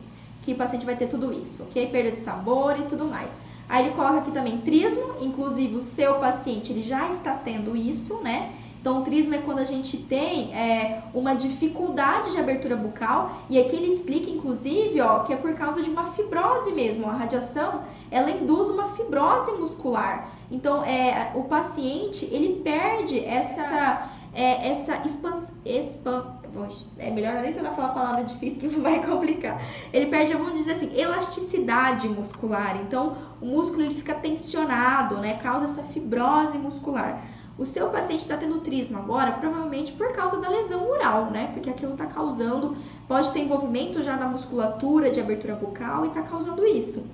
que 0.43 0.53
o 0.53 0.57
paciente 0.57 0.85
vai 0.85 0.97
ter 0.97 1.07
tudo 1.07 1.33
isso, 1.33 1.63
ok? 1.63 1.87
Perda 1.89 2.13
de 2.13 2.19
sabor 2.19 2.79
e 2.79 2.83
tudo 2.85 3.07
mais. 3.07 3.31
Aí 3.69 3.87
ele 3.87 3.95
coloca 3.95 4.19
aqui 4.19 4.31
também 4.31 4.59
trismo, 4.59 5.17
inclusive 5.21 5.77
o 5.77 5.81
seu 5.81 6.15
paciente 6.15 6.73
ele 6.73 6.83
já 6.83 7.07
está 7.09 7.35
tendo 7.35 7.77
isso, 7.77 8.17
né? 8.23 8.53
Então, 8.81 9.01
o 9.01 9.03
trismo 9.03 9.35
é 9.35 9.39
quando 9.39 9.59
a 9.59 9.65
gente 9.65 9.97
tem 9.97 10.55
é, 10.55 11.03
uma 11.13 11.35
dificuldade 11.35 12.33
de 12.33 12.39
abertura 12.39 12.77
bucal 12.77 13.33
e 13.51 13.59
aqui 13.59 13.75
ele 13.75 13.87
explica, 13.87 14.31
inclusive, 14.31 15.01
ó, 15.01 15.21
que 15.21 15.33
é 15.33 15.37
por 15.37 15.53
causa 15.55 15.83
de 15.83 15.91
uma 15.91 16.13
fibrose 16.13 16.73
mesmo. 16.73 17.09
A 17.09 17.13
radiação, 17.13 17.83
ela 18.11 18.31
induz 18.31 18.69
uma 18.71 18.95
fibrose 18.95 19.53
muscular. 19.53 20.29
Então, 20.51 20.85
é, 20.85 21.33
o 21.35 21.45
paciente, 21.45 22.25
ele 22.31 22.61
perde 22.63 23.25
essa, 23.25 24.11
é, 24.33 24.71
essa 24.71 24.97
expansão... 25.05 25.59
Expan, 25.65 26.39
é 26.99 27.11
melhor 27.11 27.35
nem 27.43 27.53
tentar 27.53 27.73
falar 27.73 27.89
a 27.89 27.93
palavra 27.93 28.25
difícil 28.25 28.59
que 28.59 28.69
vai 28.81 29.05
complicar. 29.05 29.61
Ele 29.93 30.07
perde, 30.07 30.33
vamos 30.33 30.55
dizer 30.55 30.73
assim, 30.73 30.99
elasticidade 30.99 32.09
muscular. 32.09 32.77
Então, 32.77 33.17
o 33.41 33.47
músculo 33.47 33.83
ele 33.83 33.95
fica 33.95 34.15
tensionado, 34.15 35.19
né? 35.19 35.37
Causa 35.39 35.67
essa 35.67 35.83
fibrose 35.83 36.57
muscular. 36.57 37.23
O 37.59 37.65
seu 37.65 37.91
paciente 37.91 38.21
está 38.21 38.37
tendo 38.37 38.61
trismo 38.61 38.99
agora, 38.99 39.33
provavelmente 39.33 39.93
por 39.93 40.13
causa 40.13 40.41
da 40.41 40.49
lesão 40.49 40.89
oral, 40.89 41.33
né? 41.33 41.51
Porque 41.53 41.69
aquilo 41.69 41.93
está 41.93 42.07
causando, 42.07 42.77
pode 43.09 43.33
ter 43.33 43.41
envolvimento 43.41 44.01
já 44.01 44.17
na 44.17 44.29
musculatura 44.29 45.11
de 45.11 45.21
abertura 45.21 45.57
bucal 45.57 46.05
e 46.05 46.09
está 46.09 46.23
causando 46.23 46.65
isso. 46.65 47.05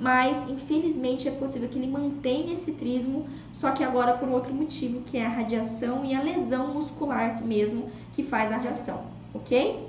Mas, 0.00 0.42
infelizmente, 0.50 1.28
é 1.28 1.30
possível 1.30 1.68
que 1.68 1.78
ele 1.78 1.86
mantenha 1.86 2.52
esse 2.52 2.72
trismo, 2.72 3.26
só 3.52 3.70
que 3.70 3.84
agora 3.84 4.14
por 4.14 4.28
outro 4.28 4.52
motivo, 4.52 5.02
que 5.02 5.16
é 5.16 5.24
a 5.24 5.28
radiação 5.28 6.04
e 6.04 6.12
a 6.12 6.20
lesão 6.20 6.74
muscular 6.74 7.40
mesmo 7.40 7.88
que 8.12 8.24
faz 8.24 8.50
a 8.50 8.56
radiação, 8.56 9.04
ok? 9.32 9.88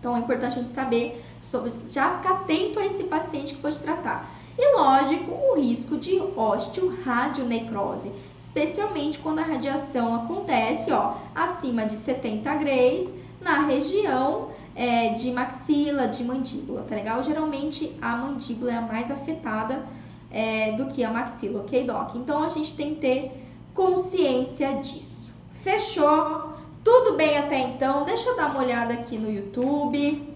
Então 0.00 0.16
é 0.16 0.18
importante 0.18 0.58
a 0.58 0.60
gente 0.60 0.72
saber 0.72 1.24
sobre 1.40 1.70
já 1.88 2.16
ficar 2.16 2.32
atento 2.32 2.80
a 2.80 2.86
esse 2.86 3.04
paciente 3.04 3.54
que 3.54 3.60
for 3.60 3.72
te 3.72 3.78
tratar. 3.78 4.28
E 4.58 4.76
lógico, 4.76 5.32
o 5.32 5.54
risco 5.60 5.96
de 5.98 6.18
osteoradionecrose 6.18 8.10
especialmente 8.56 9.18
quando 9.18 9.40
a 9.40 9.42
radiação 9.42 10.14
acontece 10.14 10.90
ó, 10.90 11.14
acima 11.34 11.84
de 11.84 11.94
70 11.94 12.54
graus 12.54 13.12
na 13.38 13.66
região 13.66 14.48
é, 14.74 15.12
de 15.12 15.30
maxila, 15.30 16.08
de 16.08 16.24
mandíbula, 16.24 16.82
tá 16.88 16.94
legal? 16.94 17.22
Geralmente 17.22 17.94
a 18.00 18.16
mandíbula 18.16 18.72
é 18.72 18.76
a 18.76 18.80
mais 18.80 19.10
afetada 19.10 19.84
é, 20.30 20.72
do 20.72 20.86
que 20.86 21.04
a 21.04 21.10
maxila, 21.10 21.60
ok, 21.60 21.84
Doc? 21.84 22.14
Então 22.14 22.42
a 22.42 22.48
gente 22.48 22.74
tem 22.74 22.94
que 22.94 23.00
ter 23.00 23.32
consciência 23.74 24.72
disso. 24.76 25.34
Fechou? 25.52 26.54
Tudo 26.82 27.14
bem 27.14 27.36
até 27.36 27.60
então? 27.60 28.04
Deixa 28.04 28.30
eu 28.30 28.36
dar 28.36 28.50
uma 28.50 28.60
olhada 28.60 28.94
aqui 28.94 29.18
no 29.18 29.30
YouTube, 29.30 30.34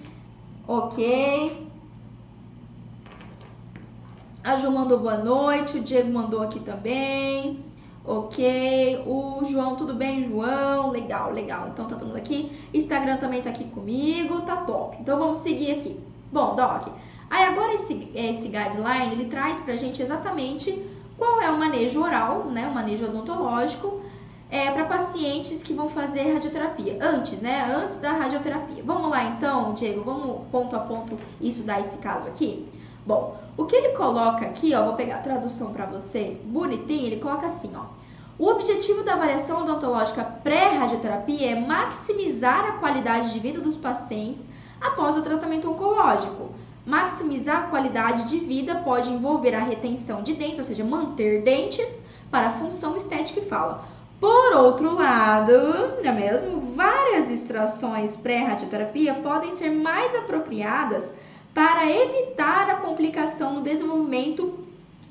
ok? 0.68 1.68
A 4.44 4.56
Ju 4.56 4.70
mandou 4.70 4.98
boa 4.98 5.16
noite, 5.16 5.78
o 5.78 5.80
Diego 5.80 6.10
mandou 6.10 6.42
aqui 6.42 6.60
também. 6.60 7.69
Ok, 8.02 9.04
o 9.06 9.44
João, 9.44 9.76
tudo 9.76 9.94
bem, 9.94 10.26
João? 10.26 10.90
Legal, 10.90 11.30
legal. 11.32 11.68
Então 11.68 11.86
tá 11.86 11.96
todo 11.96 12.08
mundo 12.08 12.16
aqui. 12.16 12.50
Instagram 12.72 13.18
também 13.18 13.42
tá 13.42 13.50
aqui 13.50 13.64
comigo, 13.64 14.40
tá 14.42 14.56
top. 14.56 14.96
Então 15.00 15.18
vamos 15.18 15.38
seguir 15.38 15.72
aqui. 15.72 16.00
Bom, 16.32 16.54
Doc, 16.54 16.88
aí 17.28 17.44
agora 17.44 17.74
esse, 17.74 18.10
esse 18.14 18.48
guideline 18.48 19.12
ele 19.12 19.26
traz 19.26 19.60
pra 19.60 19.76
gente 19.76 20.00
exatamente 20.00 20.82
qual 21.18 21.42
é 21.42 21.50
o 21.50 21.58
manejo 21.58 22.00
oral, 22.02 22.46
né? 22.46 22.66
O 22.68 22.74
manejo 22.74 23.04
odontológico 23.04 24.00
é, 24.50 24.70
para 24.70 24.86
pacientes 24.86 25.62
que 25.62 25.74
vão 25.74 25.88
fazer 25.90 26.32
radioterapia. 26.32 26.98
Antes, 27.02 27.40
né? 27.42 27.64
Antes 27.64 27.98
da 27.98 28.12
radioterapia. 28.12 28.82
Vamos 28.82 29.10
lá 29.10 29.24
então, 29.24 29.74
Diego, 29.74 30.02
vamos 30.02 30.48
ponto 30.50 30.74
a 30.74 30.80
ponto 30.80 31.18
estudar 31.38 31.80
esse 31.80 31.98
caso 31.98 32.26
aqui? 32.26 32.66
Bom, 33.06 33.36
o 33.56 33.64
que 33.64 33.76
ele 33.76 33.90
coloca 33.90 34.44
aqui, 34.44 34.74
ó, 34.74 34.84
vou 34.84 34.94
pegar 34.94 35.16
a 35.16 35.22
tradução 35.22 35.72
para 35.72 35.86
você, 35.86 36.38
bonitinho, 36.44 37.06
ele 37.06 37.20
coloca 37.20 37.46
assim, 37.46 37.72
ó. 37.74 37.84
O 38.38 38.48
objetivo 38.48 39.02
da 39.02 39.12
avaliação 39.12 39.62
odontológica 39.62 40.24
pré-radioterapia 40.24 41.50
é 41.50 41.60
maximizar 41.60 42.64
a 42.64 42.72
qualidade 42.72 43.32
de 43.32 43.38
vida 43.38 43.60
dos 43.60 43.76
pacientes 43.76 44.48
após 44.80 45.16
o 45.16 45.22
tratamento 45.22 45.70
oncológico. 45.70 46.50
Maximizar 46.86 47.64
a 47.64 47.66
qualidade 47.66 48.24
de 48.30 48.38
vida 48.38 48.76
pode 48.76 49.10
envolver 49.10 49.54
a 49.54 49.62
retenção 49.62 50.22
de 50.22 50.32
dentes, 50.32 50.58
ou 50.58 50.64
seja, 50.64 50.82
manter 50.82 51.42
dentes 51.42 52.02
para 52.30 52.46
a 52.46 52.52
função 52.52 52.96
estética 52.96 53.40
e 53.40 53.44
fala. 53.44 53.84
Por 54.18 54.54
outro 54.54 54.94
lado, 54.94 55.52
não 56.02 56.10
é 56.10 56.12
mesmo? 56.12 56.60
Várias 56.74 57.30
extrações 57.30 58.16
pré-radioterapia 58.16 59.14
podem 59.14 59.52
ser 59.52 59.70
mais 59.70 60.14
apropriadas 60.14 61.12
para 61.54 61.90
evitar 61.90 62.70
a 62.70 62.76
complicação 62.76 63.54
no 63.54 63.60
desenvolvimento 63.60 64.66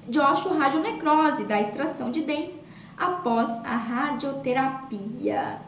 de 0.08 0.20
osteoradionecrose 0.20 1.44
da 1.44 1.60
extração 1.60 2.12
de 2.12 2.22
dentes 2.22 2.64
após 2.98 3.50
a 3.64 3.76
radioterapia. 3.76 5.62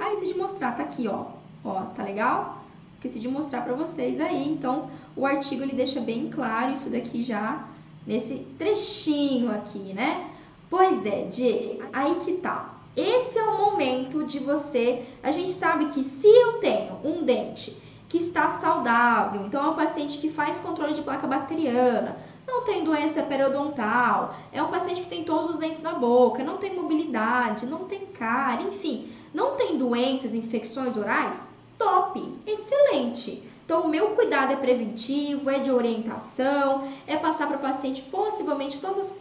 Ah, 0.00 0.12
esqueci 0.12 0.32
de 0.32 0.38
mostrar, 0.38 0.72
tá 0.72 0.82
aqui, 0.82 1.08
ó. 1.08 1.26
Ó, 1.64 1.82
tá 1.94 2.02
legal? 2.02 2.64
Esqueci 2.92 3.18
de 3.18 3.28
mostrar 3.28 3.62
para 3.62 3.74
vocês 3.74 4.20
aí. 4.20 4.48
Então, 4.48 4.90
o 5.14 5.24
artigo 5.24 5.62
ele 5.62 5.74
deixa 5.74 6.00
bem 6.00 6.28
claro 6.28 6.72
isso 6.72 6.90
daqui 6.90 7.22
já 7.22 7.64
nesse 8.06 8.36
trechinho 8.58 9.50
aqui, 9.50 9.92
né? 9.94 10.30
Pois 10.68 11.06
é, 11.06 11.22
Diego, 11.22 11.84
aí 11.92 12.16
que 12.16 12.34
tá. 12.34 12.74
Esse 12.96 13.38
é 13.38 13.44
o 13.44 13.58
momento 13.58 14.24
de 14.24 14.38
você. 14.38 15.04
A 15.22 15.30
gente 15.30 15.50
sabe 15.50 15.86
que 15.86 16.02
se 16.02 16.26
eu 16.26 16.54
tenho 16.54 16.98
um 17.04 17.22
dente 17.22 17.76
que 18.08 18.18
está 18.18 18.48
saudável. 18.48 19.42
Então, 19.44 19.64
é 19.64 19.70
um 19.70 19.74
paciente 19.74 20.18
que 20.18 20.30
faz 20.30 20.58
controle 20.58 20.94
de 20.94 21.02
placa 21.02 21.26
bacteriana, 21.26 22.16
não 22.46 22.62
tem 22.62 22.84
doença 22.84 23.22
periodontal, 23.22 24.34
é 24.52 24.62
um 24.62 24.68
paciente 24.68 25.02
que 25.02 25.08
tem 25.08 25.24
todos 25.24 25.50
os 25.50 25.58
dentes 25.58 25.82
na 25.82 25.94
boca, 25.94 26.44
não 26.44 26.58
tem 26.58 26.74
mobilidade, 26.74 27.66
não 27.66 27.84
tem 27.84 28.06
cárie, 28.06 28.68
enfim, 28.68 29.10
não 29.34 29.56
tem 29.56 29.76
doenças, 29.76 30.32
infecções 30.32 30.96
orais, 30.96 31.48
top, 31.76 32.22
excelente. 32.46 33.42
Então, 33.64 33.82
o 33.82 33.88
meu 33.88 34.10
cuidado 34.10 34.52
é 34.52 34.56
preventivo, 34.56 35.50
é 35.50 35.58
de 35.58 35.72
orientação, 35.72 36.88
é 37.04 37.16
passar 37.16 37.48
para 37.48 37.56
o 37.56 37.60
paciente 37.60 38.02
possivelmente 38.02 38.78
todas 38.78 39.10
as, 39.10 39.14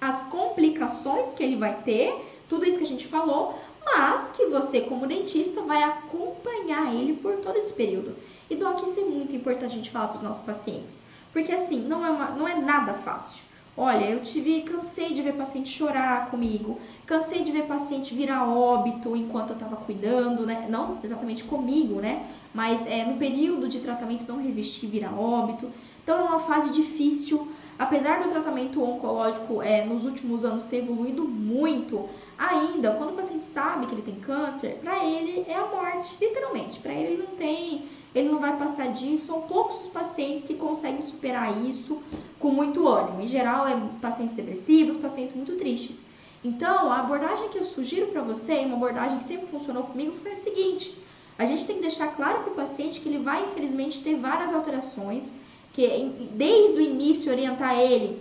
as 0.00 0.22
complicações 0.24 1.32
que 1.34 1.42
ele 1.44 1.54
vai 1.54 1.74
ter, 1.82 2.12
tudo 2.48 2.66
isso 2.66 2.78
que 2.78 2.84
a 2.84 2.88
gente 2.88 3.06
falou, 3.06 3.56
mas 3.84 4.32
que 4.32 4.46
você, 4.46 4.80
como 4.80 5.06
dentista, 5.06 5.60
vai 5.62 5.84
acompanhar 5.84 6.92
ele 6.92 7.14
por 7.14 7.36
todo 7.36 7.56
esse 7.56 7.72
período. 7.72 8.14
E 8.52 8.56
Doc, 8.56 8.82
isso 8.82 9.00
é 9.00 9.04
muito 9.04 9.34
importante 9.34 9.72
a 9.72 9.76
gente 9.76 9.90
falar 9.90 10.08
para 10.08 10.16
os 10.16 10.22
nossos 10.22 10.44
pacientes. 10.44 11.02
Porque 11.32 11.50
assim, 11.52 11.80
não 11.80 12.04
é, 12.04 12.10
uma, 12.10 12.26
não 12.32 12.46
é 12.46 12.54
nada 12.54 12.92
fácil. 12.92 13.42
Olha, 13.74 14.04
eu 14.04 14.20
tive, 14.20 14.60
cansei 14.60 15.14
de 15.14 15.22
ver 15.22 15.32
paciente 15.32 15.70
chorar 15.70 16.30
comigo, 16.30 16.78
cansei 17.06 17.42
de 17.42 17.50
ver 17.50 17.62
paciente 17.62 18.14
virar 18.14 18.46
óbito 18.46 19.16
enquanto 19.16 19.50
eu 19.50 19.54
estava 19.54 19.76
cuidando, 19.76 20.44
né? 20.44 20.66
Não 20.68 20.98
exatamente 21.02 21.44
comigo, 21.44 21.98
né? 21.98 22.28
Mas 22.52 22.86
é, 22.86 23.06
no 23.06 23.16
período 23.16 23.66
de 23.66 23.80
tratamento 23.80 24.28
não 24.28 24.42
resistir 24.42 24.86
virar 24.86 25.18
óbito. 25.18 25.70
Então 26.02 26.18
é 26.18 26.22
uma 26.22 26.40
fase 26.40 26.70
difícil. 26.70 27.50
Apesar 27.82 28.22
do 28.22 28.28
tratamento 28.28 28.80
oncológico 28.80 29.60
é, 29.60 29.84
nos 29.84 30.04
últimos 30.04 30.44
anos 30.44 30.62
ter 30.62 30.84
evoluído 30.84 31.24
muito, 31.24 32.08
ainda 32.38 32.92
quando 32.92 33.10
o 33.10 33.16
paciente 33.16 33.44
sabe 33.46 33.86
que 33.86 33.94
ele 33.96 34.02
tem 34.02 34.14
câncer, 34.20 34.78
para 34.80 35.04
ele 35.04 35.44
é 35.48 35.56
a 35.56 35.66
morte, 35.66 36.16
literalmente. 36.20 36.78
Para 36.78 36.92
ele, 36.94 37.14
ele 37.14 37.22
não 37.24 37.36
tem 37.36 37.82
ele 38.14 38.28
não 38.28 38.38
vai 38.38 38.56
passar 38.56 38.92
disso. 38.92 39.26
São 39.26 39.40
poucos 39.42 39.80
os 39.80 39.88
pacientes 39.88 40.44
que 40.44 40.54
conseguem 40.54 41.02
superar 41.02 41.60
isso 41.66 42.00
com 42.38 42.52
muito 42.52 42.86
ânimo. 42.86 43.20
Em 43.20 43.26
geral, 43.26 43.66
é 43.66 43.76
pacientes 44.00 44.36
depressivos, 44.36 44.96
pacientes 44.96 45.34
muito 45.34 45.56
tristes. 45.56 45.96
Então, 46.44 46.88
a 46.88 47.00
abordagem 47.00 47.48
que 47.48 47.58
eu 47.58 47.64
sugiro 47.64 48.06
para 48.12 48.22
você, 48.22 48.58
uma 48.58 48.76
abordagem 48.76 49.18
que 49.18 49.24
sempre 49.24 49.48
funcionou 49.48 49.82
comigo, 49.82 50.12
foi 50.22 50.34
a 50.34 50.36
seguinte: 50.36 50.96
a 51.36 51.44
gente 51.44 51.66
tem 51.66 51.74
que 51.76 51.82
deixar 51.82 52.14
claro 52.14 52.44
para 52.44 52.52
o 52.52 52.54
paciente 52.54 53.00
que 53.00 53.08
ele 53.08 53.18
vai, 53.18 53.42
infelizmente, 53.42 54.00
ter 54.04 54.14
várias 54.14 54.54
alterações, 54.54 55.32
que 55.72 56.12
desde 56.32 56.76
o 56.76 56.80
início 56.80 57.32
orientar 57.32 57.78
ele 57.78 58.20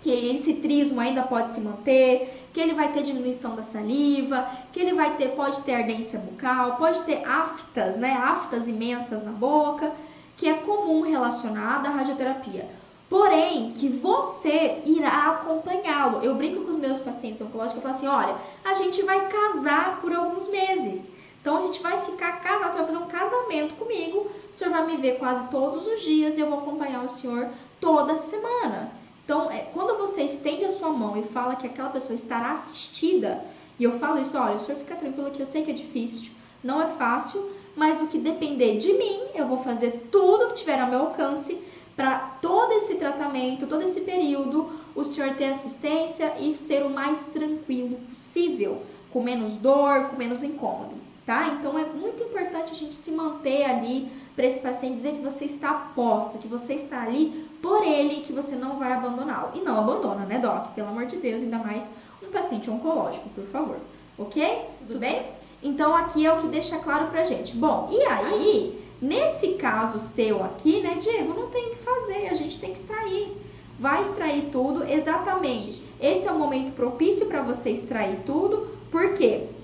que 0.00 0.10
esse 0.10 0.54
trismo 0.54 1.00
ainda 1.00 1.22
pode 1.22 1.52
se 1.52 1.60
manter, 1.60 2.48
que 2.52 2.60
ele 2.60 2.74
vai 2.74 2.92
ter 2.92 3.02
diminuição 3.02 3.56
da 3.56 3.62
saliva, 3.62 4.48
que 4.72 4.80
ele 4.80 4.94
vai 4.94 5.16
ter, 5.16 5.30
pode 5.30 5.60
ter 5.62 5.74
ardência 5.74 6.18
bucal, 6.18 6.76
pode 6.76 7.02
ter 7.02 7.24
aftas, 7.24 7.96
né, 7.96 8.12
aftas 8.12 8.68
imensas 8.68 9.24
na 9.24 9.32
boca, 9.32 9.90
que 10.36 10.48
é 10.48 10.54
comum 10.54 11.02
relacionada 11.02 11.88
à 11.88 11.92
radioterapia. 11.92 12.68
Porém, 13.10 13.72
que 13.72 13.88
você 13.88 14.80
irá 14.84 15.30
acompanhá-lo. 15.30 16.22
Eu 16.22 16.34
brinco 16.34 16.62
com 16.62 16.72
os 16.72 16.76
meus 16.76 16.98
pacientes 16.98 17.40
oncológicos, 17.40 17.76
eu 17.76 17.82
falo 17.82 17.94
assim, 17.94 18.06
olha, 18.06 18.36
a 18.64 18.74
gente 18.74 19.02
vai 19.02 19.28
casar 19.28 20.00
por 20.00 20.12
alguns 20.12 20.46
meses. 20.48 21.10
Então 21.40 21.58
a 21.58 21.62
gente 21.62 21.80
vai 21.80 22.04
ficar 22.04 22.40
casado, 22.40 22.72
você 22.72 22.78
vai 22.78 22.86
fazer 22.86 22.98
um 22.98 23.06
casamento 23.06 23.74
comigo, 23.74 24.30
o 24.52 24.56
senhor 24.56 24.70
vai 24.70 24.86
me 24.86 24.96
ver 24.96 25.18
quase 25.18 25.48
todos 25.48 25.86
os 25.86 26.02
dias 26.02 26.36
e 26.36 26.40
eu 26.40 26.50
vou 26.50 26.58
acompanhar 26.58 27.04
o 27.04 27.08
senhor 27.08 27.48
toda 27.80 28.18
semana. 28.18 28.90
Então, 29.24 29.50
é, 29.50 29.58
quando 29.74 29.98
você 29.98 30.22
estende 30.22 30.64
a 30.64 30.70
sua 30.70 30.88
mão 30.90 31.16
e 31.16 31.22
fala 31.22 31.54
que 31.54 31.66
aquela 31.66 31.90
pessoa 31.90 32.14
estará 32.14 32.52
assistida, 32.52 33.44
e 33.78 33.84
eu 33.84 33.92
falo 33.98 34.18
isso, 34.18 34.38
olha, 34.38 34.56
o 34.56 34.58
senhor 34.58 34.78
fica 34.78 34.96
tranquilo 34.96 35.30
que 35.30 35.40
eu 35.40 35.46
sei 35.46 35.62
que 35.62 35.70
é 35.70 35.74
difícil, 35.74 36.32
não 36.64 36.82
é 36.82 36.86
fácil, 36.86 37.50
mas 37.76 37.98
do 37.98 38.06
que 38.06 38.18
depender 38.18 38.78
de 38.78 38.92
mim, 38.94 39.20
eu 39.34 39.46
vou 39.46 39.58
fazer 39.58 40.08
tudo 40.10 40.48
que 40.48 40.60
tiver 40.60 40.80
ao 40.80 40.88
meu 40.88 41.00
alcance 41.00 41.56
para 41.94 42.18
todo 42.40 42.72
esse 42.72 42.94
tratamento, 42.94 43.66
todo 43.66 43.82
esse 43.82 44.00
período, 44.00 44.70
o 44.94 45.04
senhor 45.04 45.34
ter 45.34 45.50
assistência 45.50 46.34
e 46.40 46.54
ser 46.54 46.82
o 46.84 46.90
mais 46.90 47.26
tranquilo 47.26 47.96
possível, 48.08 48.82
com 49.12 49.22
menos 49.22 49.56
dor, 49.56 50.06
com 50.06 50.16
menos 50.16 50.42
incômodo, 50.42 50.94
tá? 51.28 51.48
Então 51.48 51.78
é 51.78 51.84
muito 51.84 52.22
importante 52.22 52.72
a 52.72 52.74
gente 52.74 52.94
se 52.94 53.10
manter 53.10 53.62
ali 53.64 54.10
para 54.34 54.46
esse 54.46 54.60
paciente 54.60 54.96
dizer 54.96 55.12
que 55.12 55.20
você 55.20 55.44
está 55.44 55.74
posto, 55.94 56.38
que 56.38 56.48
você 56.48 56.72
está 56.72 57.02
ali 57.02 57.46
por 57.60 57.82
ele, 57.82 58.22
que 58.22 58.32
você 58.32 58.56
não 58.56 58.78
vai 58.78 58.94
abandoná-lo. 58.94 59.50
E 59.54 59.60
não 59.60 59.78
abandona, 59.78 60.24
né, 60.24 60.38
Doc? 60.38 60.68
Pelo 60.74 60.88
amor 60.88 61.04
de 61.04 61.18
Deus, 61.18 61.42
ainda 61.42 61.58
mais 61.58 61.86
um 62.22 62.30
paciente 62.30 62.70
oncológico, 62.70 63.28
por 63.28 63.44
favor. 63.44 63.76
Ok? 64.16 64.62
Tudo 64.86 64.98
bem? 64.98 65.26
Então 65.62 65.94
aqui 65.94 66.24
é 66.24 66.32
o 66.32 66.40
que 66.40 66.46
deixa 66.46 66.78
claro 66.78 67.08
pra 67.08 67.24
gente. 67.24 67.54
Bom, 67.54 67.90
e 67.92 68.00
aí, 68.04 68.82
nesse 69.02 69.48
caso 69.48 70.00
seu 70.00 70.42
aqui, 70.42 70.80
né, 70.80 70.94
Diego, 70.98 71.38
não 71.38 71.48
tem 71.48 71.66
o 71.66 71.70
que 71.72 71.76
fazer, 71.76 72.28
a 72.28 72.34
gente 72.34 72.58
tem 72.58 72.72
que 72.72 72.78
extrair. 72.78 73.36
Vai 73.78 74.00
extrair 74.00 74.48
tudo, 74.50 74.82
exatamente. 74.82 75.84
Esse 76.00 76.26
é 76.26 76.32
o 76.32 76.38
momento 76.38 76.72
propício 76.72 77.26
para 77.26 77.42
você 77.42 77.68
extrair 77.68 78.16
tudo, 78.24 78.66
porque 78.90 79.57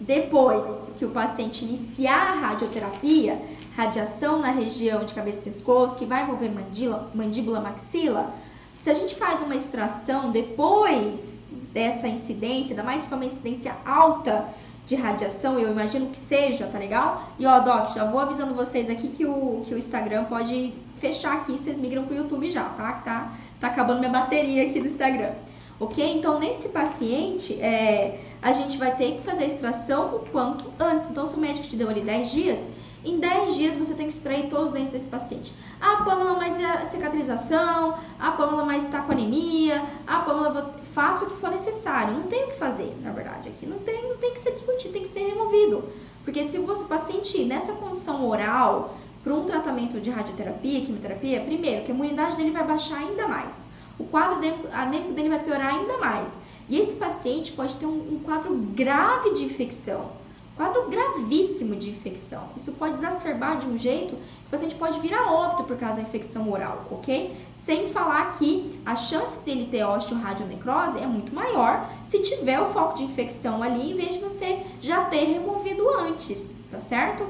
depois 0.00 0.92
que 0.98 1.04
o 1.04 1.10
paciente 1.10 1.64
iniciar 1.64 2.32
a 2.32 2.34
radioterapia, 2.34 3.40
radiação 3.76 4.40
na 4.40 4.50
região 4.50 5.04
de 5.04 5.14
cabeça 5.14 5.38
e 5.38 5.42
pescoço, 5.42 5.96
que 5.96 6.06
vai 6.06 6.22
envolver 6.22 6.50
mandíbula, 6.50 7.10
mandíbula 7.14 7.60
maxila, 7.60 8.32
se 8.80 8.90
a 8.90 8.94
gente 8.94 9.14
faz 9.16 9.42
uma 9.42 9.56
extração 9.56 10.30
depois 10.30 11.42
dessa 11.72 12.06
incidência, 12.06 12.72
ainda 12.72 12.82
mais 12.82 13.02
se 13.02 13.08
for 13.08 13.16
uma 13.16 13.24
incidência 13.24 13.76
alta 13.84 14.46
de 14.86 14.94
radiação, 14.94 15.58
eu 15.58 15.70
imagino 15.70 16.06
que 16.06 16.16
seja, 16.16 16.66
tá 16.66 16.78
legal? 16.78 17.30
E 17.38 17.44
ó, 17.44 17.60
Doc, 17.60 17.94
já 17.94 18.10
vou 18.10 18.20
avisando 18.20 18.54
vocês 18.54 18.88
aqui 18.88 19.08
que 19.08 19.26
o, 19.26 19.62
que 19.66 19.74
o 19.74 19.78
Instagram 19.78 20.24
pode 20.24 20.72
fechar 20.98 21.34
aqui, 21.34 21.52
vocês 21.52 21.76
migram 21.76 22.04
pro 22.04 22.16
YouTube 22.16 22.50
já, 22.50 22.64
tá? 22.64 22.92
Tá, 23.04 23.32
tá 23.60 23.66
acabando 23.66 23.98
minha 23.98 24.10
bateria 24.10 24.62
aqui 24.62 24.80
do 24.80 24.86
Instagram. 24.86 25.32
Ok? 25.80 26.04
Então, 26.04 26.38
nesse 26.40 26.70
paciente, 26.70 27.54
é, 27.60 28.20
a 28.42 28.52
gente 28.52 28.76
vai 28.76 28.96
ter 28.96 29.16
que 29.16 29.22
fazer 29.22 29.44
a 29.44 29.46
extração 29.46 30.16
o 30.16 30.18
quanto 30.30 30.64
antes. 30.78 31.10
Então, 31.10 31.26
se 31.28 31.36
o 31.36 31.38
médico 31.38 31.68
te 31.68 31.76
deu 31.76 31.88
ali 31.88 32.00
10 32.00 32.30
dias, 32.30 32.68
em 33.04 33.18
10 33.18 33.54
dias 33.54 33.76
você 33.76 33.94
tem 33.94 34.08
que 34.08 34.12
extrair 34.12 34.48
todos 34.48 34.66
os 34.66 34.72
dentes 34.72 34.90
desse 34.90 35.06
paciente. 35.06 35.52
Ah, 35.80 36.02
Pamela, 36.04 36.34
mas 36.34 36.62
a 36.62 36.86
cicatrização? 36.86 37.96
Ah, 38.18 38.32
Pamela, 38.32 38.64
mas 38.64 38.84
está 38.84 39.02
com 39.02 39.12
anemia? 39.12 39.82
Ah, 40.06 40.20
Pamela, 40.20 40.74
faça 40.92 41.24
o 41.24 41.30
que 41.30 41.36
for 41.36 41.50
necessário. 41.50 42.14
Não 42.14 42.24
tem 42.24 42.44
o 42.44 42.46
que 42.48 42.58
fazer, 42.58 42.92
na 43.02 43.12
verdade. 43.12 43.48
Aqui 43.48 43.66
não 43.66 43.78
tem, 43.78 44.08
não 44.08 44.16
tem 44.16 44.32
que 44.32 44.40
ser 44.40 44.52
discutido, 44.52 44.94
tem 44.94 45.02
que 45.02 45.08
ser 45.08 45.20
removido. 45.20 45.84
Porque 46.24 46.42
se 46.44 46.58
o 46.58 46.64
paciente 46.86 47.44
nessa 47.44 47.72
condição 47.72 48.28
oral, 48.28 48.96
para 49.22 49.32
um 49.32 49.44
tratamento 49.44 50.00
de 50.00 50.10
radioterapia, 50.10 50.80
quimioterapia, 50.80 51.40
primeiro, 51.40 51.84
que 51.84 51.92
a 51.92 51.94
imunidade 51.94 52.36
dele 52.36 52.50
vai 52.50 52.66
baixar 52.66 52.98
ainda 52.98 53.28
mais. 53.28 53.67
O 53.98 54.04
quadro 54.04 54.38
anêmico 54.72 55.12
dele 55.12 55.28
vai 55.28 55.42
piorar 55.42 55.74
ainda 55.74 55.98
mais. 55.98 56.38
E 56.68 56.78
esse 56.78 56.94
paciente 56.96 57.52
pode 57.52 57.76
ter 57.76 57.86
um, 57.86 58.14
um 58.14 58.20
quadro 58.24 58.54
grave 58.54 59.32
de 59.32 59.44
infecção 59.44 60.10
quadro 60.58 60.88
gravíssimo 60.90 61.76
de 61.76 61.88
infecção. 61.88 62.48
Isso 62.56 62.72
pode 62.72 62.96
exacerbar 62.96 63.58
de 63.60 63.66
um 63.66 63.78
jeito 63.78 64.16
que 64.16 64.46
o 64.48 64.50
paciente 64.50 64.74
pode 64.74 64.98
vir 64.98 65.14
a 65.14 65.32
óbito 65.32 65.62
por 65.62 65.76
causa 65.76 65.96
da 65.96 66.02
infecção 66.02 66.50
oral, 66.50 66.84
ok? 66.90 67.34
Sem 67.54 67.88
falar 67.90 68.32
que 68.32 68.80
a 68.84 68.96
chance 68.96 69.38
dele 69.44 69.68
ter 69.70 69.84
osteoradionecrose 69.84 70.98
é 70.98 71.06
muito 71.06 71.32
maior 71.32 71.88
se 72.08 72.18
tiver 72.18 72.60
o 72.60 72.72
foco 72.72 72.96
de 72.96 73.04
infecção 73.04 73.62
ali, 73.62 73.92
em 73.92 73.96
vez 73.96 74.14
de 74.14 74.18
você 74.18 74.58
já 74.80 75.04
ter 75.04 75.26
removido 75.26 75.88
antes, 75.90 76.52
tá 76.72 76.80
certo? 76.80 77.24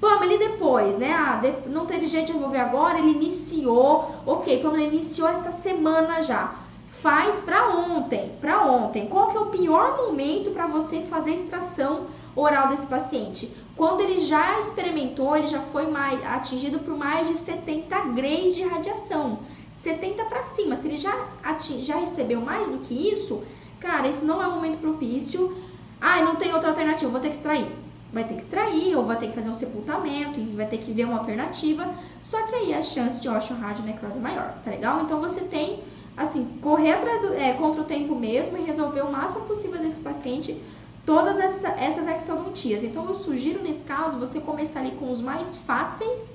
Pamela, 0.00 0.32
e 0.32 0.38
depois, 0.38 0.96
né? 0.96 1.12
Ah, 1.12 1.40
não 1.66 1.86
teve 1.86 2.06
jeito 2.06 2.26
de 2.28 2.32
remover 2.32 2.60
agora, 2.60 2.98
ele 2.98 3.10
iniciou, 3.10 4.14
ok, 4.26 4.62
Pamela, 4.62 4.82
ele 4.82 4.96
iniciou 4.96 5.28
essa 5.28 5.50
semana 5.50 6.22
já. 6.22 6.54
Faz 6.88 7.40
para 7.40 7.68
ontem, 7.70 8.32
para 8.40 8.62
ontem. 8.62 9.06
Qual 9.06 9.28
que 9.28 9.36
é 9.36 9.40
o 9.40 9.46
pior 9.46 9.96
momento 9.96 10.50
para 10.50 10.66
você 10.66 11.00
fazer 11.02 11.34
extração 11.34 12.06
oral 12.34 12.68
desse 12.68 12.86
paciente. 12.86 13.50
Quando 13.76 14.00
ele 14.00 14.20
já 14.20 14.58
experimentou, 14.58 15.36
ele 15.36 15.48
já 15.48 15.60
foi 15.60 15.86
mais, 15.86 16.24
atingido 16.24 16.78
por 16.80 16.96
mais 16.96 17.28
de 17.28 17.36
70 17.36 18.00
graus 18.14 18.54
de 18.54 18.62
radiação. 18.62 19.38
70 19.78 20.24
para 20.24 20.42
cima. 20.42 20.76
Se 20.76 20.88
ele 20.88 20.98
já, 20.98 21.14
ating, 21.42 21.82
já 21.82 21.96
recebeu 21.96 22.40
mais 22.40 22.68
do 22.68 22.78
que 22.78 23.10
isso, 23.10 23.42
cara, 23.78 24.08
esse 24.08 24.24
não 24.24 24.42
é 24.42 24.46
um 24.46 24.56
momento 24.56 24.78
propício. 24.78 25.56
Ah, 26.00 26.22
não 26.22 26.36
tem 26.36 26.52
outra 26.52 26.70
alternativa, 26.70 27.10
vou 27.10 27.20
ter 27.20 27.30
que 27.30 27.36
extrair. 27.36 27.66
Vai 28.12 28.24
ter 28.24 28.34
que 28.34 28.42
extrair, 28.42 28.96
ou 28.96 29.04
vai 29.04 29.16
ter 29.16 29.28
que 29.28 29.34
fazer 29.34 29.48
um 29.48 29.54
sepultamento, 29.54 30.40
vai 30.56 30.66
ter 30.66 30.78
que 30.78 30.92
ver 30.92 31.04
uma 31.04 31.18
alternativa. 31.18 31.88
Só 32.22 32.42
que 32.46 32.54
aí 32.54 32.74
a 32.74 32.82
chance 32.82 33.20
de 33.20 33.28
osteoradionecrose 33.28 34.18
é 34.18 34.20
maior, 34.20 34.54
tá 34.64 34.70
legal? 34.70 35.02
Então 35.02 35.20
você 35.20 35.40
tem, 35.42 35.80
assim, 36.16 36.44
correr 36.60 36.92
atrás 36.92 37.20
do, 37.20 37.34
é, 37.34 37.52
contra 37.54 37.80
o 37.80 37.84
tempo 37.84 38.14
mesmo 38.14 38.56
e 38.58 38.62
resolver 38.62 39.02
o 39.02 39.12
máximo 39.12 39.44
possível 39.46 39.78
desse 39.78 40.00
paciente 40.00 40.60
todas 41.06 41.38
essa, 41.38 41.68
essas 41.68 42.06
exodontias. 42.06 42.84
Então 42.84 43.04
eu 43.06 43.14
sugiro 43.14 43.62
nesse 43.62 43.84
caso 43.84 44.18
você 44.18 44.40
começar 44.40 44.80
ali 44.80 44.92
com 44.92 45.12
os 45.12 45.20
mais 45.20 45.56
fáceis, 45.56 46.30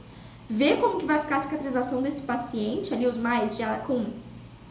ver 0.49 0.79
como 0.79 0.97
que 0.97 1.05
vai 1.05 1.19
ficar 1.19 1.37
a 1.37 1.39
cicatrização 1.41 2.01
desse 2.01 2.21
paciente, 2.21 2.93
ali 2.93 3.07
os 3.07 3.17
mais 3.17 3.55
já 3.55 3.77
com 3.79 4.05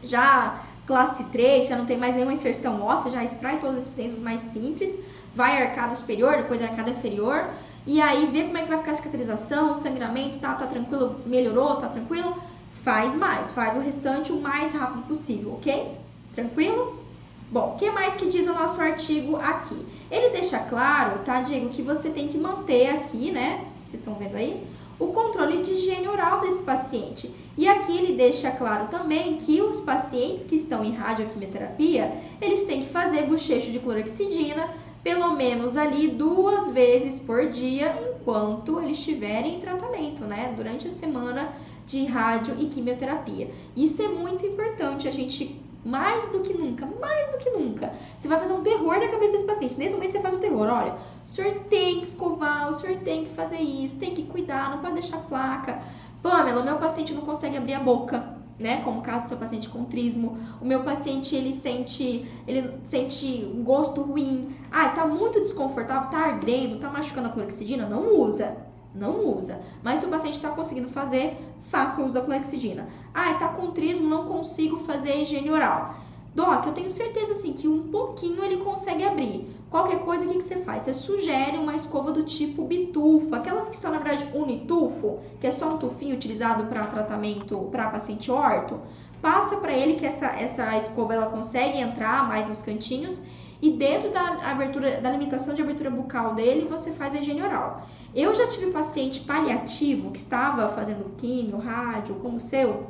já 0.03 0.61
classe 0.85 1.23
3, 1.25 1.67
já 1.67 1.75
não 1.75 1.85
tem 1.85 1.97
mais 1.97 2.13
nenhuma 2.13 2.33
inserção 2.33 2.81
óssea, 2.83 3.11
já 3.11 3.23
extrai 3.23 3.59
todos 3.59 3.77
esses 3.77 3.93
dentes 3.93 4.19
mais 4.19 4.41
simples, 4.41 4.99
vai 5.35 5.61
a 5.61 5.69
arcada 5.69 5.95
superior, 5.95 6.37
depois 6.37 6.61
a 6.61 6.65
arcada 6.65 6.89
inferior, 6.89 7.49
e 7.85 8.01
aí 8.01 8.25
vê 8.27 8.43
como 8.43 8.57
é 8.57 8.61
que 8.61 8.69
vai 8.69 8.77
ficar 8.79 8.91
a 8.91 8.95
cicatrização, 8.95 9.71
o 9.71 9.75
sangramento, 9.75 10.39
tá, 10.39 10.55
tá 10.55 10.65
tranquilo, 10.65 11.19
melhorou, 11.25 11.75
tá 11.75 11.87
tranquilo, 11.87 12.35
faz 12.81 13.13
mais, 13.15 13.51
faz 13.51 13.75
o 13.75 13.79
restante 13.79 14.31
o 14.31 14.41
mais 14.41 14.73
rápido 14.73 15.07
possível, 15.07 15.53
ok? 15.53 15.91
Tranquilo? 16.33 17.05
Bom, 17.51 17.73
o 17.75 17.77
que 17.77 17.89
mais 17.91 18.15
que 18.15 18.27
diz 18.27 18.47
o 18.47 18.53
nosso 18.53 18.81
artigo 18.81 19.35
aqui? 19.35 19.85
Ele 20.09 20.29
deixa 20.29 20.57
claro, 20.59 21.19
tá, 21.19 21.41
Diego, 21.41 21.69
que 21.69 21.81
você 21.81 22.09
tem 22.09 22.27
que 22.27 22.37
manter 22.37 22.89
aqui, 22.89 23.31
né? 23.31 23.63
Vocês 23.83 23.99
estão 23.99 24.15
vendo 24.15 24.35
aí? 24.35 24.65
O 24.97 25.07
controle 25.07 25.61
de 25.61 25.73
higiene 25.73 26.07
oral 26.07 26.41
desse 26.41 26.63
paciente. 26.63 27.33
E 27.57 27.67
aqui 27.67 27.95
ele 27.95 28.17
deixa 28.17 28.49
claro 28.51 28.87
também 28.87 29.37
que 29.37 29.61
os 29.61 29.79
pacientes 29.79 30.45
que 30.45 30.55
estão 30.55 30.83
em 30.83 30.93
radioquimioterapia, 30.93 32.11
eles 32.41 32.63
têm 32.63 32.83
que 32.83 32.89
fazer 32.89 33.27
bochecho 33.27 33.71
de 33.71 33.79
clorexidina 33.79 34.67
pelo 35.05 35.35
menos 35.35 35.77
ali 35.77 36.07
duas 36.07 36.71
vezes 36.71 37.19
por 37.19 37.47
dia 37.51 37.95
enquanto 38.09 38.81
eles 38.81 38.97
estiverem 38.97 39.57
em 39.57 39.59
tratamento, 39.59 40.23
né? 40.23 40.51
Durante 40.57 40.87
a 40.87 40.89
semana 40.89 41.53
de 41.85 42.05
rádio 42.05 42.55
e 42.57 42.65
quimioterapia. 42.65 43.51
Isso 43.77 44.01
é 44.01 44.07
muito 44.07 44.43
importante 44.47 45.07
a 45.07 45.11
gente 45.11 45.61
mais 45.85 46.27
do 46.29 46.39
que 46.39 46.55
nunca, 46.55 46.87
mais 46.99 47.31
do 47.31 47.37
que 47.37 47.51
nunca. 47.51 47.93
Você 48.17 48.27
vai 48.27 48.39
fazer 48.39 48.53
um 48.53 48.63
terror 48.63 48.99
na 48.99 49.07
cabeça 49.07 49.33
desse 49.33 49.43
paciente. 49.43 49.77
Nesse 49.77 49.93
momento 49.93 50.13
você 50.13 50.19
faz 50.21 50.33
o 50.33 50.39
terror. 50.39 50.67
Olha, 50.67 50.95
o 51.23 51.27
senhor 51.29 51.53
tem 51.69 51.99
que 51.99 52.07
escovar, 52.07 52.67
o 52.67 52.73
senhor 52.73 52.97
tem 53.01 53.25
que 53.25 53.29
fazer 53.29 53.59
isso, 53.59 53.99
tem 53.99 54.11
que 54.11 54.23
cuidar, 54.23 54.71
não 54.71 54.79
pode 54.79 54.95
deixar 54.95 55.19
placa. 55.19 55.83
Pamela, 56.23 56.63
o 56.63 56.65
meu 56.65 56.77
paciente 56.77 57.13
não 57.13 57.21
consegue 57.21 57.55
abrir 57.55 57.75
a 57.75 57.79
boca, 57.79 58.35
né? 58.59 58.81
Como 58.83 58.99
o 58.99 59.01
caso 59.01 59.25
do 59.25 59.29
seu 59.29 59.37
paciente 59.37 59.69
com 59.69 59.83
trismo. 59.85 60.37
O 60.61 60.65
meu 60.65 60.83
paciente, 60.83 61.35
ele 61.35 61.53
sente, 61.53 62.25
ele 62.47 62.73
sente 62.83 63.49
um 63.53 63.63
gosto 63.63 64.01
ruim. 64.01 64.55
Ah, 64.71 64.89
tá 64.89 65.05
muito 65.05 65.39
desconfortável, 65.39 66.09
tá 66.09 66.17
ardendo, 66.17 66.79
tá 66.79 66.89
machucando 66.89 67.27
a 67.27 67.31
clorexidina. 67.31 67.87
Não 67.87 68.19
usa 68.21 68.65
não 68.95 69.37
usa. 69.37 69.59
Mas 69.83 69.99
se 69.99 70.05
o 70.05 70.09
paciente 70.09 70.35
está 70.35 70.49
conseguindo 70.49 70.87
fazer, 70.87 71.37
faça 71.63 72.01
uso 72.01 72.13
da 72.13 72.21
clorexidina. 72.21 72.87
Ah, 73.13 73.33
está 73.33 73.49
com 73.49 73.71
trismo, 73.71 74.07
não 74.07 74.25
consigo 74.25 74.79
fazer 74.79 75.21
higiene 75.21 75.51
oral. 75.51 75.95
Doc, 76.35 76.65
eu 76.65 76.73
tenho 76.73 76.91
certeza 76.91 77.31
assim 77.31 77.53
que 77.53 77.65
um 77.65 77.87
pouquinho 77.87 78.43
ele 78.43 78.57
consegue 78.57 79.05
abrir. 79.05 79.47
Qualquer 79.69 79.99
coisa, 79.99 80.25
o 80.25 80.27
que, 80.27 80.39
que 80.39 80.43
você 80.43 80.57
faz? 80.57 80.83
Você 80.83 80.93
sugere 80.93 81.57
uma 81.57 81.73
escova 81.73 82.11
do 82.11 82.23
tipo 82.23 82.65
bitufa, 82.65 83.37
aquelas 83.37 83.69
que 83.69 83.77
são 83.77 83.89
na 83.89 83.99
verdade 83.99 84.29
unitufo, 84.37 85.21
que 85.39 85.47
é 85.47 85.51
só 85.51 85.73
um 85.73 85.77
tufinho 85.77 86.13
utilizado 86.13 86.65
para 86.65 86.87
tratamento 86.87 87.57
para 87.71 87.89
paciente 87.89 88.29
orto. 88.29 88.81
Passa 89.21 89.55
para 89.55 89.71
ele 89.71 89.93
que 89.93 90.05
essa, 90.05 90.27
essa 90.27 90.77
escova 90.77 91.13
ela 91.13 91.27
consegue 91.27 91.77
entrar 91.77 92.27
mais 92.27 92.45
nos 92.47 92.61
cantinhos 92.61 93.21
e 93.61 93.71
dentro 93.71 94.11
da 94.11 94.51
abertura, 94.51 94.99
da 94.99 95.09
limitação 95.09 95.55
de 95.55 95.61
abertura 95.61 95.89
bucal 95.89 96.35
dele, 96.35 96.67
você 96.69 96.91
faz 96.91 97.15
a 97.15 97.19
higiene 97.19 97.41
oral. 97.41 97.87
Eu 98.13 98.35
já 98.35 98.45
tive 98.47 98.71
paciente 98.71 99.21
paliativo 99.21 100.11
que 100.11 100.19
estava 100.19 100.67
fazendo 100.67 101.15
químio, 101.15 101.57
rádio, 101.57 102.15
como 102.15 102.35
o 102.35 102.41
seu, 102.41 102.87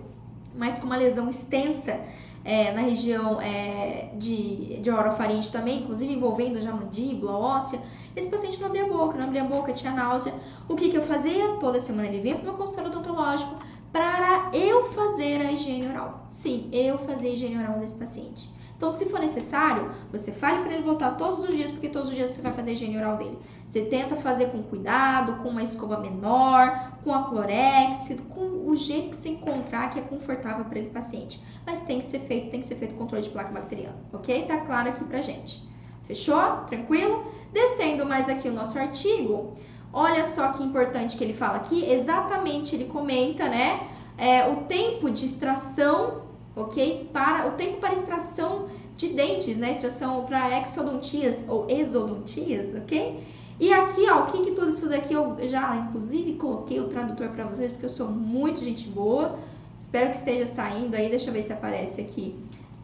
mas 0.56 0.80
com 0.80 0.88
uma 0.88 0.98
lesão 0.98 1.30
extensa 1.30 2.02
é, 2.46 2.72
na 2.72 2.82
região 2.82 3.42
é, 3.42 4.12
de, 4.14 4.80
de 4.80 4.92
orofaringe 4.92 5.52
também, 5.52 5.80
inclusive 5.82 6.14
envolvendo 6.14 6.62
já 6.62 6.72
mandíbula, 6.72 7.36
óssea. 7.36 7.82
Esse 8.16 8.30
paciente 8.30 8.60
não 8.62 8.68
abria 8.68 8.86
a 8.86 8.88
boca, 8.88 9.18
não 9.18 9.26
abria 9.26 9.42
a 9.42 9.46
boca, 9.46 9.74
tinha 9.74 9.92
náusea. 9.92 10.34
O 10.70 10.76
que, 10.76 10.90
que 10.90 10.98
eu 10.98 11.02
fazia? 11.02 11.54
Toda 11.60 11.80
semana 11.80 12.08
ele 12.08 12.22
vinha 12.22 12.36
para 12.36 12.44
o 12.44 12.46
meu 12.46 12.54
consultório 12.54 12.92
odontológico 12.92 13.56
para 13.92 14.52
eu 14.54 14.86
fazer 14.92 15.42
a 15.42 15.52
higiene 15.52 15.88
oral. 15.88 16.28
Sim, 16.30 16.70
eu 16.72 16.98
fazer 17.00 17.30
a 17.30 17.32
higiene 17.32 17.58
oral 17.58 17.80
desse 17.80 17.96
paciente. 17.96 18.50
Então, 18.86 18.94
se 18.94 19.06
for 19.08 19.20
necessário, 19.20 19.90
você 20.12 20.32
fale 20.32 20.62
para 20.62 20.74
ele 20.74 20.84
voltar 20.84 21.18
todos 21.18 21.44
os 21.44 21.56
dias, 21.56 21.72
porque 21.72 21.90
todos 21.90 22.10
os 22.10 22.16
dias 22.16 22.30
você 22.30 22.40
vai 22.40 22.54
fazer 22.54 22.70
a 22.70 22.74
higiene 22.74 22.96
oral 22.96 23.18
dele. 23.18 23.36
Você 23.68 23.82
tenta 23.82 24.16
fazer 24.16 24.52
com 24.52 24.62
cuidado, 24.62 25.42
com 25.42 25.50
uma 25.50 25.64
escova 25.64 25.98
menor, 25.98 26.92
com 27.04 27.12
a 27.12 27.24
clorex, 27.24 28.16
com 28.30 28.70
o 28.70 28.76
jeito 28.76 29.10
que 29.10 29.16
você 29.16 29.30
encontrar 29.30 29.90
que 29.90 29.98
é 29.98 30.04
confortável 30.04 30.66
para 30.66 30.78
ele 30.78 30.92
paciente. 30.92 31.42
Mas 31.66 31.82
tem 31.82 31.98
que 31.98 32.06
ser 32.06 32.20
feito, 32.20 32.52
tem 32.52 32.60
que 32.60 32.68
ser 32.68 32.76
feito 32.76 32.94
controle 32.94 33.24
de 33.24 33.32
placa 33.32 33.52
bacteriana, 33.52 33.96
ok? 34.14 34.46
Tá 34.46 34.58
claro 34.58 34.90
aqui 34.90 35.04
pra 35.04 35.20
gente. 35.20 35.68
Fechou? 36.04 36.58
Tranquilo? 36.68 37.26
Descendo 37.52 38.06
mais 38.06 38.30
aqui 38.30 38.48
o 38.48 38.54
nosso 38.54 38.78
artigo, 38.78 39.56
olha 39.92 40.24
só 40.26 40.50
que 40.50 40.62
importante 40.62 41.18
que 41.18 41.24
ele 41.24 41.34
fala 41.34 41.56
aqui. 41.56 41.90
Exatamente, 41.90 42.76
ele 42.76 42.86
comenta, 42.86 43.50
né? 43.50 43.80
É, 44.16 44.48
o 44.48 44.58
tempo 44.58 45.10
de 45.10 45.26
extração 45.26 46.24
ok? 46.56 47.10
Para 47.12 47.48
o 47.48 47.52
tempo 47.52 47.78
para 47.78 47.94
extração 47.94 48.68
de 48.98 49.10
dentes, 49.10 49.58
né? 49.58 49.74
Extração 49.74 50.26
para 50.26 50.60
exodontias 50.62 51.44
ou 51.48 51.70
exodontias, 51.70 52.74
ok? 52.76 53.24
E 53.60 53.72
aqui, 53.72 54.10
ó, 54.10 54.24
o 54.24 54.26
que 54.26 54.42
que 54.42 54.52
tudo 54.52 54.70
isso 54.70 54.90
daqui 54.90 55.14
eu 55.14 55.38
já, 55.48 55.76
inclusive, 55.78 56.34
coloquei 56.34 56.80
o 56.80 56.88
tradutor 56.90 57.30
para 57.30 57.46
vocês, 57.46 57.72
porque 57.72 57.86
eu 57.86 57.90
sou 57.90 58.10
muito 58.10 58.64
gente 58.64 58.88
boa. 58.90 59.40
Espero 59.80 60.12
que 60.12 60.18
esteja 60.18 60.46
saindo 60.46 60.96
aí. 60.96 61.10
Deixa 61.10 61.30
eu 61.30 61.34
ver 61.34 61.42
se 61.42 61.54
aparece 61.54 62.02
aqui 62.02 62.36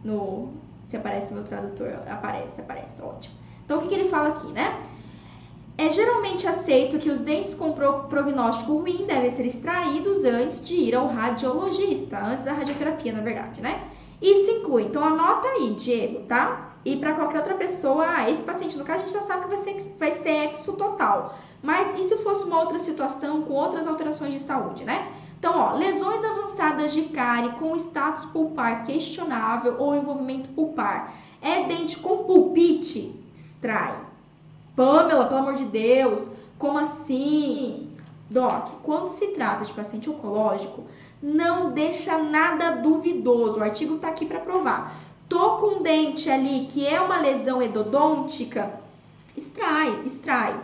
no... 0.03 0.49
Se 0.83 0.95
aparece 0.95 1.31
o 1.31 1.35
meu 1.35 1.43
tradutor. 1.43 1.89
Aparece, 2.09 2.61
aparece, 2.61 3.01
ótimo. 3.01 3.35
Então, 3.65 3.79
o 3.79 3.81
que 3.81 3.89
que 3.89 3.95
ele 3.95 4.07
fala 4.07 4.29
aqui, 4.29 4.47
né? 4.53 4.81
É 5.77 5.89
geralmente 5.89 6.47
aceito 6.47 6.99
que 6.99 7.09
os 7.09 7.21
dentes 7.21 7.53
com 7.53 7.73
prognóstico 7.73 8.77
ruim 8.77 9.05
devem 9.05 9.29
ser 9.29 9.45
extraídos 9.45 10.23
antes 10.23 10.63
de 10.63 10.75
ir 10.75 10.95
ao 10.95 11.07
radiologista, 11.07 12.17
antes 12.17 12.45
da 12.45 12.53
radioterapia, 12.53 13.11
na 13.11 13.21
verdade, 13.21 13.61
né? 13.61 13.87
Isso 14.21 14.51
inclui, 14.51 14.83
então 14.83 15.03
anota 15.03 15.47
aí, 15.47 15.71
Diego, 15.71 16.23
tá? 16.27 16.71
E 16.83 16.95
para 16.95 17.13
qualquer 17.13 17.39
outra 17.39 17.55
pessoa, 17.55 18.05
ah, 18.07 18.29
esse 18.29 18.43
paciente, 18.43 18.77
no 18.77 18.83
caso, 18.83 18.99
a 18.99 19.07
gente 19.07 19.13
já 19.13 19.21
sabe 19.21 19.43
que 19.43 19.47
vai 19.49 19.57
ser, 19.57 19.95
vai 19.99 20.11
ser 20.11 20.49
exo 20.49 20.73
total. 20.73 21.37
Mas 21.61 21.93
e 21.99 22.03
se 22.03 22.17
fosse 22.17 22.45
uma 22.45 22.59
outra 22.59 22.79
situação 22.79 23.43
com 23.43 23.53
outras 23.53 23.87
alterações 23.87 24.33
de 24.33 24.39
saúde, 24.39 24.83
né? 24.83 25.11
Então, 25.37 25.57
ó, 25.57 25.73
lesões 25.73 26.23
avançadas 26.23 26.91
de 26.93 27.03
cárie 27.03 27.53
com 27.53 27.75
status 27.75 28.25
pulpar 28.25 28.83
questionável 28.83 29.75
ou 29.79 29.95
envolvimento 29.95 30.49
pulpar. 30.49 31.13
É 31.41 31.63
dente 31.63 31.97
com 31.97 32.23
pulpite? 32.23 33.19
Extrai. 33.35 33.95
Pamela, 34.75 35.25
pelo 35.25 35.39
amor 35.39 35.55
de 35.55 35.65
Deus, 35.65 36.29
como 36.57 36.77
assim? 36.77 37.89
Doc, 38.29 38.69
quando 38.83 39.07
se 39.07 39.27
trata 39.29 39.65
de 39.65 39.73
paciente 39.73 40.09
oncológico, 40.09 40.83
não 41.21 41.71
deixa 41.71 42.17
nada 42.17 42.71
duvidoso. 42.77 43.59
O 43.59 43.63
artigo 43.63 43.95
está 43.95 44.07
aqui 44.07 44.25
para 44.25 44.39
provar. 44.39 44.97
Tô 45.29 45.57
com 45.57 45.77
um 45.77 45.81
dente 45.81 46.29
ali 46.29 46.67
que 46.69 46.85
é 46.85 46.99
uma 46.99 47.21
lesão 47.21 47.61
endodôntica, 47.61 48.71
extrai, 49.35 50.01
extrai. 50.05 50.59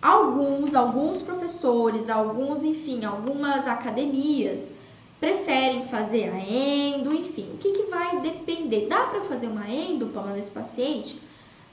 Alguns, 0.00 0.74
alguns 0.74 1.22
professores, 1.22 2.10
alguns, 2.10 2.62
enfim, 2.62 3.04
algumas 3.04 3.66
academias 3.66 4.70
preferem 5.18 5.84
fazer 5.86 6.30
a 6.30 6.38
endo, 6.38 7.12
enfim. 7.12 7.50
O 7.54 7.58
que, 7.58 7.72
que 7.72 7.82
vai 7.84 8.20
depender? 8.20 8.86
Dá 8.88 9.04
para 9.06 9.22
fazer 9.22 9.48
uma 9.48 9.68
endo, 9.68 10.06
Pamela, 10.06 10.36
nesse 10.36 10.50
paciente? 10.50 11.20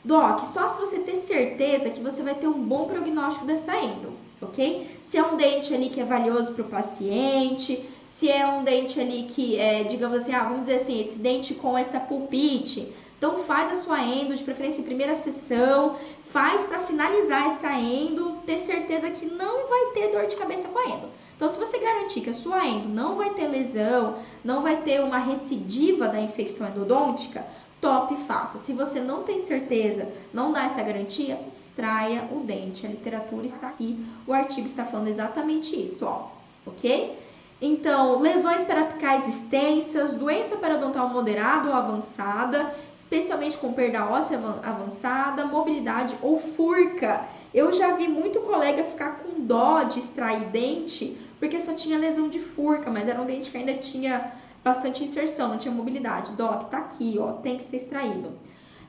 Doc, 0.04 0.46
só 0.46 0.68
se 0.68 0.80
você 0.80 1.00
ter 1.00 1.16
certeza 1.16 1.90
que 1.90 2.02
você 2.02 2.24
vai 2.24 2.36
ter 2.36 2.48
um 2.48 2.64
bom 2.64 2.86
prognóstico 2.86 3.46
dessa 3.46 3.76
endo, 3.76 4.14
ok? 4.42 4.88
Se 5.02 5.18
é 5.18 5.24
um 5.24 5.36
dente 5.36 5.74
ali 5.74 5.90
que 5.90 6.00
é 6.00 6.06
valioso 6.06 6.54
para 6.54 6.64
o 6.64 6.70
paciente, 6.70 7.84
se 8.16 8.30
é 8.30 8.48
um 8.48 8.64
dente 8.64 9.00
ali 9.00 9.24
que 9.24 9.58
é, 9.58 9.84
digamos 9.84 10.22
assim, 10.22 10.34
ah, 10.34 10.44
vamos 10.44 10.62
dizer 10.62 10.76
assim, 10.76 11.02
esse 11.02 11.18
dente 11.18 11.54
com 11.54 11.78
essa 11.78 12.00
pulpite, 12.00 12.94
então 13.18 13.44
faz 13.44 13.78
a 13.78 13.82
sua 13.82 14.02
endo, 14.02 14.34
de 14.34 14.42
preferência 14.42 14.80
em 14.80 14.86
primeira 14.86 15.16
sessão, 15.16 15.98
faz 16.32 16.64
para 16.64 16.80
finalizar 16.80 17.48
essa 17.48 17.74
endo, 17.74 18.38
ter 18.46 18.58
certeza 18.60 19.10
que 19.10 19.26
não 19.26 19.68
vai 19.68 19.92
ter 19.94 20.12
dor 20.12 20.28
de 20.28 20.38
cabeça 20.38 20.66
com 20.70 20.80
a 20.80 20.86
endo. 20.86 21.10
Então, 21.36 21.50
se 21.50 21.60
você 21.60 21.78
garantir 21.78 22.22
que 22.22 22.30
a 22.30 22.34
sua 22.34 22.66
endo 22.66 22.88
não 22.88 23.18
vai 23.18 23.32
ter 23.32 23.48
lesão, 23.48 24.16
não 24.46 24.62
vai 24.62 24.78
ter 24.78 25.02
uma 25.02 25.18
recidiva 25.18 26.08
da 26.08 26.22
infecção 26.22 26.70
endodôntica, 26.70 27.46
top 27.82 28.16
faça. 28.26 28.60
Se 28.60 28.72
você 28.72 29.02
não 29.02 29.24
tem 29.24 29.40
certeza, 29.40 30.08
não 30.34 30.54
dá 30.54 30.64
essa 30.64 30.82
garantia, 30.82 31.38
extraia 31.52 32.30
o 32.32 32.40
dente. 32.40 32.86
A 32.86 32.90
literatura 32.90 33.46
está 33.46 33.68
aqui, 33.68 34.06
o 34.26 34.32
artigo 34.32 34.68
está 34.68 34.86
falando 34.86 35.10
exatamente 35.10 35.76
isso, 35.76 36.06
ó, 36.06 36.30
ok? 36.66 37.25
Então, 37.62 38.20
lesões 38.20 38.64
perapicais 38.64 39.28
extensas, 39.28 40.16
doença 40.16 40.58
periodontal 40.58 41.10
moderada 41.10 41.70
ou 41.70 41.74
avançada, 41.74 42.74
especialmente 42.96 43.58
com 43.58 43.72
perda 43.72 44.10
óssea 44.10 44.38
avançada, 44.64 45.46
mobilidade 45.46 46.18
ou 46.22 46.40
furca. 46.40 47.26
Eu 47.54 47.72
já 47.72 47.96
vi 47.96 48.08
muito 48.08 48.42
colega 48.42 48.84
ficar 48.84 49.20
com 49.20 49.42
dó 49.42 49.84
de 49.84 50.00
extrair 50.00 50.46
dente 50.48 51.18
porque 51.40 51.62
só 51.62 51.74
tinha 51.74 51.98
lesão 51.98 52.28
de 52.30 52.40
furca, 52.40 52.90
mas 52.90 53.08
era 53.08 53.22
um 53.22 53.26
dente 53.26 53.52
que 53.52 53.58
ainda 53.58 53.74
tinha 53.76 54.32
bastante 54.64 55.04
inserção, 55.04 55.50
não 55.50 55.58
tinha 55.58 55.74
mobilidade. 55.74 56.32
Doc, 56.32 56.70
tá 56.70 56.80
aqui, 56.80 57.18
ó, 57.20 57.34
tem 57.34 57.58
que 57.58 57.64
ser 57.64 57.78
extraído. 57.78 58.32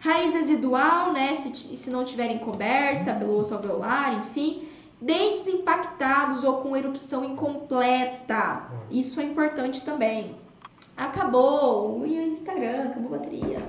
Raiz 0.00 0.32
residual, 0.32 1.12
né, 1.12 1.34
se, 1.34 1.76
se 1.76 1.90
não 1.90 2.04
tiver 2.04 2.30
encoberta 2.30 3.14
pelo 3.14 3.38
osso 3.38 3.54
alveolar, 3.54 4.14
enfim. 4.14 4.68
Dentes 5.00 5.46
impactados 5.46 6.42
ou 6.42 6.62
com 6.62 6.76
erupção 6.76 7.24
incompleta. 7.24 8.62
Isso 8.90 9.20
é 9.20 9.24
importante 9.24 9.84
também. 9.84 10.34
Acabou 10.96 12.00
o 12.00 12.06
Instagram, 12.06 12.84
acabou 12.84 13.14
a 13.14 13.18
bateria. 13.18 13.62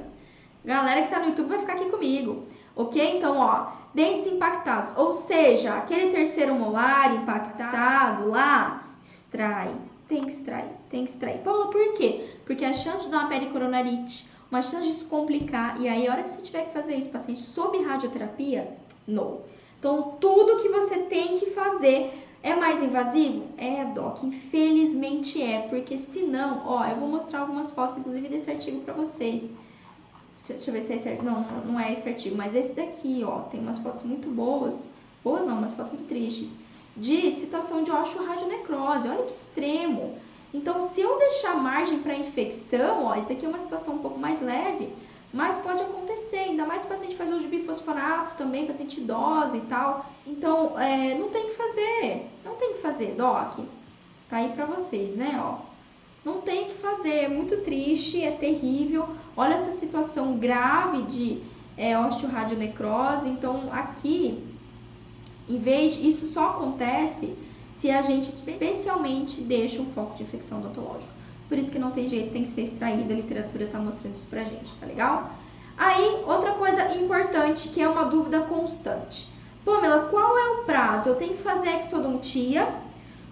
Galera 0.63 1.03
que 1.03 1.09
tá 1.09 1.19
no 1.19 1.28
YouTube 1.28 1.49
vai 1.49 1.59
ficar 1.59 1.73
aqui 1.73 1.89
comigo. 1.89 2.45
Ok? 2.75 3.17
Então, 3.17 3.38
ó, 3.38 3.71
dentes 3.93 4.28
impactados. 4.28 4.95
Ou 4.95 5.11
seja, 5.11 5.75
aquele 5.75 6.11
terceiro 6.11 6.53
molar 6.53 7.13
impactado 7.15 8.30
lá, 8.30 8.84
extrai 9.01 9.75
tem 10.07 10.23
que 10.23 10.32
extrair, 10.32 10.69
tem 10.89 11.03
que 11.03 11.11
extrair. 11.11 11.39
Paula, 11.39 11.69
por 11.69 11.93
quê? 11.93 12.38
Porque 12.45 12.63
a 12.63 12.73
chance 12.73 13.05
de 13.05 13.11
dar 13.11 13.19
uma 13.19 13.30
pericoronarite, 13.30 14.30
uma 14.49 14.61
chance 14.61 14.88
de 14.88 14.93
se 14.93 15.05
complicar, 15.05 15.80
e 15.80 15.88
aí 15.88 16.07
a 16.07 16.11
hora 16.11 16.23
que 16.23 16.30
você 16.30 16.41
tiver 16.41 16.65
que 16.65 16.73
fazer 16.73 16.95
isso, 16.95 17.09
paciente 17.09 17.41
sob 17.41 17.82
radioterapia, 17.84 18.75
não. 19.07 19.41
Então, 19.80 20.15
tudo 20.19 20.61
que 20.61 20.69
você 20.69 20.99
tem 21.03 21.38
que 21.38 21.51
fazer 21.51 22.11
é 22.41 22.55
mais 22.55 22.82
invasivo? 22.82 23.45
É, 23.57 23.86
Doc, 23.86 24.23
infelizmente 24.23 25.41
é, 25.41 25.67
porque 25.69 25.97
senão, 25.97 26.63
ó, 26.65 26.86
eu 26.86 26.97
vou 26.97 27.07
mostrar 27.07 27.41
algumas 27.41 27.71
fotos, 27.71 27.97
inclusive, 27.97 28.28
desse 28.28 28.49
artigo 28.49 28.82
para 28.82 28.93
vocês. 28.93 29.49
Deixa 30.47 30.69
eu 30.69 30.73
ver 30.73 30.82
se 30.82 30.93
é 30.93 30.95
esse 30.95 31.09
artigo. 31.09 31.25
Não, 31.25 31.41
não 31.65 31.80
é 31.80 31.91
esse 31.91 32.07
artigo, 32.07 32.36
mas 32.36 32.55
esse 32.55 32.73
daqui, 32.73 33.23
ó, 33.25 33.41
tem 33.41 33.59
umas 33.59 33.80
fotos 33.80 34.03
muito 34.03 34.30
boas. 34.30 34.88
Boas 35.23 35.45
não, 35.45 35.57
umas 35.57 35.73
fotos 35.73 35.93
muito 35.93 36.07
tristes 36.07 36.49
de 36.95 37.32
situação 37.32 37.84
de 37.84 37.91
osteoradionecrose. 37.91 39.07
Olha 39.07 39.23
que 39.23 39.32
extremo. 39.32 40.17
Então, 40.53 40.82
se 40.82 41.01
eu 41.01 41.17
deixar 41.19 41.55
margem 41.57 41.99
para 41.99 42.15
infecção, 42.15 43.05
ó, 43.05 43.15
isso 43.15 43.28
daqui 43.28 43.45
é 43.45 43.49
uma 43.49 43.59
situação 43.59 43.95
um 43.95 43.99
pouco 43.99 44.19
mais 44.19 44.41
leve, 44.41 44.89
mas 45.34 45.57
pode 45.57 45.82
acontecer, 45.82 46.38
ainda 46.38 46.65
mais 46.65 46.82
se 46.82 46.88
o 46.88 46.89
paciente 46.89 47.15
faz 47.15 47.30
uso 47.32 47.41
de 47.41 47.47
bifosfonatos 47.47 48.34
também, 48.34 48.65
paciente 48.65 48.99
idosa 48.99 49.57
e 49.57 49.61
tal. 49.61 50.05
Então, 50.25 50.80
é, 50.80 51.15
não 51.15 51.30
tem 51.30 51.47
que 51.47 51.55
fazer, 51.55 52.28
não 52.45 52.55
tem 52.55 52.73
que 52.73 52.82
fazer, 52.82 53.15
Doc. 53.17 53.59
Tá 54.30 54.38
aí 54.38 54.49
pra 54.49 54.65
vocês, 54.65 55.15
né, 55.15 55.39
ó. 55.43 55.59
Não 56.23 56.41
tem 56.41 56.65
que 56.65 56.75
fazer, 56.75 57.23
é 57.23 57.28
muito 57.28 57.57
triste, 57.57 58.21
é 58.21 58.32
terrível. 58.32 59.05
Olha 59.36 59.53
essa 59.53 59.71
situação 59.71 60.38
grave 60.38 61.03
de 61.03 61.41
é, 61.78 61.97
osteoradionecrose. 61.97 63.30
Então, 63.30 63.69
aqui 63.71 64.43
em 65.47 65.57
vez, 65.57 65.97
isso 65.97 66.28
só 66.28 66.47
acontece 66.47 67.34
se 67.71 67.89
a 67.89 68.01
gente 68.01 68.30
especialmente 68.30 69.39
deixa 69.39 69.82
um 69.82 69.86
foco 69.93 70.17
de 70.17 70.23
infecção 70.23 70.59
odontológica. 70.59 71.16
Por 71.48 71.58
isso 71.58 71.72
que 71.72 71.80
não 71.80 71.91
tem 71.91 72.08
jeito, 72.08 72.32
tem 72.32 72.43
que 72.43 72.50
ser 72.50 72.62
extraída, 72.62 73.14
a 73.14 73.18
literatura 73.18 73.64
está 73.64 73.80
mostrando 73.80 74.16
isso 74.16 74.28
pra 74.28 74.43
gente, 74.43 74.76
tá 74.80 74.86
legal? 74.86 75.32
Aí, 75.78 76.24
outra 76.26 76.52
coisa 76.54 76.95
importante 76.95 77.70
que 77.70 77.82
é 77.82 77.88
uma 77.88 78.06
dúvida 78.06 78.41
constante. 78.41 79.28
Pamela, 79.64 80.08
qual 80.10 80.38
é 80.38 80.50
o 80.52 80.64
prazo? 80.64 81.10
Eu 81.10 81.16
tenho 81.16 81.36
que 81.36 81.43
fazer 81.43 81.78
exodontia? 81.78 82.68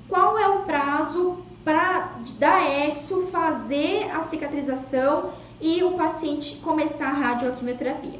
Qual 0.07 0.37
é 0.37 0.47
o 0.47 0.59
prazo 0.59 1.39
para 1.63 2.11
da 2.37 2.61
exo 2.63 3.27
fazer 3.27 4.11
a 4.11 4.21
cicatrização 4.21 5.31
e 5.59 5.83
o 5.83 5.93
paciente 5.93 6.57
começar 6.57 7.07
a 7.07 7.13
radioquimioterapia? 7.13 8.19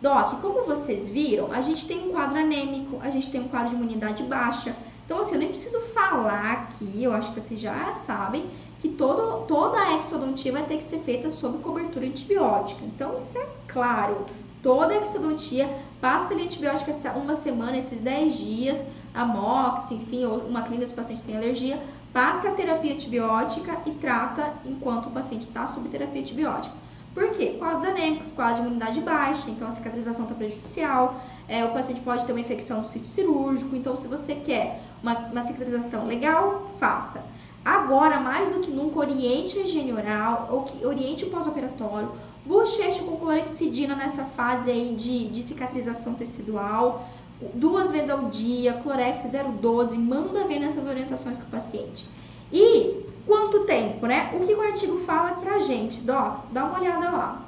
Doc, 0.00 0.40
como 0.40 0.64
vocês 0.64 1.08
viram, 1.08 1.52
a 1.52 1.60
gente 1.60 1.86
tem 1.86 2.08
um 2.08 2.10
quadro 2.10 2.38
anêmico, 2.38 2.98
a 3.00 3.08
gente 3.08 3.30
tem 3.30 3.40
um 3.40 3.48
quadro 3.48 3.70
de 3.70 3.76
imunidade 3.76 4.24
baixa. 4.24 4.74
Então, 5.04 5.20
assim, 5.20 5.34
eu 5.34 5.38
nem 5.38 5.48
preciso 5.48 5.78
falar 5.78 6.52
aqui, 6.52 7.04
eu 7.04 7.12
acho 7.12 7.32
que 7.32 7.40
vocês 7.40 7.60
já 7.60 7.92
sabem 7.92 8.46
que 8.82 8.88
todo, 8.88 9.46
toda 9.46 9.80
a 9.80 9.96
exodontia 9.96 10.50
vai 10.50 10.64
ter 10.64 10.78
que 10.78 10.82
ser 10.82 10.98
feita 10.98 11.30
sob 11.30 11.58
cobertura 11.58 12.04
antibiótica. 12.04 12.84
Então, 12.84 13.16
isso 13.16 13.38
é 13.38 13.46
claro. 13.68 14.26
Toda 14.60 14.92
a 14.92 15.00
exodontia 15.00 15.70
passa 16.00 16.34
ali 16.34 16.42
antibiótico 16.42 16.90
uma 17.14 17.36
semana, 17.36 17.78
esses 17.78 18.00
10 18.00 18.36
dias, 18.36 18.84
a 19.14 19.24
MOX, 19.24 19.92
enfim, 19.92 20.24
ou 20.24 20.38
uma 20.38 20.62
clínica 20.62 20.88
se 20.88 20.94
o 20.94 20.96
paciente 20.96 21.22
tem 21.22 21.36
alergia, 21.36 21.80
passa 22.12 22.48
a 22.48 22.50
terapia 22.50 22.92
antibiótica 22.92 23.78
e 23.86 23.92
trata 23.92 24.52
enquanto 24.66 25.06
o 25.06 25.10
paciente 25.12 25.42
está 25.42 25.64
sob 25.68 25.88
terapia 25.88 26.20
antibiótica. 26.20 26.74
Por 27.14 27.30
quê? 27.30 27.54
Quadros 27.60 27.84
anêmicos, 27.84 28.32
quadro 28.32 28.62
de 28.62 28.66
imunidade 28.66 29.00
baixa, 29.00 29.48
então 29.48 29.68
a 29.68 29.70
cicatrização 29.70 30.24
está 30.24 30.34
prejudicial, 30.34 31.20
é, 31.46 31.64
o 31.64 31.72
paciente 31.72 32.00
pode 32.00 32.24
ter 32.26 32.32
uma 32.32 32.40
infecção 32.40 32.80
no 32.80 32.88
sítio 32.88 33.08
cirúrgico, 33.08 33.76
então 33.76 33.96
se 33.96 34.08
você 34.08 34.34
quer 34.34 34.80
uma, 35.00 35.16
uma 35.28 35.42
cicatrização 35.42 36.04
legal, 36.04 36.68
faça. 36.80 37.22
Agora, 37.64 38.18
mais 38.18 38.48
do 38.48 38.60
que 38.60 38.70
nunca, 38.70 38.98
oriente 38.98 39.58
a 39.58 39.62
higiene 39.62 39.92
oral, 39.92 40.66
oriente 40.82 41.24
o 41.24 41.30
pós-operatório, 41.30 42.10
bocheche 42.44 43.00
com 43.00 43.16
clorexidina 43.16 43.94
nessa 43.94 44.24
fase 44.24 44.70
aí 44.70 44.94
de, 44.96 45.28
de 45.28 45.42
cicatrização 45.42 46.14
tecidual, 46.14 47.06
duas 47.54 47.90
vezes 47.90 48.10
ao 48.10 48.30
dia, 48.30 48.74
clorex 48.82 49.22
012, 49.60 49.96
manda 49.96 50.44
ver 50.46 50.58
nessas 50.58 50.86
orientações 50.86 51.36
com 51.38 51.44
o 51.44 51.50
paciente. 51.50 52.06
E 52.52 53.04
quanto 53.26 53.60
tempo, 53.60 54.06
né? 54.06 54.30
O 54.34 54.44
que 54.44 54.54
o 54.54 54.60
artigo 54.60 54.98
fala 54.98 55.32
pra 55.32 55.58
gente, 55.60 56.00
docs? 56.00 56.46
Dá 56.50 56.64
uma 56.64 56.80
olhada 56.80 57.10
lá. 57.10 57.42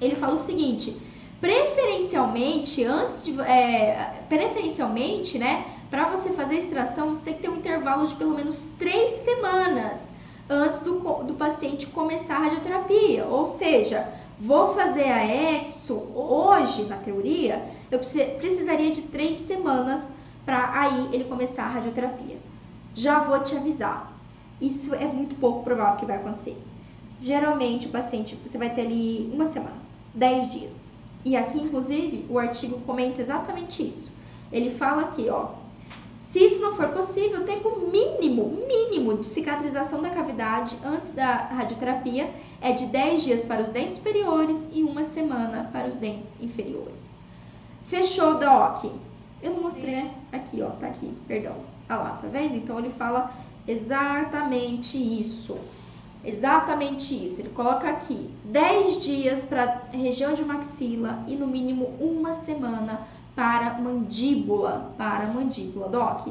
Ele 0.00 0.16
fala 0.16 0.34
o 0.34 0.38
seguinte, 0.38 0.96
preferencialmente, 1.40 2.84
antes 2.84 3.24
de, 3.24 3.40
é, 3.40 4.22
preferencialmente, 4.28 5.38
né, 5.38 5.64
para 5.90 6.08
você 6.08 6.30
fazer 6.30 6.56
a 6.56 6.58
extração, 6.58 7.14
você 7.14 7.24
tem 7.24 7.34
que 7.34 7.42
ter 7.42 7.48
um 7.48 7.56
intervalo 7.56 8.08
de 8.08 8.14
pelo 8.16 8.34
menos 8.34 8.66
três 8.78 9.24
semanas 9.24 10.10
antes 10.48 10.80
do, 10.80 10.98
do 11.24 11.34
paciente 11.34 11.86
começar 11.86 12.36
a 12.36 12.40
radioterapia. 12.40 13.24
Ou 13.26 13.46
seja, 13.46 14.08
vou 14.38 14.74
fazer 14.74 15.04
a 15.04 15.24
exo 15.24 15.94
hoje, 16.14 16.84
na 16.84 16.96
teoria, 16.96 17.64
eu 17.90 17.98
precisaria 17.98 18.90
de 18.90 19.02
três 19.02 19.38
semanas 19.38 20.10
para 20.44 20.70
aí 20.80 21.08
ele 21.12 21.24
começar 21.24 21.64
a 21.64 21.70
radioterapia. 21.70 22.36
Já 22.94 23.20
vou 23.20 23.40
te 23.40 23.56
avisar. 23.56 24.12
Isso 24.60 24.94
é 24.94 25.06
muito 25.06 25.34
pouco 25.36 25.62
provável 25.62 25.98
que 25.98 26.06
vai 26.06 26.16
acontecer. 26.16 26.56
Geralmente 27.20 27.86
o 27.86 27.90
paciente, 27.90 28.34
você 28.36 28.56
vai 28.56 28.70
ter 28.70 28.82
ali 28.82 29.30
uma 29.32 29.44
semana, 29.44 29.76
dez 30.14 30.48
dias. 30.48 30.85
E 31.26 31.34
aqui, 31.34 31.58
inclusive, 31.58 32.24
o 32.30 32.38
artigo 32.38 32.80
comenta 32.82 33.20
exatamente 33.20 33.82
isso. 33.82 34.12
Ele 34.52 34.70
fala 34.70 35.02
aqui, 35.02 35.28
ó, 35.28 35.48
se 36.20 36.38
isso 36.38 36.62
não 36.62 36.76
for 36.76 36.90
possível, 36.90 37.40
o 37.40 37.44
tempo 37.44 37.80
mínimo, 37.90 38.64
mínimo 38.68 39.18
de 39.18 39.26
cicatrização 39.26 40.00
da 40.00 40.10
cavidade 40.10 40.76
antes 40.84 41.10
da 41.10 41.34
radioterapia 41.34 42.32
é 42.60 42.70
de 42.70 42.86
10 42.86 43.24
dias 43.24 43.44
para 43.44 43.60
os 43.60 43.70
dentes 43.70 43.96
superiores 43.96 44.68
e 44.72 44.84
uma 44.84 45.02
semana 45.02 45.68
para 45.72 45.88
os 45.88 45.96
dentes 45.96 46.32
inferiores. 46.40 47.18
Fechou, 47.88 48.38
Doc? 48.38 48.84
Eu 49.42 49.52
não 49.52 49.62
mostrei, 49.62 49.96
né? 49.96 50.14
Aqui, 50.30 50.62
ó, 50.62 50.70
tá 50.70 50.86
aqui, 50.86 51.12
perdão. 51.26 51.56
Ah 51.88 51.96
lá, 51.96 52.10
tá 52.22 52.28
vendo? 52.28 52.54
Então 52.54 52.78
ele 52.78 52.90
fala 52.90 53.32
exatamente 53.66 54.96
isso. 54.96 55.58
Exatamente 56.26 57.14
isso. 57.24 57.40
Ele 57.40 57.50
coloca 57.50 57.88
aqui 57.88 58.28
10 58.44 58.98
dias 58.98 59.44
para 59.44 59.82
região 59.92 60.34
de 60.34 60.44
maxila 60.44 61.22
e 61.28 61.36
no 61.36 61.46
mínimo 61.46 61.94
uma 62.00 62.34
semana 62.34 63.06
para 63.36 63.78
mandíbula, 63.78 64.92
para 64.98 65.26
mandíbula, 65.26 65.88
Doc. 65.88 66.26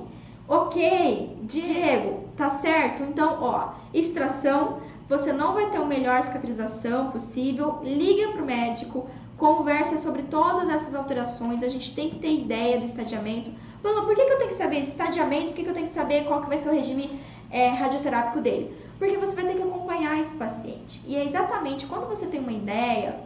Ok, 0.47 1.37
Diego, 1.43 2.25
tá 2.35 2.49
certo? 2.49 3.03
Então, 3.03 3.37
ó, 3.41 3.69
extração, 3.93 4.79
você 5.07 5.31
não 5.31 5.53
vai 5.53 5.69
ter 5.69 5.77
a 5.77 5.85
melhor 5.85 6.21
cicatrização 6.23 7.09
possível, 7.09 7.79
liga 7.83 8.31
para 8.33 8.43
o 8.43 8.45
médico, 8.45 9.07
conversa 9.37 9.97
sobre 9.97 10.23
todas 10.23 10.69
essas 10.69 10.93
alterações, 10.93 11.63
a 11.63 11.67
gente 11.67 11.95
tem 11.95 12.09
que 12.09 12.19
ter 12.19 12.33
ideia 12.33 12.77
do 12.77 12.85
estadiamento. 12.85 13.51
Mano, 13.83 14.03
por 14.05 14.15
que, 14.15 14.25
que 14.25 14.31
eu 14.31 14.37
tenho 14.37 14.49
que 14.49 14.55
saber 14.55 14.81
de 14.81 14.87
estadiamento? 14.87 15.47
Por 15.47 15.55
que, 15.55 15.63
que 15.63 15.69
eu 15.69 15.73
tenho 15.73 15.87
que 15.87 15.93
saber 15.93 16.25
qual 16.25 16.41
que 16.41 16.47
vai 16.47 16.57
ser 16.57 16.69
o 16.69 16.73
regime 16.73 17.19
é, 17.49 17.69
radioterápico 17.69 18.41
dele? 18.41 18.75
Porque 18.97 19.17
você 19.17 19.35
vai 19.35 19.45
ter 19.45 19.55
que 19.55 19.63
acompanhar 19.63 20.19
esse 20.19 20.35
paciente. 20.35 21.01
E 21.05 21.15
é 21.15 21.25
exatamente 21.25 21.85
quando 21.85 22.07
você 22.07 22.27
tem 22.27 22.39
uma 22.39 22.51
ideia 22.51 23.19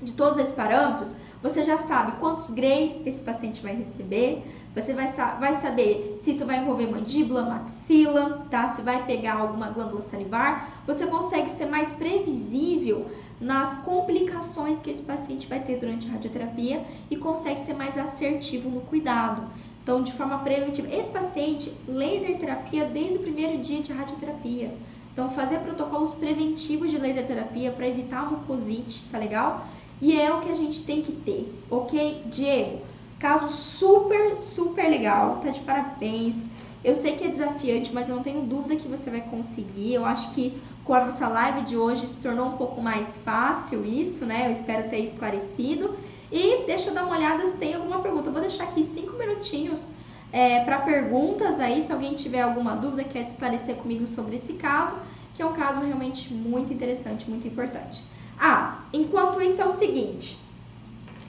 de 0.00 0.12
todos 0.12 0.38
esses 0.38 0.54
parâmetros, 0.54 1.14
você 1.42 1.64
já 1.64 1.76
sabe 1.76 2.12
quantos 2.18 2.50
Gray 2.50 3.02
esse 3.06 3.20
paciente 3.20 3.62
vai 3.62 3.74
receber, 3.74 4.42
você 4.74 4.92
vai, 4.92 5.06
vai 5.38 5.54
saber 5.54 6.18
se 6.20 6.32
isso 6.32 6.44
vai 6.44 6.58
envolver 6.58 6.88
mandíbula, 6.88 7.42
maxila, 7.42 8.46
tá? 8.50 8.68
Se 8.68 8.82
vai 8.82 9.04
pegar 9.06 9.34
alguma 9.34 9.70
glândula 9.70 10.00
salivar, 10.00 10.82
você 10.86 11.06
consegue 11.06 11.50
ser 11.50 11.66
mais 11.66 11.92
previsível 11.92 13.06
nas 13.40 13.78
complicações 13.78 14.80
que 14.80 14.90
esse 14.90 15.02
paciente 15.02 15.46
vai 15.46 15.60
ter 15.60 15.78
durante 15.78 16.08
a 16.08 16.12
radioterapia 16.12 16.84
e 17.10 17.16
consegue 17.16 17.60
ser 17.60 17.74
mais 17.74 17.96
assertivo 17.96 18.68
no 18.68 18.80
cuidado. 18.82 19.42
Então, 19.82 20.02
de 20.02 20.12
forma 20.12 20.38
preventiva, 20.40 20.88
esse 20.92 21.08
paciente, 21.08 21.72
laser 21.86 22.38
terapia 22.38 22.84
desde 22.84 23.18
o 23.18 23.22
primeiro 23.22 23.58
dia 23.58 23.80
de 23.80 23.92
radioterapia. 23.92 24.70
Então, 25.18 25.28
fazer 25.30 25.58
protocolos 25.58 26.14
preventivos 26.14 26.92
de 26.92 26.96
laser 26.96 27.26
terapia 27.26 27.72
para 27.72 27.88
evitar 27.88 28.20
a 28.20 28.26
mucosite, 28.26 29.02
tá 29.10 29.18
legal? 29.18 29.66
E 30.00 30.16
é 30.16 30.32
o 30.32 30.38
que 30.38 30.48
a 30.48 30.54
gente 30.54 30.82
tem 30.82 31.02
que 31.02 31.10
ter, 31.10 31.52
ok? 31.68 32.22
Diego, 32.26 32.82
caso 33.18 33.48
super, 33.48 34.36
super 34.36 34.88
legal, 34.88 35.40
tá 35.42 35.48
de 35.48 35.58
parabéns. 35.58 36.48
Eu 36.84 36.94
sei 36.94 37.16
que 37.16 37.24
é 37.24 37.28
desafiante, 37.28 37.92
mas 37.92 38.08
eu 38.08 38.14
não 38.14 38.22
tenho 38.22 38.42
dúvida 38.42 38.76
que 38.76 38.86
você 38.86 39.10
vai 39.10 39.20
conseguir. 39.22 39.94
Eu 39.94 40.04
acho 40.04 40.32
que 40.34 40.56
com 40.84 40.94
a 40.94 41.06
nossa 41.06 41.26
live 41.26 41.62
de 41.62 41.76
hoje 41.76 42.06
se 42.06 42.22
tornou 42.22 42.46
um 42.46 42.56
pouco 42.56 42.80
mais 42.80 43.16
fácil 43.16 43.84
isso, 43.84 44.24
né? 44.24 44.46
Eu 44.46 44.52
espero 44.52 44.88
ter 44.88 45.00
esclarecido. 45.00 45.96
E 46.30 46.64
deixa 46.64 46.90
eu 46.90 46.94
dar 46.94 47.04
uma 47.04 47.16
olhada 47.16 47.44
se 47.44 47.56
tem 47.56 47.74
alguma 47.74 47.98
pergunta. 48.02 48.28
Eu 48.28 48.32
vou 48.32 48.40
deixar 48.40 48.62
aqui 48.62 48.84
cinco 48.84 49.18
minutinhos 49.18 49.84
é, 50.32 50.60
para 50.64 50.78
perguntas 50.80 51.58
aí, 51.58 51.82
se 51.82 51.92
alguém 51.92 52.14
tiver 52.14 52.42
alguma 52.42 52.76
dúvida, 52.76 53.04
quer 53.04 53.24
esclarecer 53.24 53.76
comigo 53.76 54.06
sobre 54.06 54.36
esse 54.36 54.54
caso, 54.54 54.94
que 55.34 55.42
é 55.42 55.46
um 55.46 55.52
caso 55.52 55.80
realmente 55.80 56.32
muito 56.32 56.72
interessante, 56.72 57.28
muito 57.28 57.46
importante. 57.46 58.02
Ah, 58.38 58.78
enquanto 58.92 59.40
isso 59.40 59.62
é 59.62 59.66
o 59.66 59.76
seguinte. 59.76 60.38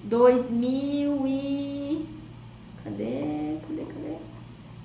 2000 0.04 1.26
e... 1.26 2.06
Cadê? 2.82 3.58
Cadê? 3.66 3.84
Cadê? 3.84 4.16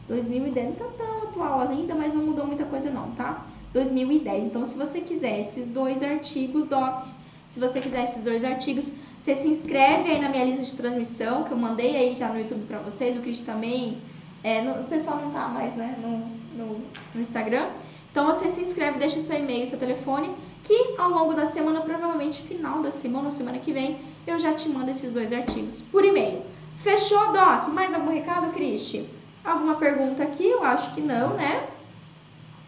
2010 0.07 0.65
não 0.65 0.73
tá 0.73 0.85
tão 0.97 1.23
atual 1.23 1.61
ainda, 1.61 1.95
mas 1.95 2.13
não 2.13 2.25
mudou 2.25 2.45
muita 2.45 2.65
coisa 2.65 2.89
não, 2.89 3.11
tá? 3.11 3.45
2010. 3.73 4.45
Então, 4.45 4.65
se 4.65 4.75
você 4.75 4.99
quiser 4.99 5.39
esses 5.41 5.67
dois 5.67 6.01
artigos, 6.01 6.65
Doc, 6.65 7.05
Se 7.49 7.59
você 7.59 7.81
quiser 7.81 8.03
esses 8.03 8.23
dois 8.23 8.43
artigos, 8.43 8.91
você 9.29 9.35
se 9.35 9.47
inscreve 9.47 10.09
aí 10.09 10.19
na 10.19 10.29
minha 10.29 10.43
lista 10.43 10.63
de 10.63 10.73
transmissão, 10.73 11.43
que 11.43 11.51
eu 11.51 11.57
mandei 11.57 11.95
aí 11.95 12.15
já 12.15 12.29
no 12.29 12.39
YouTube 12.39 12.65
para 12.65 12.79
vocês. 12.79 13.15
O 13.15 13.21
Cris 13.21 13.39
também. 13.39 13.97
É, 14.43 14.61
no, 14.61 14.81
o 14.81 14.83
pessoal 14.85 15.17
não 15.17 15.31
tá 15.31 15.47
mais, 15.47 15.75
né? 15.75 15.95
No, 16.01 16.17
no, 16.57 16.81
no 17.13 17.21
Instagram. 17.21 17.67
Então 18.11 18.25
você 18.25 18.49
se 18.49 18.61
inscreve, 18.61 18.97
deixa 18.97 19.19
seu 19.19 19.37
e-mail, 19.37 19.67
seu 19.67 19.77
telefone, 19.77 20.31
que 20.63 20.95
ao 20.97 21.11
longo 21.11 21.35
da 21.35 21.45
semana, 21.45 21.81
provavelmente 21.81 22.41
final 22.41 22.81
da 22.81 22.89
semana 22.89 23.25
ou 23.25 23.31
semana 23.31 23.59
que 23.59 23.71
vem, 23.71 23.97
eu 24.25 24.39
já 24.39 24.53
te 24.53 24.67
mando 24.67 24.89
esses 24.89 25.11
dois 25.11 25.31
artigos 25.31 25.81
por 25.91 26.03
e-mail. 26.03 26.41
Fechou, 26.79 27.31
Doc? 27.31 27.67
Mais 27.67 27.93
algum 27.93 28.11
recado, 28.11 28.51
Cristi? 28.51 29.07
Alguma 29.45 29.75
pergunta 29.75 30.23
aqui? 30.23 30.47
Eu 30.47 30.63
acho 30.63 30.95
que 30.95 31.01
não, 31.01 31.35
né? 31.35 31.67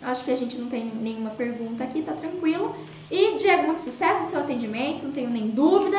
Acho 0.04 0.24
que 0.24 0.32
a 0.32 0.38
gente 0.38 0.58
não 0.58 0.68
tem 0.68 0.86
nenhuma 0.86 1.32
pergunta 1.32 1.84
aqui, 1.84 2.04
tá 2.04 2.14
tranquilo. 2.14 2.76
E, 3.10 3.36
Diego, 3.36 3.64
muito 3.64 3.82
sucesso 3.82 4.22
no 4.22 4.28
seu 4.28 4.40
atendimento, 4.42 5.06
não 5.06 5.12
tenho 5.12 5.30
nem 5.30 5.50
dúvida. 5.50 5.98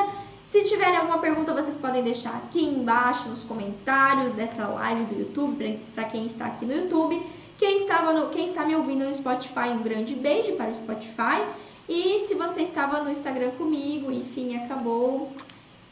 Se 0.53 0.65
tiverem 0.65 0.99
alguma 0.99 1.17
pergunta, 1.17 1.55
vocês 1.55 1.79
podem 1.79 2.05
deixar 2.05 2.35
aqui 2.37 2.63
embaixo 2.63 3.27
nos 3.27 3.43
comentários 3.43 4.35
dessa 4.35 4.67
live 4.67 5.05
do 5.05 5.19
YouTube, 5.19 5.81
para 5.95 6.05
quem 6.05 6.27
está 6.27 6.45
aqui 6.45 6.67
no 6.67 6.75
YouTube. 6.75 7.23
Quem, 7.57 7.79
estava 7.79 8.13
no, 8.13 8.29
quem 8.29 8.45
está 8.45 8.63
me 8.63 8.77
ouvindo 8.77 9.07
no 9.07 9.15
Spotify, 9.15 9.71
um 9.71 9.83
grande 9.83 10.15
beijo 10.15 10.53
para 10.53 10.69
o 10.69 10.75
Spotify. 10.75 11.43
E 11.89 12.19
se 12.29 12.35
você 12.35 12.61
estava 12.61 13.01
no 13.01 13.11
Instagram 13.11 13.53
comigo, 13.53 14.13
enfim, 14.13 14.63
acabou, 14.63 15.33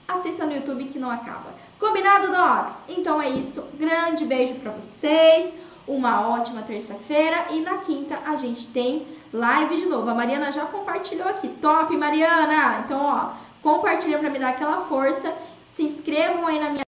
assista 0.06 0.44
no 0.44 0.54
YouTube 0.54 0.84
que 0.84 0.98
não 0.98 1.10
acaba. 1.10 1.54
Combinado, 1.78 2.26
dogs? 2.26 2.84
Então 2.86 3.22
é 3.22 3.30
isso. 3.30 3.64
Grande 3.78 4.26
beijo 4.26 4.56
para 4.56 4.72
vocês. 4.72 5.54
Uma 5.88 6.28
ótima 6.28 6.60
terça-feira 6.60 7.46
e 7.50 7.60
na 7.60 7.78
quinta 7.78 8.18
a 8.26 8.36
gente 8.36 8.66
tem 8.66 9.06
live 9.32 9.78
de 9.78 9.86
novo. 9.86 10.10
A 10.10 10.14
Mariana 10.14 10.52
já 10.52 10.66
compartilhou 10.66 11.26
aqui. 11.26 11.48
Top, 11.48 11.96
Mariana! 11.96 12.82
Então, 12.84 13.00
ó, 13.02 13.49
compartilha 13.62 14.18
para 14.18 14.30
me 14.30 14.38
dar 14.38 14.50
aquela 14.50 14.86
força. 14.86 15.34
Se 15.66 15.82
inscrevam 15.82 16.46
aí 16.46 16.58
na 16.58 16.70
minha 16.70 16.82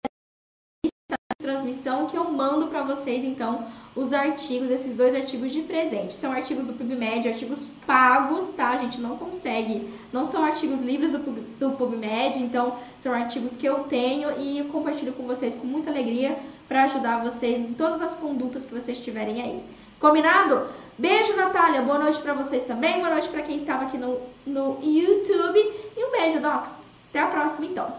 transmissão 1.39 2.07
que 2.07 2.17
eu 2.17 2.31
mando 2.31 2.69
para 2.69 2.83
vocês 2.83 3.25
então 3.25 3.67
os 3.95 4.13
artigos, 4.13 4.71
esses 4.71 4.97
dois 4.97 5.15
artigos 5.15 5.53
de 5.53 5.61
presente. 5.63 6.15
São 6.15 6.33
artigos 6.33 6.65
do 6.65 6.73
PubMed, 6.73 7.29
artigos 7.29 7.69
pagos, 7.87 8.51
tá? 8.51 8.71
A 8.71 8.79
gente 8.79 9.01
não 9.01 9.19
consegue, 9.19 9.89
não 10.13 10.25
são 10.25 10.43
artigos 10.43 10.81
livres 10.81 11.11
do, 11.11 11.19
do 11.19 11.77
PubMed, 11.77 12.39
então 12.39 12.77
são 13.01 13.13
artigos 13.13 13.55
que 13.55 13.67
eu 13.67 13.81
tenho 13.85 14.41
e 14.41 14.65
compartilho 14.65 15.13
com 15.13 15.25
vocês 15.27 15.55
com 15.55 15.67
muita 15.67 15.91
alegria 15.91 16.39
para 16.67 16.85
ajudar 16.85 17.23
vocês 17.23 17.59
em 17.59 17.75
todas 17.75 18.01
as 18.01 18.15
condutas 18.15 18.65
que 18.65 18.73
vocês 18.73 18.99
tiverem 18.99 19.43
aí. 19.43 19.63
Combinado? 20.03 20.67
Beijo, 20.99 21.37
Natália. 21.37 21.81
Boa 21.81 21.97
noite 21.97 22.21
para 22.21 22.35
vocês 22.35 22.65
também. 22.65 22.99
Boa 22.99 23.11
noite 23.11 23.29
para 23.29 23.43
quem 23.43 23.55
estava 23.55 23.85
aqui 23.85 23.97
no, 23.97 24.21
no 24.45 24.81
YouTube. 24.83 25.61
E 25.97 26.05
um 26.05 26.11
beijo, 26.11 26.41
Docs. 26.41 26.83
Até 27.11 27.21
a 27.21 27.29
próxima, 27.29 27.67
então. 27.67 27.97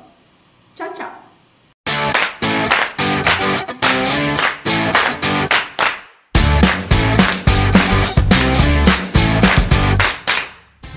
Tchau, 0.76 0.92
tchau. 0.94 1.23